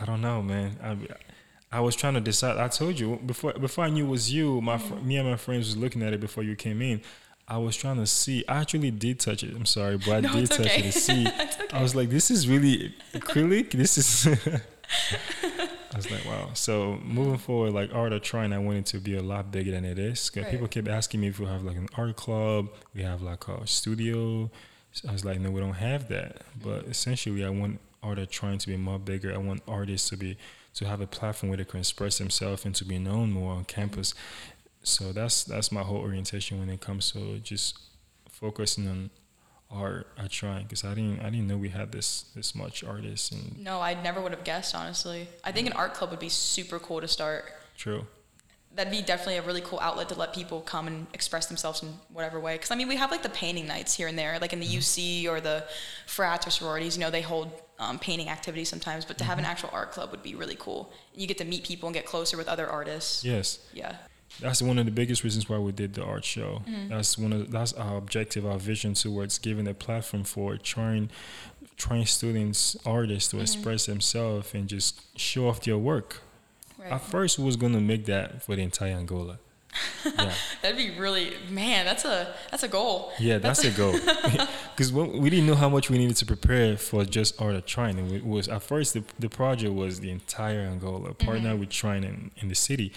I 0.02 0.06
don't 0.06 0.22
know, 0.22 0.42
man. 0.42 0.78
I, 0.82 1.78
I 1.78 1.80
was 1.82 1.96
trying 1.96 2.16
to 2.16 2.22
decide. 2.22 2.58
I 2.58 2.70
told 2.70 3.00
you 3.00 3.20
before. 3.24 3.54
Before 3.54 3.84
I 3.86 3.90
knew 3.92 4.06
it 4.06 4.10
was 4.10 4.34
you, 4.34 4.62
my 4.62 4.80
fr- 4.80 4.96
me 4.96 5.18
and 5.18 5.30
my 5.30 5.38
friends 5.38 5.68
was 5.68 5.78
looking 5.78 6.02
at 6.02 6.12
it 6.12 6.20
before 6.20 6.42
you 6.44 6.56
came 6.56 6.82
in. 6.82 7.02
I 7.52 7.58
was 7.58 7.76
Trine 7.76 7.98
to 7.98 8.08
see. 8.08 8.44
I 8.48 8.62
actually 8.62 8.92
did 8.92 9.20
touch 9.20 9.44
it. 9.44 9.54
I'm 9.56 9.66
sorry, 9.66 9.98
but 9.98 10.10
I 10.10 10.20
No, 10.22 10.34
did 10.34 10.50
touch 10.50 10.60
okay. 10.68 10.80
it 10.88 10.92
to 10.94 11.00
see. 11.08 11.28
Okay. 11.28 11.50
I 11.74 11.82
was 11.82 11.94
like, 11.96 12.10
this 12.10 12.32
is 12.32 12.48
really 12.48 12.94
acrylic. 13.14 13.72
This 13.72 13.98
is. 13.98 14.26
I 15.94 15.98
was 15.98 16.10
like, 16.10 16.24
wow. 16.26 16.50
So 16.54 16.98
moving 17.04 17.38
forward, 17.38 17.74
like 17.74 17.94
art 17.94 18.14
or 18.14 18.20
Trine, 18.20 18.54
I 18.54 18.60
want 18.60 18.78
it 18.78 18.86
to 18.88 19.00
be 19.00 19.16
a 19.16 19.22
lot 19.22 19.52
bigger 19.52 19.72
than 19.72 19.84
it 19.86 20.00
is. 20.00 20.30
'Cause 20.30 20.44
Right. 20.44 20.52
people 20.52 20.68
kept 20.68 20.88
asking 20.88 21.20
me 21.22 21.28
if 21.28 21.40
we 21.40 21.46
have 21.46 21.64
like 21.64 21.76
an 21.78 21.90
art 21.96 22.16
club, 22.16 22.70
we 22.94 23.02
have 23.04 23.22
like 23.22 23.48
a 23.50 23.68
studio. 23.68 24.50
So 24.94 25.10
I 25.10 25.12
was 25.12 25.26
like, 25.26 25.40
no, 25.40 25.52
we 25.52 25.60
don't 25.60 25.74
have 25.74 26.08
that. 26.10 26.44
But 26.64 26.82
mm-hmm. 26.84 26.92
essentially, 26.92 27.44
I 27.46 27.50
want 27.50 27.80
art 28.02 28.18
or 28.20 28.26
trying 28.26 28.58
to 28.60 28.68
be 28.68 28.78
more 28.78 29.00
bigger. 29.00 29.34
I 29.34 29.38
want 29.38 29.62
artists 29.68 30.10
to 30.10 30.18
be 30.18 30.38
to 30.76 30.88
have 30.88 31.02
a 31.02 31.08
platform 31.08 31.50
where 31.50 31.58
they 31.58 31.66
can 31.66 31.82
express 31.82 32.18
themselves 32.18 32.64
and 32.66 32.74
to 32.76 32.86
be 32.86 32.98
known 32.98 33.32
more 33.32 33.52
on 33.54 33.66
campus. 33.66 34.14
So 34.84 35.12
that's 35.12 35.44
that's 35.44 35.72
my 35.72 35.82
whole 35.82 35.98
orientation 35.98 36.60
when 36.60 36.70
it 36.70 36.82
comes 36.82 37.12
to 37.12 37.40
just 37.40 37.78
focusing 38.30 38.88
on 38.88 39.10
art. 39.70 40.08
I 40.18 40.28
try 40.28 40.64
because 40.64 40.84
I 40.84 40.94
didn't 40.96 41.22
I 41.22 41.30
didn't 41.30 41.48
know 41.48 41.58
we 41.58 41.70
had 41.70 41.92
this 41.92 42.24
this 42.36 42.56
much 42.56 42.84
artists 42.84 43.32
and 43.32 43.64
no, 43.64 43.80
I 43.80 44.02
never 44.02 44.22
would 44.22 44.32
have 44.32 44.44
guessed, 44.44 44.74
honestly. 44.76 45.28
I 45.44 45.52
think 45.52 45.68
an 45.68 45.74
art 45.74 45.94
club 45.94 46.10
would 46.12 46.20
be 46.20 46.30
super 46.30 46.80
cool 46.80 47.02
to 47.02 47.08
start. 47.08 47.46
true. 47.78 48.06
That'd 48.74 48.90
be 48.94 49.02
definitely 49.02 49.36
a 49.36 49.42
really 49.42 49.60
cool 49.60 49.82
outlet 49.82 50.08
to 50.10 50.16
let 50.16 50.34
people 50.34 50.62
come 50.62 50.88
and 50.88 51.06
express 51.14 51.48
themselves 51.48 51.84
in 51.84 51.90
whatever 52.14 52.40
way. 52.40 52.56
Because 52.56 52.72
I 52.72 52.76
mean, 52.76 52.88
we 52.88 52.96
have 52.96 53.12
like 53.12 53.22
the 53.22 53.30
painting 53.30 53.68
nights 53.68 53.94
here 53.94 54.08
and 54.08 54.18
there, 54.18 54.40
like 54.40 54.54
in 54.54 54.62
the 54.62 54.66
UC 54.66 55.28
or 55.28 55.42
the 55.42 55.66
frats 56.08 56.48
or 56.48 56.52
sororities. 56.52 56.96
You 56.96 57.02
know, 57.02 57.12
they 57.12 57.22
hold 57.22 57.52
um, 57.80 58.00
painting 58.00 58.30
activities 58.30 58.70
sometimes. 58.70 59.04
But 59.04 59.18
to 59.18 59.26
have 59.26 59.40
an 59.40 59.44
actual 59.44 59.72
art 59.74 59.92
club 59.92 60.12
would 60.12 60.24
be 60.24 60.36
really 60.36 60.56
cool. 60.58 60.94
You 61.14 61.28
get 61.28 61.38
to 61.40 61.44
meet 61.44 61.66
people 61.66 61.88
and 61.88 61.94
get 61.94 62.06
closer 62.06 62.38
with 62.38 62.48
other 62.48 62.66
artists. 62.66 63.26
Yes. 63.26 63.60
Yeah. 63.74 63.98
That's 64.40 64.62
one 64.62 64.80
of 64.80 64.86
the 64.86 64.92
biggest 64.92 65.24
reasons 65.24 65.48
why 65.50 65.58
we 65.58 65.72
did 65.72 65.94
the 65.94 66.04
art 66.04 66.24
show. 66.26 66.62
Mm-hmm. 66.68 66.90
That's 66.90 67.18
one 67.18 67.34
of 67.34 67.52
that's 67.52 67.74
our 67.74 67.98
objective, 67.98 68.46
our 68.46 68.58
vision 68.58 68.94
towards 68.94 69.38
giving 69.38 69.68
a 69.68 69.74
platform 69.74 70.24
for 70.24 70.58
Trine 70.58 71.10
Trine 71.78 72.06
students, 72.06 72.78
artists 72.86 73.30
Mm-hmm. 73.30 73.38
to 73.38 73.44
express 73.44 73.86
themselves 73.88 74.54
and 74.54 74.68
just 74.68 75.02
show 75.20 75.48
off 75.50 75.62
their 75.62 75.78
work. 75.78 76.22
Right. 76.80 76.92
At 76.92 77.02
first, 77.02 77.38
we 77.38 77.46
was 77.46 77.56
gonna 77.56 77.80
make 77.82 78.06
that 78.06 78.42
for 78.44 78.56
the 78.56 78.64
entire 78.64 78.94
Angola. 78.96 79.40
yeah, 80.06 80.34
That'd 80.62 80.78
be 80.78 81.00
really 81.00 81.32
man. 81.50 81.86
That's 81.86 82.04
a 82.04 82.34
that's 82.50 82.64
a 82.64 82.68
goal. 82.68 83.12
yeah, 83.20 83.38
that's, 83.38 83.64
a 83.64 83.72
goal. 83.72 83.94
Because 84.76 84.92
we 84.92 85.30
didn't 85.30 85.46
know 85.46 85.56
how 85.56 85.70
much 85.70 85.90
we 85.90 85.98
needed 85.98 86.16
to 86.18 86.26
prepare 86.26 86.76
for 86.76 87.06
just 87.06 87.40
art 87.42 87.56
of 87.56 87.66
Trine. 87.66 87.98
And 88.00 88.12
it 88.12 88.26
was 88.26 88.48
at 88.48 88.64
first 88.64 88.94
the, 88.94 89.04
the 89.20 89.30
project 89.30 89.74
was 89.74 90.00
the 90.00 90.10
entire 90.10 90.62
Angola, 90.62 91.14
partner 91.14 91.56
with 91.56 91.70
Trine 91.70 92.04
in, 92.04 92.32
in 92.38 92.48
the 92.50 92.56
city, 92.56 92.92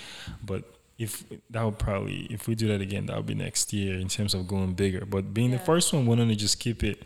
but 0.45 0.65
if 0.99 1.25
that 1.51 1.63
would 1.65 1.79
probably 1.79 2.27
if 2.31 2.47
we 2.47 2.55
do 2.55 2.69
that 2.69 2.81
again, 2.81 3.07
that 3.07 3.17
would 3.17 3.27
be 3.27 3.35
next 3.35 3.73
year 3.73 3.99
in 3.99 4.09
terms 4.09 4.35
of 4.35 4.47
going 4.47 4.75
bigger. 4.75 5.05
But 5.07 5.35
being 5.35 5.51
the 5.51 5.59
first 5.59 5.93
one, 5.93 6.07
wanted 6.07 6.29
to 6.29 6.37
just 6.37 6.59
keep 6.61 6.83
it 6.85 7.03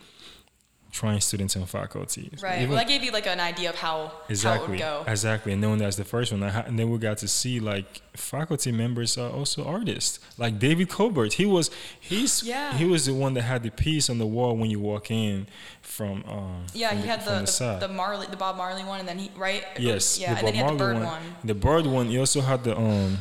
Trine 0.91 1.21
students 1.21 1.55
and 1.55 1.69
faculty. 1.69 2.31
Right. 2.43 2.57
Even- 2.63 2.71
well, 2.71 2.79
that 2.79 2.89
gave 2.89 3.05
you 3.05 3.13
like 3.13 3.27
an 3.27 3.41
idea 3.41 3.69
of 3.69 3.77
how 3.77 4.11
Exactly. 4.31 4.59
how 4.59 4.65
it 4.65 4.71
would 4.71 4.79
go. 5.07 5.13
Exactly. 5.13 5.53
And 5.53 5.61
knowing 5.61 5.79
that's 5.79 5.97
the 5.97 6.05
first 6.05 6.33
one, 6.33 6.43
I 6.43 6.49
ha- 6.49 6.65
and 6.67 6.79
then 6.79 6.89
we 6.91 6.97
got 6.97 7.19
to 7.19 7.29
see 7.29 7.61
like 7.61 8.01
faculty 8.17 8.73
members 8.73 9.19
are 9.19 9.29
also 9.31 9.65
artists. 9.67 10.19
Like 10.39 10.59
David 10.59 10.89
Colbert, 10.89 11.35
he 11.35 11.45
was 11.45 11.71
he's 12.01 12.43
Yeah. 12.47 12.73
he 12.73 12.87
was 12.87 13.05
the 13.05 13.13
one 13.13 13.35
that 13.35 13.43
had 13.43 13.63
the 13.65 13.71
piece 13.71 14.09
on 14.09 14.17
the 14.17 14.27
wall 14.27 14.57
when 14.57 14.71
you 14.71 14.81
walk 14.81 15.11
in 15.11 15.47
from 15.83 16.25
um 16.27 16.65
Yeah, 16.73 16.89
from 16.89 16.99
he 17.03 17.07
had 17.07 17.23
from 17.23 17.45
the 17.45 17.77
the, 17.81 17.87
the 17.87 17.93
Marley, 17.93 18.27
the 18.27 18.39
Bob 18.39 18.57
Marley 18.57 18.83
one, 18.83 18.99
and 18.99 19.07
then 19.09 19.19
he 19.19 19.31
right. 19.37 19.65
yes, 19.79 20.19
Yeah, 20.19 20.33
the 20.33 20.39
and 20.39 20.47
then 20.49 20.55
he 20.55 20.61
Bob 20.63 20.71
had 20.71 20.79
the 20.79 20.85
bird 20.85 20.95
one. 20.97 21.05
one. 21.05 21.23
The 21.45 21.55
bird 21.55 21.87
one. 21.87 22.07
He 22.09 22.19
also 22.19 22.41
had 22.41 22.65
the 22.65 22.75
um 22.77 23.19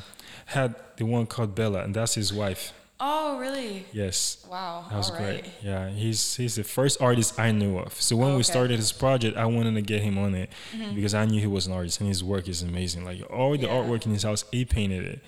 had 0.48 0.76
the 0.98 1.06
one 1.06 1.26
called 1.28 1.56
Bella, 1.56 1.84
and 1.84 1.94
that's 1.96 2.16
his 2.16 2.34
wife. 2.34 2.74
Oh, 3.00 3.38
really? 3.38 3.86
Yes. 3.94 4.44
Wow. 4.50 4.86
That 4.90 4.98
was 4.98 5.12
all 5.12 5.18
great. 5.18 5.44
right. 5.44 5.54
Yeah, 5.62 5.90
he's 5.90 6.36
he's 6.36 6.56
the 6.56 6.64
first 6.64 7.00
artist 7.00 7.40
I 7.40 7.52
knew 7.52 7.78
of. 7.78 7.94
So 8.02 8.16
when 8.16 8.32
Oh, 8.32 8.38
we 8.38 8.44
started 8.44 8.80
this 8.80 8.92
project, 8.92 9.38
I 9.38 9.46
wanted 9.46 9.76
to 9.76 9.82
get 9.84 10.02
him 10.02 10.18
on 10.18 10.34
it 10.34 10.50
mm-hmm. 10.76 10.96
because 10.96 11.14
I 11.14 11.26
knew 11.26 11.40
he 11.40 11.46
was 11.46 11.68
an 11.68 11.74
artist 11.74 12.00
and 12.00 12.10
his 12.10 12.24
work 12.24 12.48
is 12.48 12.64
amazing. 12.64 13.06
Like 13.06 13.22
all 13.32 13.52
the 13.56 13.68
Yeah. 13.68 13.70
artwork 13.78 14.08
in 14.08 14.14
his 14.14 14.24
house, 14.24 14.46
he 14.52 14.66
painted 14.66 15.06
it. 15.06 15.20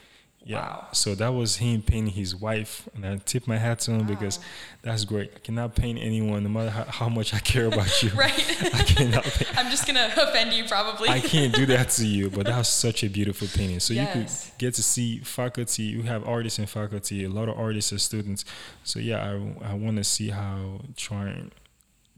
Yeah. 0.43 0.61
Wow. 0.61 0.87
So 0.93 1.15
that 1.15 1.29
was 1.33 1.57
him 1.57 1.81
painting 1.81 2.13
his 2.13 2.35
wife, 2.35 2.87
and 2.95 3.05
I 3.05 3.17
tip 3.17 3.45
my 3.45 3.57
hat 3.57 3.79
to 3.81 3.91
him 3.91 4.07
because 4.07 4.39
that's 4.81 5.03
great. 5.05 5.31
I 5.35 5.39
cannot 5.39 5.75
paint 5.75 5.99
anyone, 6.01 6.43
no 6.43 6.49
matter 6.49 6.69
how, 6.71 6.85
how 6.85 7.09
much 7.09 7.33
I 7.33 7.39
care 7.39 7.65
about 7.65 8.01
you. 8.01 8.09
Right. 8.15 8.33
I 8.73 8.83
cannot. 8.83 9.23
Paint. 9.39 9.57
I'm 9.59 9.69
just 9.69 9.85
gonna 9.85 10.09
offend 10.17 10.53
you 10.53 10.63
probably. 10.63 11.09
I 11.09 11.19
can't 11.19 11.53
do 11.53 11.65
that 11.67 11.89
to 11.91 12.07
you, 12.07 12.29
but 12.29 12.45
that 12.47 12.57
was 12.57 12.69
such 12.69 13.03
a 13.03 13.09
beautiful 13.09 13.47
painting. 13.53 13.79
So 13.79 13.93
you 13.93 13.99
Yes. 14.01 14.49
could 14.49 14.57
get 14.57 14.73
to 14.75 14.83
see 14.83 15.19
faculty. 15.19 15.83
You 15.83 16.03
have 16.03 16.27
artists 16.27 16.57
and 16.57 16.69
faculty, 16.69 17.25
a 17.25 17.29
lot 17.29 17.49
of 17.49 17.57
artists 17.59 17.91
and 17.91 18.01
students. 18.01 18.45
So 18.83 18.99
yeah, 18.99 19.23
I, 19.61 19.71
I 19.71 19.73
want 19.73 19.97
to 19.97 20.03
see 20.03 20.29
how 20.29 20.81
Trine 20.95 21.51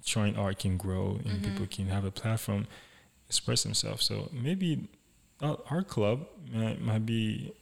Trine 0.06 0.36
art 0.38 0.60
can 0.60 0.78
grow 0.78 1.20
and 1.26 1.42
Mm-hmm. 1.42 1.52
people 1.52 1.66
can 1.68 1.88
have 1.88 2.06
a 2.06 2.12
platform, 2.12 2.68
express 3.28 3.64
themselves. 3.64 4.06
So 4.06 4.30
maybe 4.32 4.88
uh, 5.42 5.56
art 5.70 5.88
club 5.88 6.28
might, 6.54 6.80
might 6.82 7.06
be. 7.06 7.54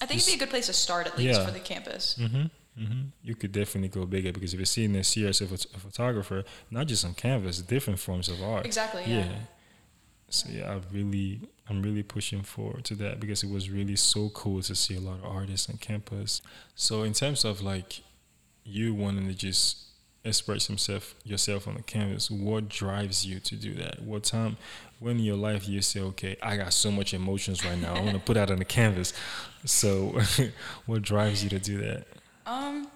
I 0.00 0.06
think 0.06 0.20
it'd 0.20 0.32
be 0.32 0.36
a 0.36 0.38
good 0.38 0.50
place 0.50 0.66
to 0.66 0.72
start 0.72 1.06
at 1.06 1.16
least 1.18 1.38
Yeah. 1.38 1.46
for 1.46 1.52
the 1.52 1.60
campus. 1.60 2.16
hmm 2.16 2.44
hmm 2.76 3.02
You 3.22 3.34
could 3.34 3.52
definitely 3.52 3.88
go 3.88 4.04
bigger 4.06 4.32
because 4.32 4.52
if 4.52 4.58
you're 4.60 4.66
seeing 4.66 4.92
this 4.92 5.16
year 5.16 5.28
as 5.30 5.40
a, 5.40 5.46
phot- 5.46 5.74
a 5.74 5.78
photographer, 5.78 6.44
not 6.70 6.86
just 6.88 7.04
on 7.04 7.14
canvas, 7.14 7.62
different 7.62 7.98
forms 7.98 8.28
of 8.28 8.42
art. 8.42 8.66
Exactly. 8.66 9.02
Yeah. 9.06 9.28
So 10.28 10.48
yeah, 10.50 10.72
I 10.72 10.80
really, 10.92 11.40
I'm 11.70 11.82
really 11.82 12.02
pushing 12.02 12.42
forward 12.42 12.84
to 12.86 12.94
that 12.96 13.20
because 13.20 13.42
it 13.42 13.50
was 13.50 13.70
really 13.70 13.96
so 13.96 14.28
cool 14.30 14.60
to 14.62 14.74
see 14.74 14.96
a 14.96 15.00
lot 15.00 15.18
of 15.20 15.24
artists 15.24 15.70
on 15.70 15.76
campus. 15.78 16.42
So 16.74 17.02
in 17.04 17.12
terms 17.14 17.44
of 17.44 17.62
like 17.62 18.02
you 18.64 18.92
wanting 18.94 19.28
to 19.28 19.34
just 19.34 19.85
express 20.26 20.66
himself 20.66 21.14
yourself 21.24 21.68
on 21.68 21.74
the 21.74 21.82
canvas, 21.82 22.30
what 22.30 22.68
drives 22.68 23.24
you 23.24 23.40
to 23.40 23.56
do 23.56 23.74
that? 23.74 24.02
What 24.02 24.24
time, 24.24 24.56
when 24.98 25.18
in 25.18 25.24
your 25.24 25.36
life 25.36 25.68
you 25.68 25.82
say, 25.82 26.00
okay, 26.00 26.36
I 26.42 26.56
got 26.56 26.72
so 26.72 26.90
much 26.90 27.14
emotions 27.14 27.64
right 27.64 27.78
now, 27.78 27.94
I 27.94 28.00
want 28.00 28.14
to 28.14 28.20
put 28.20 28.36
out 28.36 28.50
on 28.50 28.58
the 28.58 28.64
canvas. 28.64 29.12
So 29.64 30.20
what 30.86 31.02
drives 31.02 31.42
you 31.42 31.50
to 31.50 31.58
do 31.58 31.78
that? 31.78 32.06
Um. 32.46 32.88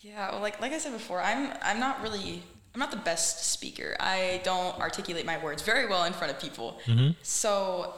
Yeah. 0.00 0.32
Well, 0.32 0.40
like 0.40 0.60
like 0.60 0.72
I 0.72 0.78
said 0.78 0.92
before, 0.92 1.20
I'm 1.20 1.52
I'm 1.62 1.78
not 1.78 2.02
really 2.02 2.42
I'm 2.74 2.78
not 2.80 2.90
the 2.90 2.96
best 2.96 3.50
speaker. 3.52 3.96
I 4.00 4.40
don't 4.44 4.78
articulate 4.80 5.26
my 5.26 5.42
words 5.42 5.62
very 5.62 5.86
well 5.86 6.04
in 6.04 6.12
front 6.12 6.32
of 6.32 6.40
people. 6.40 6.80
Mm-hmm. 6.86 7.10
So 7.22 7.94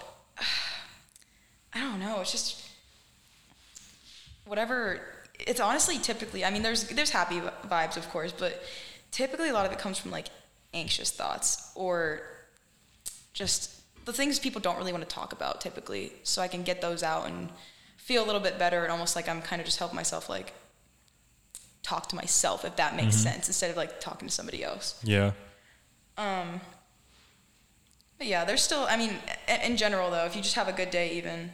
I 1.72 1.81
don't 1.81 2.00
know. 2.00 2.20
It's 2.20 2.33
just 2.33 2.68
whatever. 4.46 5.00
It's 5.46 5.61
honestly 5.61 5.98
typically. 5.98 6.44
I 6.44 6.50
mean, 6.50 6.62
there's 6.62 6.88
there's 6.88 7.11
happy 7.11 7.40
vibes, 7.66 7.96
of 7.96 8.09
course, 8.11 8.33
but 8.33 8.62
typically 9.11 9.48
a 9.48 9.52
lot 9.52 9.66
of 9.66 9.72
it 9.72 9.78
comes 9.78 9.98
from 9.98 10.11
like 10.11 10.26
anxious 10.72 11.11
thoughts 11.11 11.70
or 11.74 12.22
just 13.33 13.70
the 14.04 14.12
things 14.12 14.38
people 14.38 14.61
don't 14.61 14.76
really 14.76 14.92
want 14.92 15.09
to 15.09 15.14
talk 15.14 15.33
about 15.33 15.61
typically. 15.61 16.12
So 16.22 16.42
I 16.42 16.48
can 16.48 16.62
get 16.62 16.80
those 16.80 17.02
out 17.02 17.26
and 17.26 17.50
feel 17.96 18.24
a 18.24 18.26
little 18.26 18.40
bit 18.40 18.59
better 18.59 18.83
and 18.83 18.92
almost 18.92 19.16
like 19.16 19.28
I'm 19.28 19.40
kind 19.40 19.61
of 19.61 19.66
just 19.66 19.78
helping 19.78 19.96
myself 19.96 20.28
like 20.28 20.52
talk 21.83 22.09
to 22.09 22.16
myself 22.16 22.64
if 22.64 22.76
that 22.76 22.96
makes 22.96 23.14
sense 23.14 23.46
instead 23.46 23.70
of 23.70 23.76
like 23.76 24.00
talking 24.00 24.28
to 24.28 24.35
somebody 24.35 24.64
else. 24.64 25.00
Yeah. 25.04 25.33
Um, 26.16 26.61
but 28.18 28.26
yeah, 28.26 28.44
there's 28.44 28.62
still. 28.62 28.87
I 28.88 28.96
mean, 28.96 29.12
in 29.64 29.76
general 29.76 30.11
though, 30.11 30.24
if 30.24 30.37
you 30.37 30.42
just 30.42 30.54
have 30.54 30.68
a 30.68 30.72
good 30.72 30.90
day, 30.90 31.12
even 31.12 31.50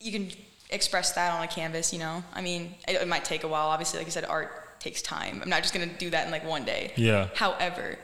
you 0.00 0.12
can 0.12 0.30
express 0.70 1.12
that 1.12 1.32
on 1.32 1.42
a 1.42 1.48
canvas. 1.48 1.92
You 1.92 1.98
know, 1.98 2.24
I 2.32 2.40
mean, 2.40 2.74
it, 2.88 2.96
it 2.96 3.08
might 3.08 3.24
take 3.24 3.44
a 3.44 3.48
while. 3.48 3.68
Obviously, 3.68 3.98
like 3.98 4.06
I 4.06 4.10
said, 4.10 4.24
art 4.24 4.80
takes 4.80 5.02
time. 5.02 5.40
I'm 5.42 5.48
not 5.48 5.62
just 5.62 5.74
gonna 5.74 5.86
do 5.86 6.10
that 6.10 6.26
in 6.26 6.32
like 6.32 6.44
one 6.44 6.64
day. 6.64 6.92
Yeah. 6.96 7.28
However, 7.34 7.98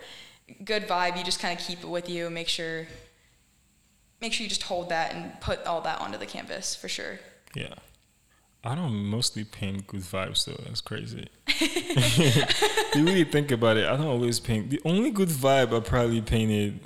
good 0.65 0.87
vibe. 0.87 1.17
You 1.17 1.25
just 1.25 1.41
kind 1.41 1.59
of 1.59 1.65
keep 1.65 1.81
it 1.81 1.89
with 1.89 2.09
you. 2.09 2.31
Make 2.31 2.49
sure. 2.49 2.87
Make 4.21 4.33
sure 4.33 4.45
you 4.45 4.49
just 4.49 4.63
hold 4.63 4.89
that 4.89 5.15
and 5.15 5.39
put 5.41 5.67
all 5.67 5.83
that 5.83 6.01
onto 6.01 6.19
the 6.19 6.27
canvas 6.27 6.75
for 6.75 6.89
sure. 6.89 7.19
Yeah. 7.55 7.75
I 8.65 8.75
don't 8.75 8.95
mostly 8.95 9.45
paint 9.45 9.87
good 9.87 10.01
vibes 10.01 10.45
though. 10.45 10.61
That's 10.65 10.81
crazy. 10.81 11.29
you 12.99 13.05
really 13.05 13.25
think 13.25 13.53
about 13.53 13.77
it. 13.77 13.87
I 13.87 13.97
don't 13.97 14.07
always 14.07 14.41
paint. 14.41 14.71
The 14.71 14.81
only 14.85 15.11
good 15.11 15.29
vibe 15.29 15.77
I 15.77 15.81
probably 15.81 16.21
painted 16.21 16.81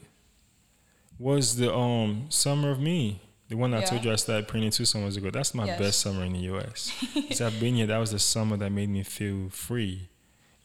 was 1.18 1.56
the 1.56 1.72
um 1.74 2.26
summer 2.28 2.70
of 2.70 2.80
me. 2.80 3.22
The 3.50 3.56
one 3.56 3.74
I 3.74 3.82
told 3.82 4.04
you 4.04 4.12
I 4.12 4.16
started 4.16 4.46
painting 4.48 4.70
two 4.70 4.84
summers 4.84 5.16
ago. 5.16 5.28
That's 5.30 5.52
my 5.54 5.66
Yes. 5.66 5.78
best 5.78 5.98
summer 6.00 6.24
in 6.24 6.32
the 6.32 6.38
U.S. 6.52 6.92
Since 7.12 7.40
I've 7.40 7.58
been 7.60 7.74
here, 7.74 7.86
that 7.88 7.98
was 7.98 8.12
the 8.12 8.18
summer 8.20 8.56
that 8.56 8.70
made 8.70 8.88
me 8.88 9.02
feel 9.02 9.48
free. 9.50 10.08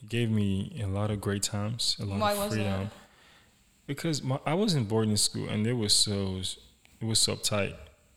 It 0.01 0.07
gave 0.09 0.29
me 0.29 0.79
a 0.81 0.87
lot 0.87 1.09
of 1.11 1.19
great 1.19 1.41
times, 1.43 1.97
a 1.99 2.05
lot 2.05 2.19
Why 2.21 2.33
of 2.33 2.49
freedom. 2.49 2.91
Because 3.87 4.21
my, 4.23 4.39
I 4.45 4.53
was 4.53 4.75
in 4.75 4.85
boarding 4.85 5.17
school 5.17 5.49
and 5.49 5.65
it 5.67 5.73
was 5.73 5.93
so 5.93 6.37
it 7.01 7.05
was 7.05 7.19
so 7.19 7.35
uptight. 7.35 7.73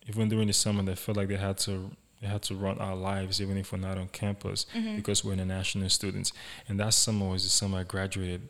Even 0.07 0.29
during 0.29 0.47
the 0.47 0.53
summer, 0.53 0.83
they 0.83 0.95
felt 0.95 1.17
like 1.17 1.29
they 1.29 1.37
had 1.37 1.59
to 1.59 1.91
they 2.21 2.27
had 2.27 2.43
to 2.43 2.55
run 2.55 2.79
our 2.79 2.97
lives 2.97 3.41
even 3.41 3.57
if 3.57 3.73
we're 3.73 3.79
not 3.79 3.97
on 3.97 4.09
campus 4.09 4.67
Mm-hmm. 4.75 4.97
because 4.97 5.25
we're 5.25 5.33
international 5.35 5.89
students. 5.89 6.33
And 6.69 6.79
that 6.81 6.93
summer 6.95 7.27
was 7.29 7.43
the 7.45 7.51
summer 7.51 7.79
I 7.79 7.85
graduated. 7.85 8.49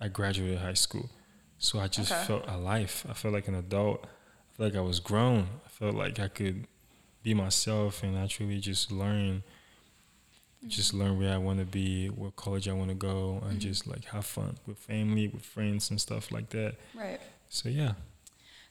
I 0.00 0.08
graduated 0.08 0.58
high 0.58 0.74
school, 0.74 1.10
so 1.58 1.78
I 1.78 1.88
just 1.88 2.10
Okay. 2.12 2.24
felt 2.24 2.44
alive. 2.48 3.04
I 3.08 3.12
felt 3.14 3.34
like 3.34 3.48
an 3.48 3.54
adult. 3.56 4.06
Felt 4.58 4.74
like 4.74 4.78
I 4.78 4.84
was 4.84 5.00
grown. 5.00 5.46
I 5.64 5.68
felt 5.70 5.94
like 5.94 6.18
I 6.18 6.28
could 6.28 6.66
be 7.22 7.32
myself 7.32 8.02
and 8.02 8.16
actually 8.18 8.58
just 8.60 8.92
learn 8.92 9.42
just 10.66 10.90
Mm-hmm. 10.90 11.00
learn 11.00 11.18
where 11.20 11.32
I 11.32 11.38
want 11.38 11.60
to 11.60 11.64
be, 11.64 12.08
what 12.08 12.34
college 12.34 12.66
I 12.68 12.72
want 12.72 12.88
to 12.88 12.96
go, 12.96 13.40
and 13.48 13.60
just 13.60 13.86
like 13.86 14.06
have 14.06 14.26
fun 14.26 14.56
with 14.66 14.76
family, 14.76 15.28
with 15.28 15.44
friends, 15.44 15.88
and 15.88 16.00
stuff 16.00 16.32
like 16.32 16.50
that. 16.50 16.74
Right. 16.96 17.20
So 17.48 17.68
yeah, 17.68 17.92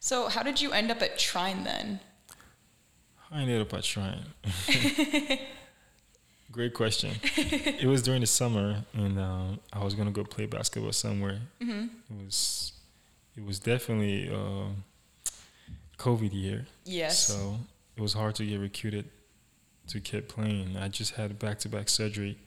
So 0.02 0.28
how 0.28 0.44
did 0.44 0.60
you 0.60 0.74
end 0.74 0.92
up 0.92 1.02
at 1.02 1.18
Trine 1.18 1.64
then? 1.64 2.02
I 3.32 3.42
ended 3.42 3.62
up 3.62 3.74
at 3.74 3.84
Trine. 3.84 4.26
Great 6.52 6.74
question. 6.74 7.12
it 7.24 7.86
was 7.88 8.02
during 8.02 8.20
the 8.22 8.28
summer, 8.28 8.84
and 8.94 9.18
um, 9.18 9.60
I 9.72 9.82
was 9.84 9.94
gonna 9.94 10.12
go 10.12 10.26
play 10.26 10.46
basketball 10.46 10.92
somewhere. 10.92 11.40
Mm-hmm. 11.62 11.84
It 12.20 12.26
was, 12.26 12.74
it 13.38 13.46
was 13.46 13.60
definitely 13.60 14.30
uh, 14.30 14.70
COVID 15.98 16.34
year. 16.34 16.66
Yes. 16.86 17.20
So 17.20 17.58
it 17.96 18.02
was 18.02 18.14
hard 18.14 18.36
to 18.36 18.46
get 18.46 18.60
recruited 18.60 19.10
to 19.88 20.00
keep 20.00 20.28
playing. 20.28 20.76
I 20.78 20.88
just 20.90 21.16
had 21.16 21.40
back 21.40 21.60
to 21.60 21.70
back 21.70 21.90
surgery. 21.90 22.38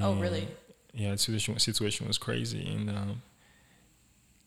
Oh, 0.00 0.14
really? 0.16 0.48
Yeah, 0.92 1.12
the 1.12 1.18
situation 1.18 1.58
situation 1.58 2.06
was 2.06 2.18
crazy, 2.18 2.66
and 2.66 2.90
um, 2.90 3.22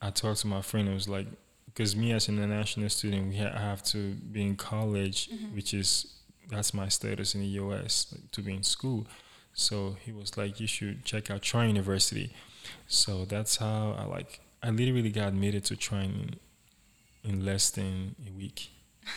I 0.01 0.09
talked 0.11 0.41
to 0.41 0.47
my 0.47 0.61
friend. 0.61 0.87
It 0.89 0.93
was 0.93 1.07
like, 1.07 1.27
because 1.65 1.95
me 1.95 2.11
as 2.11 2.27
an 2.27 2.37
international 2.37 2.89
student, 2.89 3.29
we 3.29 3.37
ha- 3.37 3.51
I 3.55 3.59
have 3.59 3.83
to 3.85 4.13
be 4.13 4.43
in 4.43 4.55
college, 4.55 5.29
Mm-hmm. 5.29 5.55
which 5.55 5.73
is 5.73 6.13
that's 6.49 6.73
my 6.73 6.87
status 6.89 7.35
in 7.35 7.41
the 7.41 7.47
U.S. 7.63 8.07
like, 8.11 8.31
to 8.31 8.41
be 8.41 8.53
in 8.53 8.63
school. 8.63 9.05
So 9.53 9.97
he 10.05 10.11
was 10.11 10.37
like, 10.37 10.59
you 10.59 10.67
should 10.67 11.03
check 11.03 11.31
out 11.31 11.41
Trine 11.41 11.69
University. 11.69 12.31
So 12.87 13.25
that's 13.25 13.57
how 13.57 13.95
I 13.97 14.05
like. 14.05 14.39
I 14.61 14.69
literally 14.69 15.09
got 15.09 15.29
admitted 15.29 15.65
to 15.65 15.75
Trine 15.75 16.35
in, 17.27 17.45
less 17.45 17.69
than 17.69 18.15
a 18.27 18.31
week. 18.31 18.69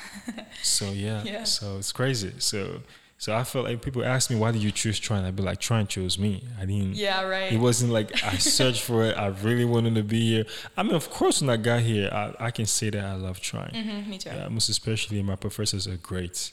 so 0.62 0.90
yeah, 0.92 1.22
Yeah. 1.24 1.44
so 1.44 1.78
it's 1.78 1.92
crazy. 1.92 2.32
So 2.38 2.80
so 3.18 3.34
I 3.36 3.44
felt 3.44 3.66
like 3.66 3.82
people 3.82 4.02
ask 4.04 4.30
me 4.30 4.36
why 4.36 4.50
did 4.50 4.62
you 4.62 4.70
choose 4.70 4.98
Trine? 4.98 5.24
I'd 5.24 5.36
be 5.36 5.42
like 5.42 5.60
Trine 5.60 5.86
chose 5.86 6.18
me. 6.18 6.44
I 6.60 6.64
didn't. 6.64 6.94
Yeah, 6.94 7.22
right. 7.22 7.52
It 7.52 7.58
wasn't 7.58 7.92
like 7.92 8.22
I 8.24 8.36
searched 8.58 8.82
for 8.82 9.04
it. 9.04 9.16
I 9.16 9.26
really 9.28 9.64
wanted 9.64 9.94
to 9.96 10.02
be 10.02 10.20
here. 10.36 10.44
I 10.76 10.82
mean, 10.82 10.94
of 10.94 11.10
course, 11.10 11.40
when 11.40 11.50
I 11.50 11.56
got 11.56 11.80
here, 11.82 12.08
I, 12.12 12.46
I 12.46 12.50
can 12.50 12.66
say 12.66 12.90
that 12.90 13.04
I 13.04 13.14
love 13.14 13.40
Trine. 13.40 13.72
hmm 13.74 14.10
me 14.10 14.18
too. 14.18 14.30
Yeah, 14.30 14.48
most 14.48 14.68
especially 14.68 15.22
my 15.22 15.36
professors 15.36 15.86
are 15.86 15.96
great. 15.96 16.52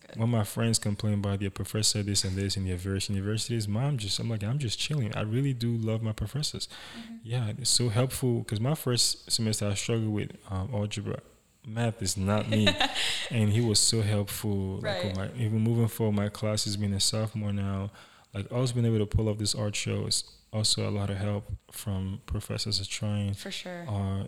That's 0.00 0.14
good. 0.14 0.20
When 0.20 0.30
my 0.30 0.44
friends 0.44 0.78
complain 0.78 1.14
about 1.14 1.40
their 1.40 1.50
professor 1.50 2.02
this 2.02 2.24
and 2.24 2.36
this 2.36 2.56
in 2.56 2.66
their 2.66 2.76
various 2.76 3.08
universities, 3.08 3.68
mom 3.68 3.98
just 3.98 4.18
I'm 4.18 4.28
like 4.30 4.42
I'm 4.42 4.58
just 4.58 4.78
chilling. 4.78 5.14
I 5.14 5.22
really 5.22 5.52
do 5.52 5.72
love 5.76 6.02
my 6.02 6.12
professors. 6.12 6.68
Mm-hmm. 6.98 7.14
Yeah, 7.24 7.52
it's 7.58 7.70
so 7.70 7.88
helpful 7.88 8.40
because 8.40 8.60
my 8.60 8.74
first 8.74 9.30
semester 9.30 9.68
I 9.68 9.74
struggled 9.74 10.12
with 10.12 10.30
um, 10.50 10.70
algebra. 10.72 11.20
Math 11.64 12.02
is 12.02 12.16
not 12.16 12.48
me, 12.48 12.66
and 13.30 13.50
he 13.50 13.60
was 13.60 13.78
so 13.78 14.02
helpful. 14.02 14.80
Like 14.80 15.04
with 15.04 15.16
my, 15.16 15.28
even 15.36 15.60
moving 15.60 15.86
forward, 15.86 16.16
my 16.16 16.28
class 16.28 16.64
has 16.64 16.76
been 16.76 16.92
a 16.92 16.98
sophomore 17.00 17.52
now. 17.52 17.92
Like 18.34 18.50
always 18.50 18.72
been 18.72 18.84
able 18.84 18.98
to 18.98 19.06
pull 19.06 19.28
off 19.28 19.38
this 19.38 19.54
art 19.54 19.76
show 19.76 20.06
is 20.06 20.24
also 20.52 20.88
a 20.88 20.90
lot 20.90 21.08
of 21.10 21.18
help 21.18 21.44
from 21.70 22.20
professors 22.26 22.80
are 22.80 22.84
trying 22.84 23.34
For 23.34 23.50
sure. 23.50 23.84
our 23.88 24.26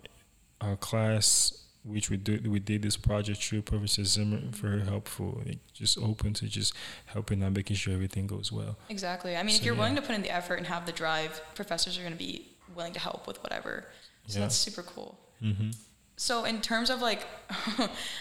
our 0.61 0.75
class 0.77 1.64
which 1.85 2.09
we 2.09 2.17
did 2.17 2.47
we 2.47 2.59
did 2.59 2.81
this 2.81 2.97
project 2.97 3.43
through 3.43 3.61
Professor 3.61 4.03
Zimmer 4.03 4.39
very 4.49 4.81
helpful 4.81 5.41
like, 5.45 5.59
just 5.73 5.97
open 5.99 6.33
to 6.33 6.47
just 6.47 6.73
helping 7.05 7.43
and 7.43 7.55
making 7.55 7.75
sure 7.75 7.93
everything 7.93 8.25
goes 8.27 8.51
well 8.51 8.75
Exactly. 8.89 9.37
I 9.37 9.43
mean, 9.43 9.55
if 9.55 9.63
you're 9.63 9.75
willing 9.75 9.95
to 9.95 10.01
put 10.01 10.15
in 10.15 10.21
the 10.23 10.31
effort 10.31 10.55
and 10.55 10.65
have 10.67 10.85
the 10.85 10.91
drive, 10.91 11.41
professors 11.53 11.97
are 11.97 12.01
going 12.01 12.13
to 12.13 12.17
be 12.19 12.47
willing 12.75 12.93
to 12.93 12.99
help 12.99 13.27
with 13.27 13.41
whatever. 13.43 13.85
So 14.27 14.39
Yeah. 14.39 14.45
that's 14.45 14.55
super 14.55 14.81
cool. 14.83 15.17
hmm 15.39 15.69
So 16.17 16.45
in 16.45 16.59
terms 16.61 16.89
of 16.89 17.01
like, 17.01 17.21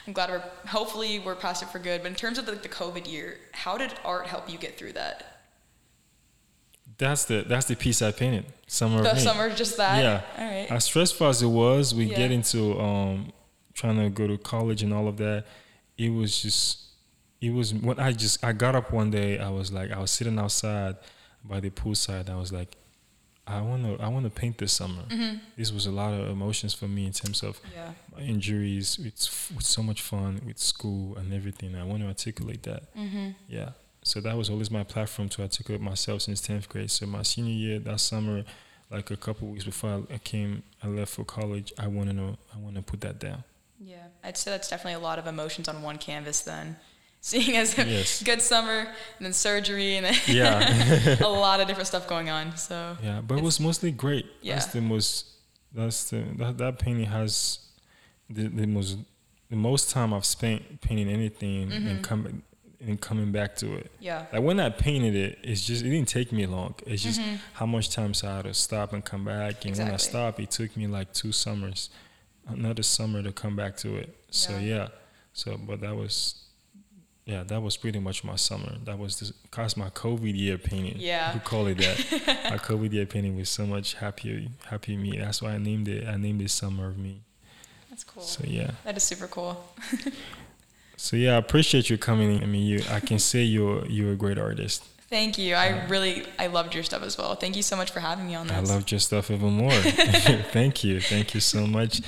I'm 0.07 0.13
glad 0.13 0.29
we're 0.31 0.43
hopefully 0.67 1.19
we're 1.21 1.35
past 1.37 1.63
it 1.63 1.71
for 1.71 1.79
good. 1.79 2.03
But 2.03 2.09
in 2.09 2.17
terms 2.17 2.37
of 2.39 2.45
the, 2.47 2.53
the 2.53 2.69
COVID 2.69 3.11
year, 3.11 3.39
how 3.53 3.79
did 3.79 3.95
art 4.05 4.27
help 4.27 4.51
you 4.51 4.59
get 4.59 4.77
through 4.79 4.93
that? 4.95 5.17
that's 6.99 7.25
the 7.25 7.45
that's 7.49 7.67
the 7.67 7.75
piece 7.75 8.03
I 8.03 8.13
painted 8.13 8.45
summer 8.67 9.03
The 9.03 9.17
summer, 9.19 9.49
just 9.51 9.77
that. 9.79 10.03
Yeah. 10.03 10.21
All 10.39 10.45
right. 10.45 10.71
as 10.71 10.85
stressful 10.85 11.27
as 11.29 11.43
it 11.43 11.47
was 11.49 11.95
we 11.95 12.05
Yeah. 12.07 12.17
get 12.17 12.31
into 12.31 12.79
um 12.79 13.33
trying 13.75 13.97
to 13.97 14.09
go 14.09 14.27
to 14.27 14.39
college 14.39 14.83
and 14.83 14.93
all 14.93 15.09
of 15.09 15.17
that 15.17 15.45
it 15.99 16.11
was 16.11 16.41
just 16.43 16.81
it 17.41 17.53
was 17.53 17.75
when 17.75 17.99
I 17.99 18.13
just 18.13 18.45
I 18.45 18.53
got 18.53 18.75
up 18.75 18.93
one 18.93 19.11
day 19.11 19.39
I 19.39 19.51
was 19.51 19.73
like 19.73 19.91
I 19.91 19.99
was 19.99 20.11
sitting 20.11 20.39
outside 20.39 20.97
by 21.45 21.61
the 21.61 21.71
poolside 21.71 22.31
I 22.31 22.37
was 22.37 22.53
like 22.53 22.77
I 23.47 23.61
want 23.61 23.85
to 23.85 24.03
I 24.03 24.09
want 24.09 24.25
to 24.25 24.31
paint 24.31 24.57
this 24.59 24.73
summer 24.73 25.03
Mm-hmm. 25.11 25.37
this 25.57 25.71
was 25.73 25.87
a 25.87 25.91
lot 25.91 26.15
of 26.15 26.29
emotions 26.31 26.73
for 26.73 26.89
me 26.89 27.05
in 27.07 27.13
terms 27.13 27.43
of 27.43 27.61
yeah. 27.75 27.91
my 28.17 28.23
injuries 28.23 28.99
with, 28.99 29.53
with 29.55 29.65
so 29.65 29.83
much 29.83 30.01
fun 30.01 30.41
with 30.47 30.59
school 30.59 31.17
and 31.17 31.33
everything. 31.35 31.75
I 31.77 31.85
want 31.85 32.01
to 32.03 32.09
articulate 32.09 32.63
that. 32.63 32.95
Mm-hmm. 32.97 33.31
Yeah. 33.49 33.71
So 34.03 34.21
that 34.21 34.37
was 34.37 34.49
always 34.51 34.71
my 34.71 34.83
platform 34.85 35.29
to 35.31 35.43
articulate 35.43 35.83
myself 35.83 36.23
since 36.23 36.41
10th 36.47 36.69
grade. 36.69 36.91
So 36.91 37.07
my 37.07 37.23
senior 37.23 37.53
year, 37.53 37.79
that 37.81 38.01
summer, 38.01 38.45
like 38.91 39.11
a 39.11 39.17
couple 39.17 39.49
weeks 39.49 39.65
before 39.65 40.03
I 40.13 40.19
came, 40.19 40.63
I 40.83 40.89
left 40.89 41.13
for 41.15 41.25
college. 41.25 41.73
I 41.79 41.87
want 41.87 42.09
to 42.11 42.15
know, 42.15 42.37
I 42.55 42.59
want 42.59 42.77
to 42.77 42.83
put 42.83 43.01
that 43.03 43.19
down. 43.19 43.45
Yeah. 43.81 43.97
I'd 44.23 44.37
say 44.37 44.51
that's 44.51 44.69
definitely 44.69 44.95
a 44.95 45.05
lot 45.05 45.19
of 45.19 45.27
emotions 45.27 45.69
on 45.69 45.83
one 45.83 45.99
canvas 45.99 46.41
then. 46.43 46.77
Seeing 47.21 47.57
as 47.57 47.79
a 47.79 47.85
Yes. 47.85 48.23
good 48.23 48.43
summer 48.43 48.81
and 49.17 49.25
then 49.27 49.33
surgery 49.33 49.97
and 49.97 50.07
then 50.07 50.15
Yeah. 50.27 51.17
a 51.25 51.29
lot 51.29 51.61
of 51.61 51.67
different 51.69 51.87
stuff 51.89 52.07
going 52.07 52.29
on. 52.31 52.57
So 52.57 52.97
Yeah. 53.03 53.21
But 53.21 53.39
it 53.39 53.45
was 53.45 53.59
mostly 53.61 53.91
great. 53.91 54.27
Yeah. 54.43 54.55
That's 54.55 54.67
the 54.67 54.81
most, 54.81 55.27
that's 55.75 56.11
the, 56.11 56.25
that, 56.39 56.59
that 56.59 56.79
painting 56.79 57.07
has 57.07 57.59
the, 58.29 58.49
the 58.49 58.67
most, 58.67 58.99
the 59.51 59.57
most 59.57 59.91
time 59.91 60.13
I've 60.15 60.25
spent 60.27 60.81
painting 60.81 61.09
anything 61.09 61.69
Mm-hmm. 61.71 61.87
and 61.89 62.05
coming, 62.05 62.43
and 62.87 63.01
coming 63.01 63.33
back 63.33 63.57
to 63.57 63.75
it. 63.77 63.91
yeah. 64.01 64.27
Like 64.31 64.43
when 64.43 64.61
I 64.61 64.69
painted 64.69 65.15
it, 65.17 65.39
it's 65.43 65.65
just 65.65 65.83
it 65.83 65.89
didn't 65.89 66.09
take 66.09 66.31
me 66.33 66.45
long. 66.45 66.75
It's 66.87 67.03
just 67.03 67.19
Mm-hmm. 67.21 67.37
how 67.55 67.65
much 67.65 67.89
time 67.89 68.13
so 68.13 68.29
I 68.29 68.37
had 68.37 68.45
to 68.45 68.53
stop 68.53 68.93
and 68.93 69.03
come 69.03 69.25
back. 69.25 69.65
And 69.65 69.75
when 69.79 69.91
I 69.91 69.97
stopped, 69.97 70.39
it 70.41 70.51
took 70.51 70.77
me 70.77 70.87
like 70.87 71.15
two 71.15 71.33
summers, 71.33 71.89
another 72.49 72.83
summer 72.83 73.23
to 73.23 73.33
come 73.33 73.57
back 73.57 73.77
to 73.79 73.97
it. 73.97 74.15
So 74.31 74.53
Yeah. 74.53 74.59
yeah, 74.61 74.89
so 75.33 75.57
but 75.57 75.81
that 75.81 75.97
was, 75.97 76.35
yeah, 77.25 77.43
that 77.45 77.63
was 77.63 77.77
pretty 77.77 77.99
much 78.01 78.23
my 78.25 78.37
summer. 78.37 78.77
That 78.85 78.99
was 78.99 79.19
this, 79.21 79.33
cause 79.51 79.77
my 79.77 79.91
COVID 79.91 80.37
year 80.37 80.59
painting. 80.59 80.97
Yeah. 80.99 81.33
we 81.35 81.41
call 81.41 81.67
it 81.69 81.79
that. 81.79 82.47
my 82.51 82.59
COVID 82.59 82.93
year 82.93 83.07
painting 83.07 83.37
was 83.37 83.49
so 83.49 83.65
much 83.67 83.95
happier, 83.95 84.43
happy 84.67 84.97
me. 84.97 85.17
That's 85.19 85.41
why 85.41 85.53
I 85.53 85.59
named 85.59 85.89
it. 85.89 86.07
I 86.07 86.17
named 86.17 86.43
it 86.43 86.51
Summer 86.51 86.89
of 86.89 86.99
Me. 86.99 87.21
That's 87.91 88.05
cool. 88.05 88.23
So 88.23 88.43
yeah. 88.47 88.73
That 88.85 88.97
is 88.97 89.05
super 89.05 89.27
cool. 89.29 89.65
So 90.97 91.17
yeah, 91.17 91.35
I 91.35 91.37
appreciate 91.39 91.91
you 91.91 91.99
coming. 91.99 92.43
I 92.43 92.47
mean, 92.47 92.67
you 92.67 92.83
I 92.91 93.01
can 93.01 93.19
say 93.31 93.43
you're 93.43 93.85
you're 93.87 94.13
a 94.13 94.17
great 94.17 94.39
artist. 94.39 94.85
Thank 95.15 95.39
you. 95.39 95.55
I 95.55 95.87
really 95.87 96.27
I 96.41 96.49
loved 96.49 96.75
your 96.75 96.83
stuff 96.83 97.05
as 97.05 97.17
well. 97.17 97.37
Thank 97.37 97.55
you 97.55 97.63
so 97.63 97.77
much 97.77 97.93
for 97.93 98.01
having 98.01 98.27
me 98.27 98.35
on 98.35 98.49
this. 98.49 98.57
I 98.57 98.75
loved 98.75 98.91
your 98.91 98.99
stuff 98.99 99.31
even 99.31 99.53
more. 99.53 99.71
Thank 100.51 100.83
you. 100.83 100.99
Thank 100.99 101.35
you 101.35 101.41
so 101.41 101.69
much. 101.69 102.01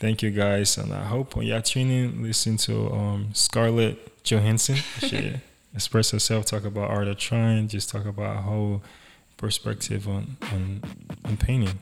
Thank 0.00 0.22
you 0.24 0.32
guys. 0.32 0.76
And 0.76 0.92
I 0.92 1.04
hope 1.04 1.36
when 1.36 1.46
you're 1.46 1.60
tuning, 1.60 2.20
listen 2.20 2.56
to 2.66 2.92
um, 2.92 3.28
Scarlett 3.32 4.24
Johansson. 4.24 4.74
She 4.98 5.36
express 5.72 6.10
herself, 6.10 6.46
talk 6.46 6.64
about 6.64 6.90
art 6.90 7.06
of 7.06 7.18
trying, 7.18 7.68
just 7.68 7.90
talk 7.90 8.06
about 8.06 8.38
a 8.38 8.40
whole 8.40 8.82
perspective 9.36 10.08
on, 10.08 10.36
on 10.52 10.82
on 11.24 11.36
painting. 11.36 11.78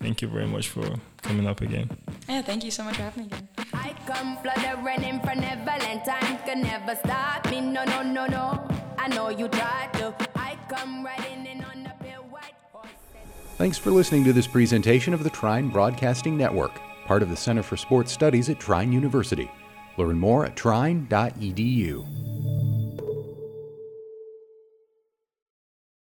Thank 0.00 0.22
you 0.22 0.28
very 0.28 0.48
much 0.48 0.70
for 0.70 0.86
coming 1.22 1.46
up 1.46 1.60
again. 1.60 1.88
Yeah, 2.28 2.42
thank 2.42 2.64
you 2.64 2.72
so 2.72 2.82
much 2.82 2.96
for 2.96 3.02
having 3.02 3.28
me 3.28 3.28
again. 3.28 3.48
I 3.72 3.94
come 4.08 4.38
fluttering 4.42 5.04
in 5.04 5.20
for 5.20 5.36
Neverland. 5.36 6.02
Time 6.04 6.38
can 6.44 6.62
never 6.62 6.96
stop 6.96 7.48
me. 7.48 7.60
No, 7.60 7.84
no, 7.84 8.02
no, 8.02 8.26
no. 8.26 8.79
I 9.02 9.08
know 9.08 9.30
you 9.30 9.48
tried 9.48 9.94
to. 9.94 10.14
I 10.36 10.58
come 10.68 11.02
riding 11.02 11.46
in 11.46 11.64
on 11.64 11.84
the 11.84 12.04
pale 12.04 12.22
white 12.24 12.52
horse. 12.70 12.86
Thanks 13.56 13.78
for 13.78 13.90
listening 13.90 14.24
to 14.24 14.34
this 14.34 14.46
presentation 14.46 15.14
of 15.14 15.24
the 15.24 15.30
Trine 15.30 15.70
Broadcasting 15.70 16.36
Network, 16.36 16.78
part 17.06 17.22
of 17.22 17.30
the 17.30 17.36
Center 17.36 17.62
for 17.62 17.78
Sports 17.78 18.12
Studies 18.12 18.50
at 18.50 18.60
Trine 18.60 18.92
University. 18.92 19.50
Learn 19.96 20.18
more 20.18 20.44
at 20.44 20.54
trine.edu. 20.54 22.04